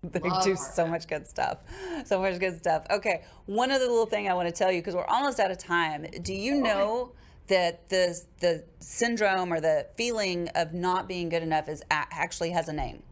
They 0.12 0.20
Love 0.20 0.44
do 0.44 0.52
her. 0.52 0.56
so 0.58 0.86
much 0.86 1.08
good 1.08 1.26
stuff. 1.28 1.60
So 2.06 2.20
much 2.20 2.40
good 2.40 2.58
stuff. 2.58 2.86
Okay. 2.92 3.24
One 3.46 3.72
other 3.72 3.86
little 3.86 4.06
thing 4.06 4.28
I 4.30 4.34
want 4.34 4.50
to 4.50 4.54
tell 4.54 4.72
you 4.72 4.82
because 4.82 4.96
we're 4.96 5.06
almost 5.06 5.40
out 5.40 5.50
of 5.50 5.58
time. 5.58 6.06
Do 6.22 6.34
you 6.34 6.56
know 6.62 7.14
that 7.48 7.88
the 7.90 8.20
the 8.40 8.66
syndrome 8.80 9.54
or 9.54 9.62
the 9.62 9.88
feeling 9.96 10.50
of 10.56 10.74
not 10.74 11.08
being 11.08 11.30
good 11.30 11.44
enough 11.44 11.70
is 11.70 11.84
actually 11.90 12.52
has 12.52 12.68
a 12.68 12.74
name? 12.74 13.04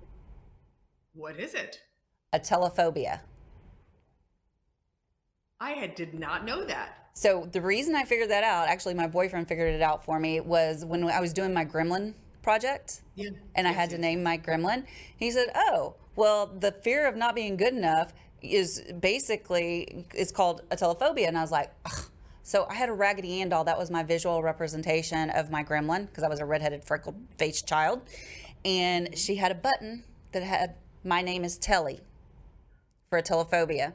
What 1.14 1.40
is 1.40 1.54
it? 1.54 1.80
Atelophobia. 2.34 3.22
I 5.60 5.72
had, 5.72 5.96
did 5.96 6.18
not 6.18 6.44
know 6.44 6.66
that. 6.66 7.10
So 7.14 7.48
the 7.52 7.62
reason 7.62 7.96
I 7.96 8.04
figured 8.04 8.32
that 8.32 8.44
out, 8.44 8.68
actually, 8.68 8.96
my 8.96 9.08
boyfriend 9.08 9.48
figured 9.48 9.76
it 9.76 9.82
out 9.82 10.04
for 10.04 10.20
me, 10.20 10.40
was 10.40 10.84
when 10.84 11.04
I 11.04 11.20
was 11.20 11.34
doing 11.34 11.54
my 11.54 11.66
gremlin 11.66 12.16
project, 12.42 13.02
Yeah. 13.16 13.30
and 13.56 13.68
I 13.68 13.72
had 13.72 13.90
to 13.92 13.98
name 13.98 14.24
my 14.24 14.38
gremlin. 14.38 14.86
He 15.16 15.32
said, 15.32 15.50
"Oh, 15.56 15.96
well, 16.16 16.48
the 16.48 16.72
fear 16.72 17.08
of 17.08 17.16
not 17.16 17.36
being 17.36 17.58
good 17.58 17.74
enough 17.74 18.14
is 18.42 18.82
basically 19.00 20.06
it's 20.14 20.32
called 20.32 20.62
atelophobia." 20.70 21.28
And 21.28 21.38
I 21.38 21.42
was 21.42 21.52
like, 21.52 21.72
Ugh. 21.86 22.06
"So 22.44 22.66
I 22.70 22.74
had 22.76 22.90
a 22.90 22.94
Raggedy 22.94 23.42
Ann 23.42 23.50
doll. 23.50 23.64
That 23.64 23.78
was 23.78 23.92
my 23.92 24.04
visual 24.04 24.42
representation 24.42 25.30
of 25.30 25.52
my 25.52 25.64
gremlin 25.64 26.08
because 26.08 26.24
I 26.24 26.28
was 26.28 26.40
a 26.40 26.46
redheaded, 26.46 26.84
freckled-faced 26.84 27.68
child, 27.68 28.02
and 28.66 29.18
she 29.18 29.36
had 29.36 29.52
a 29.52 29.56
button 29.56 30.04
that 30.32 30.44
had 30.44 30.76
my 31.04 31.22
name 31.22 31.44
is 31.44 31.58
Telly 31.58 32.02
for 33.10 33.22
atelophobia, 33.22 33.94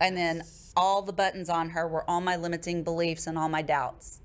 and 0.00 0.16
then." 0.16 0.42
All 0.76 1.02
the 1.02 1.12
buttons 1.12 1.50
on 1.50 1.70
her 1.70 1.86
were 1.88 2.08
all 2.08 2.20
my 2.20 2.36
limiting 2.36 2.84
beliefs 2.84 3.26
and 3.26 3.36
all 3.36 3.48
my 3.48 3.60
doubts. 3.60 4.19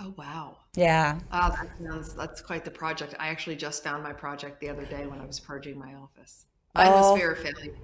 Oh, 0.00 0.14
wow. 0.16 0.56
Yeah. 0.76 1.18
Oh, 1.32 1.50
that 1.50 1.68
sounds, 1.82 2.14
that's 2.14 2.40
quite 2.40 2.64
the 2.64 2.70
project. 2.70 3.14
I 3.18 3.28
actually 3.28 3.56
just 3.56 3.82
found 3.82 4.02
my 4.02 4.12
project 4.12 4.60
the 4.60 4.68
other 4.68 4.84
day 4.84 5.06
when 5.06 5.20
I 5.20 5.26
was 5.26 5.40
purging 5.40 5.78
my 5.78 5.94
office. 5.94 6.46
Mine 6.74 6.86
Oh. 6.88 7.12
was 7.12 7.18
fear 7.18 7.32
of 7.32 7.38
failure. 7.38 7.74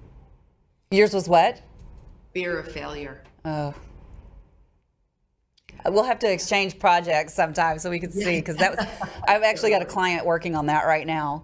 Yours 0.91 1.13
was 1.13 1.27
what? 1.27 1.61
Fear 2.33 2.59
of 2.59 2.71
failure. 2.71 3.23
Oh. 3.43 3.73
We'll 5.87 6.03
have 6.05 6.19
to 6.19 6.31
exchange 6.31 6.79
projects 6.79 7.33
sometime 7.33 7.79
so 7.79 7.89
we 7.89 7.99
can 7.99 8.11
see 8.11 8.39
because 8.39 8.55
that 8.57 8.75
was. 8.77 8.87
I've 9.27 9.43
actually 9.43 9.69
got 9.69 9.81
a 9.81 9.85
client 9.85 10.25
working 10.25 10.55
on 10.55 10.65
that 10.67 10.85
right 10.85 11.05
now. 11.05 11.43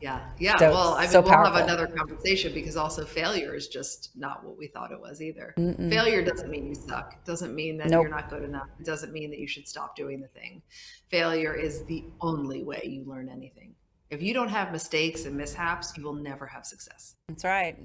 Yeah. 0.00 0.20
Yeah. 0.38 0.56
So- 0.56 0.70
well, 0.70 0.94
I 0.94 1.02
mean, 1.02 1.10
so 1.10 1.20
we'll 1.20 1.30
have 1.32 1.54
another 1.56 1.86
conversation 1.86 2.54
because 2.54 2.76
also 2.76 3.04
failure 3.04 3.54
is 3.54 3.68
just 3.68 4.10
not 4.16 4.44
what 4.44 4.56
we 4.56 4.66
thought 4.68 4.92
it 4.92 5.00
was 5.00 5.20
either. 5.20 5.54
Failure 5.56 6.22
doesn't 6.22 6.50
mean 6.50 6.66
you 6.66 6.74
suck. 6.74 7.14
It 7.14 7.26
doesn't 7.26 7.54
mean 7.54 7.76
that 7.78 7.88
Nope. 7.90 8.02
you're 8.02 8.10
not 8.10 8.30
good 8.30 8.42
enough. 8.42 8.68
It 8.78 8.86
doesn't 8.86 9.12
mean 9.12 9.30
that 9.30 9.38
you 9.38 9.46
should 9.46 9.68
stop 9.68 9.94
doing 9.96 10.20
the 10.20 10.28
thing. 10.28 10.62
Failure 11.10 11.54
is 11.54 11.84
the 11.84 12.04
only 12.20 12.64
way 12.64 12.80
you 12.84 13.04
learn 13.04 13.28
anything. 13.28 13.74
If 14.10 14.22
you 14.22 14.34
don't 14.34 14.48
have 14.48 14.72
mistakes 14.72 15.24
and 15.24 15.36
mishaps, 15.36 15.96
you 15.96 16.02
will 16.02 16.14
never 16.14 16.46
have 16.46 16.66
success. 16.66 17.14
That's 17.28 17.44
right. 17.44 17.78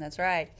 That's 0.00 0.18
right. 0.18 0.50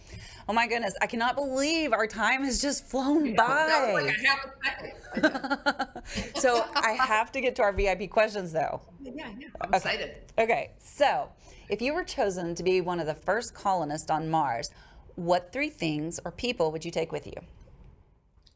Oh 0.49 0.53
my 0.53 0.67
goodness! 0.67 0.95
I 1.01 1.07
cannot 1.07 1.37
believe 1.37 1.93
our 1.93 2.07
time 2.07 2.45
has 2.45 2.61
just 2.61 2.87
flown 2.87 3.35
by. 3.35 3.93
like 3.93 4.17
a 4.17 4.27
half 4.27 4.45
a 4.45 4.53
second. 4.65 4.93
I 5.15 5.21
know. 5.95 6.41
so 6.41 6.65
I 6.75 6.93
have 6.93 7.33
to 7.33 7.41
get 7.41 7.57
to 7.57 7.63
our 7.63 7.73
VIP 7.73 8.11
questions 8.11 8.53
though. 8.53 8.81
yeah, 9.03 9.31
yeah. 9.39 9.49
I'm 9.61 9.73
excited. 9.75 10.15
Okay, 10.39 10.73
so 10.79 11.29
if 11.69 11.81
you 11.81 11.95
were 11.95 12.05
chosen 12.05 12.55
to 12.57 12.63
be 12.63 12.81
one 12.81 13.01
of 13.01 13.07
the 13.07 13.15
first 13.15 13.55
colonists 13.55 14.11
on 14.11 14.29
Mars, 14.29 14.71
what 15.15 15.53
three 15.53 15.71
things 15.71 16.19
or 16.25 16.31
people 16.33 16.73
would 16.73 16.85
you 16.85 16.91
take 16.91 17.13
with 17.13 17.27
you? 17.27 17.35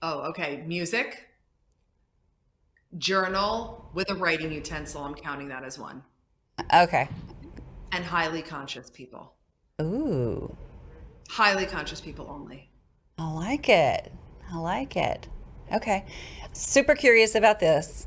Oh, 0.03 0.20
okay. 0.30 0.62
Music, 0.66 1.26
journal 2.99 3.89
with 3.95 4.11
a 4.11 4.14
writing 4.14 4.53
utensil. 4.53 5.03
I'm 5.03 5.14
counting 5.14 5.49
that 5.49 5.64
as 5.64 5.78
one. 5.78 6.03
Okay. 6.74 7.09
And 7.93 8.05
highly 8.05 8.43
conscious 8.43 8.91
people. 8.91 9.35
Ooh. 9.80 10.57
Highly 11.29 11.66
conscious 11.66 12.01
people 12.01 12.27
only. 12.29 12.70
I 13.18 13.31
like 13.33 13.68
it. 13.68 14.12
I 14.53 14.59
like 14.59 14.97
it. 14.97 15.29
Okay. 15.72 16.05
Super 16.53 16.95
curious 16.95 17.35
about 17.35 17.61
this. 17.61 18.07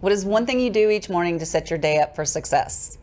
What 0.00 0.12
is 0.12 0.24
one 0.24 0.44
thing 0.44 0.60
you 0.60 0.70
do 0.70 0.90
each 0.90 1.08
morning 1.08 1.38
to 1.38 1.46
set 1.46 1.70
your 1.70 1.78
day 1.78 1.98
up 1.98 2.14
for 2.14 2.24
success? 2.24 2.98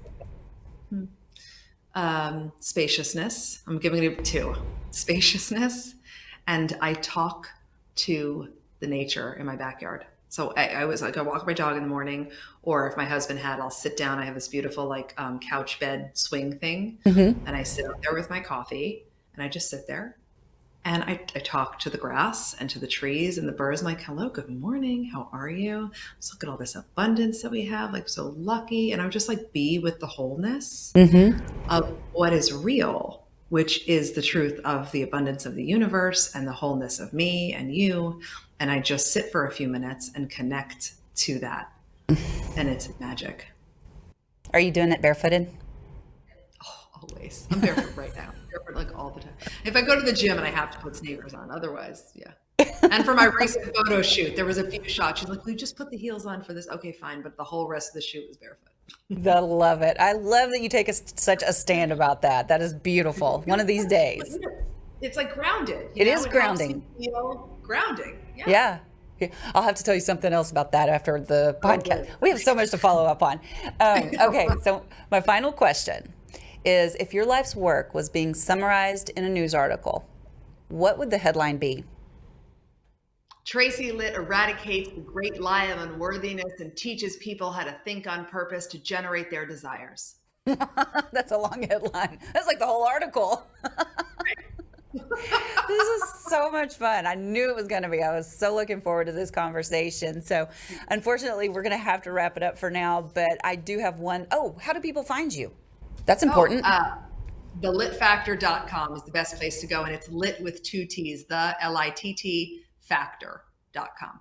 Um, 1.96 2.52
spaciousness. 2.60 3.62
I'm 3.68 3.78
giving 3.78 4.04
it 4.04 4.24
two. 4.26 4.56
Spaciousness, 4.92 5.96
and 6.48 6.78
I 6.80 6.94
talk 6.94 7.48
to 7.96 8.50
the 8.80 8.88
nature 8.88 9.34
in 9.34 9.46
my 9.46 9.56
backyard. 9.56 10.06
So 10.30 10.54
I, 10.56 10.68
I 10.68 10.86
was 10.86 11.02
like, 11.02 11.18
I 11.18 11.22
walk 11.22 11.46
my 11.48 11.54
dog 11.54 11.78
in 11.78 11.84
the 11.84 11.90
morning, 11.90 12.32
or 12.64 12.88
if 12.88 12.98
my 12.98 13.06
husband 13.06 13.40
had, 13.40 13.60
I'll 13.60 13.72
sit 13.72 13.98
down. 13.98 14.20
I 14.20 14.26
have 14.26 14.36
this 14.36 14.48
beautiful 14.48 14.86
like 14.86 15.14
um, 15.18 15.40
couch 15.40 15.80
bed 15.80 16.12
swing 16.14 16.58
thing, 16.60 17.00
and 17.46 17.56
I 17.56 17.64
sit 17.64 17.86
up 17.86 18.02
there 18.04 18.14
with 18.14 18.30
my 18.30 18.40
coffee, 18.40 19.06
and 19.34 19.44
I 19.44 19.48
just 19.48 19.70
sit 19.70 19.88
there, 19.88 20.18
and 20.86 21.02
I, 21.04 21.20
I 21.36 21.40
talk 21.40 21.80
to 21.80 21.90
the 21.90 21.98
grass 21.98 22.56
and 22.56 22.70
to 22.70 22.80
the 22.80 22.88
trees 22.88 23.38
and 23.38 23.48
the 23.48 23.54
birds. 23.54 23.82
I'm 23.82 23.86
like, 23.86 24.02
hello, 24.02 24.30
good 24.30 24.50
morning, 24.50 25.06
how 25.06 25.30
are 25.32 25.50
you? 25.50 25.90
Let's 26.16 26.34
look 26.34 26.44
at 26.44 26.50
all 26.50 26.58
this 26.58 26.76
abundance 26.76 27.42
that 27.42 27.52
we 27.52 27.64
have, 27.66 27.94
like 27.94 28.10
so 28.10 28.34
lucky, 28.38 28.92
and 28.92 29.02
I 29.02 29.06
would 29.06 29.14
just 29.14 29.30
like 29.30 29.54
be 29.54 29.80
with 29.80 30.00
the 30.00 30.08
wholeness 30.08 30.92
Mm-hmm. 30.96 31.40
of 31.70 31.90
what 32.12 32.34
is 32.34 32.52
real, 32.52 33.26
which 33.50 33.88
is 33.88 34.12
the 34.12 34.22
truth 34.22 34.60
of 34.66 34.92
the 34.92 35.04
abundance 35.04 35.46
of 35.46 35.56
the 35.56 35.64
universe 35.64 36.36
and 36.36 36.46
the 36.48 36.52
wholeness 36.52 37.00
of 37.00 37.14
me 37.14 37.54
and 37.54 37.74
you. 37.74 38.20
And 38.60 38.70
I 38.72 38.80
just 38.80 39.12
sit 39.14 39.32
for 39.32 39.46
a 39.48 39.52
few 39.52 39.68
minutes 39.68 40.12
and 40.16 40.30
connect 40.30 40.94
to 41.18 41.40
that. 41.40 41.72
and 42.10 42.68
it's 42.70 42.90
magic. 43.00 43.48
Are 44.54 44.60
you 44.60 44.72
doing 44.72 44.92
it 44.92 45.02
barefooted? 45.02 45.50
Always. 47.02 47.48
I'm 47.52 47.60
barefoot 47.60 47.96
right 47.96 48.16
now. 48.16 48.32
Barefoot 48.54 48.76
like 48.76 48.98
all 48.98 49.10
the 49.10 49.22
time. 49.22 49.34
If 49.66 49.76
I 49.76 49.82
go 49.82 49.96
to 49.96 50.02
the 50.02 50.14
gym 50.14 50.38
and 50.38 50.46
I 50.46 50.52
have 50.52 50.72
to 50.72 50.80
put 50.80 50.96
sneakers 50.96 51.34
on, 51.34 51.52
otherwise, 51.52 52.12
yeah. 52.16 52.32
and 52.92 53.04
for 53.04 53.14
my 53.14 53.26
recent 53.26 53.76
photo 53.76 54.02
shoot, 54.02 54.36
there 54.36 54.46
was 54.46 54.58
a 54.58 54.70
few 54.70 54.88
shots. 54.88 55.20
She's 55.20 55.30
like, 55.30 55.46
"We 55.46 55.56
just 55.56 55.76
put 55.76 55.90
the 55.90 55.98
heels 55.98 56.26
on 56.26 56.44
for 56.44 56.54
this." 56.54 56.68
Okay, 56.70 56.92
fine, 56.92 57.22
but 57.22 57.36
the 57.36 57.44
whole 57.44 57.68
rest 57.68 57.90
of 57.90 57.96
the 57.96 58.02
shoot 58.02 58.28
was 58.28 58.38
barefoot. 58.38 58.70
I 59.26 59.40
love 59.40 59.82
it. 59.82 59.98
I 60.00 60.14
love 60.14 60.52
that 60.52 60.62
you 60.62 60.70
take 60.70 60.90
a, 60.90 60.94
such 60.94 61.42
a 61.44 61.54
stand 61.54 61.92
about 61.92 62.22
that. 62.22 62.48
That 62.48 62.62
is 62.62 62.74
beautiful. 62.74 63.42
One 63.46 63.60
of 63.60 63.68
these 63.68 63.86
days. 63.86 64.38
It's 65.02 65.18
like 65.18 65.34
grounded. 65.34 65.90
It 65.96 66.08
you 66.08 66.14
is 66.14 66.26
know? 66.26 66.32
helps 66.32 66.60
grounding. 66.60 66.86
feel 67.00 67.58
grounding. 67.62 68.20
Yeah. 68.36 68.44
Yeah. 68.48 68.80
Yeah. 69.20 69.28
I'll 69.56 69.64
have 69.64 69.76
to 69.76 69.84
tell 69.84 69.96
you 69.96 70.02
something 70.02 70.34
else 70.34 70.52
about 70.52 70.72
that 70.74 70.90
after 70.90 71.20
the 71.20 71.58
podcast. 71.62 72.10
We 72.20 72.30
have 72.30 72.40
so 72.40 72.54
much 72.54 72.72
to 72.72 72.78
follow 72.78 73.06
up 73.06 73.24
on. 73.24 73.40
Um, 73.80 74.12
okay, 74.22 74.48
so 74.64 74.86
my 75.12 75.22
final 75.22 75.52
question 75.52 76.12
is 76.66 76.96
if 76.96 77.14
your 77.14 77.26
life's 77.26 77.56
work 77.56 77.94
was 77.94 78.10
being 78.10 78.34
summarized 78.34 79.10
in 79.12 79.24
a 79.24 79.30
news 79.30 79.54
article, 79.54 80.08
what 80.70 80.98
would 80.98 81.10
the 81.10 81.18
headline 81.18 81.58
be? 81.58 81.84
Tracy 83.46 83.92
Litt 83.92 84.16
eradicates 84.16 84.90
the 84.92 85.02
great 85.02 85.42
lie 85.42 85.66
of 85.66 85.82
unworthiness 85.82 86.60
and 86.60 86.76
teaches 86.78 87.18
people 87.18 87.52
how 87.52 87.64
to 87.64 87.76
think 87.84 88.08
on 88.08 88.26
purpose 88.26 88.66
to 88.68 88.80
generate 88.80 89.30
their 89.30 89.46
desires. 89.46 90.16
That's 90.46 91.32
a 91.32 91.38
long 91.38 91.64
headline. 91.64 92.20
That's 92.34 92.48
like 92.48 92.60
the 92.60 92.66
whole 92.66 92.86
article. 92.86 93.46
this 94.94 95.88
is 95.88 96.04
so 96.28 96.50
much 96.52 96.76
fun. 96.76 97.06
I 97.06 97.16
knew 97.16 97.50
it 97.50 97.56
was 97.56 97.68
going 97.68 97.84
to 97.84 97.90
be. 97.90 98.02
I 98.02 98.16
was 98.16 98.32
so 98.32 98.56
looking 98.56 98.82
forward 98.82 99.06
to 99.06 99.12
this 99.12 99.32
conversation. 99.32 100.22
So, 100.22 100.48
unfortunately, 100.90 101.50
we're 101.50 101.64
going 101.64 101.72
to 101.72 101.78
have 101.78 102.02
to 102.04 102.12
wrap 102.12 102.38
it 102.38 102.44
up 102.44 102.58
for 102.58 102.70
now. 102.70 103.02
But 103.02 103.40
I 103.44 103.56
do 103.56 103.80
have 103.80 104.00
one. 104.00 104.28
Oh, 104.32 104.56
how 104.62 104.74
do 104.74 104.80
people 104.80 105.04
find 105.04 105.34
you? 105.34 105.52
That's 106.06 106.24
important. 106.24 106.66
Uh, 106.66 106.96
thelittfactor.com 107.62 108.96
is 108.96 109.04
the 109.04 109.12
best 109.12 109.38
place 109.38 109.62
to 109.62 109.68
go, 109.68 109.84
and 109.84 109.94
it's 109.94 110.10
lit 110.10 110.42
with 110.42 110.64
two 110.64 110.86
T's, 110.86 111.26
the 111.26 111.56
L 111.62 111.78
I 111.78 111.90
T 111.92 112.14
T 112.14 112.62
factor.com. 112.82 114.20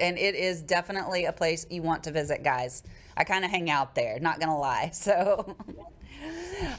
and 0.00 0.18
it 0.18 0.34
is 0.34 0.62
definitely 0.62 1.24
a 1.24 1.32
place 1.32 1.66
you 1.70 1.82
want 1.82 2.02
to 2.04 2.10
visit, 2.12 2.42
guys. 2.44 2.82
I 3.16 3.24
kind 3.24 3.44
of 3.44 3.50
hang 3.50 3.70
out 3.70 3.94
there, 3.94 4.18
not 4.20 4.40
gonna 4.40 4.58
lie. 4.58 4.90
So, 4.94 5.56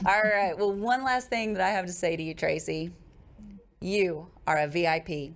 all 0.06 0.22
right. 0.22 0.56
Well, 0.56 0.72
one 0.72 1.04
last 1.04 1.28
thing 1.28 1.54
that 1.54 1.62
I 1.62 1.70
have 1.70 1.86
to 1.86 1.92
say 1.92 2.16
to 2.16 2.22
you, 2.22 2.32
Tracy. 2.34 2.92
You 3.80 4.28
are 4.46 4.56
a 4.58 4.66
VIP. 4.66 5.34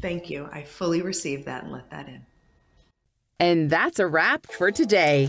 Thank 0.00 0.30
you. 0.30 0.48
I 0.50 0.62
fully 0.62 1.02
received 1.02 1.44
that 1.46 1.64
and 1.64 1.72
let 1.72 1.90
that 1.90 2.08
in. 2.08 2.24
And 3.38 3.68
that's 3.68 3.98
a 3.98 4.06
wrap 4.06 4.46
for 4.50 4.70
today. 4.70 5.28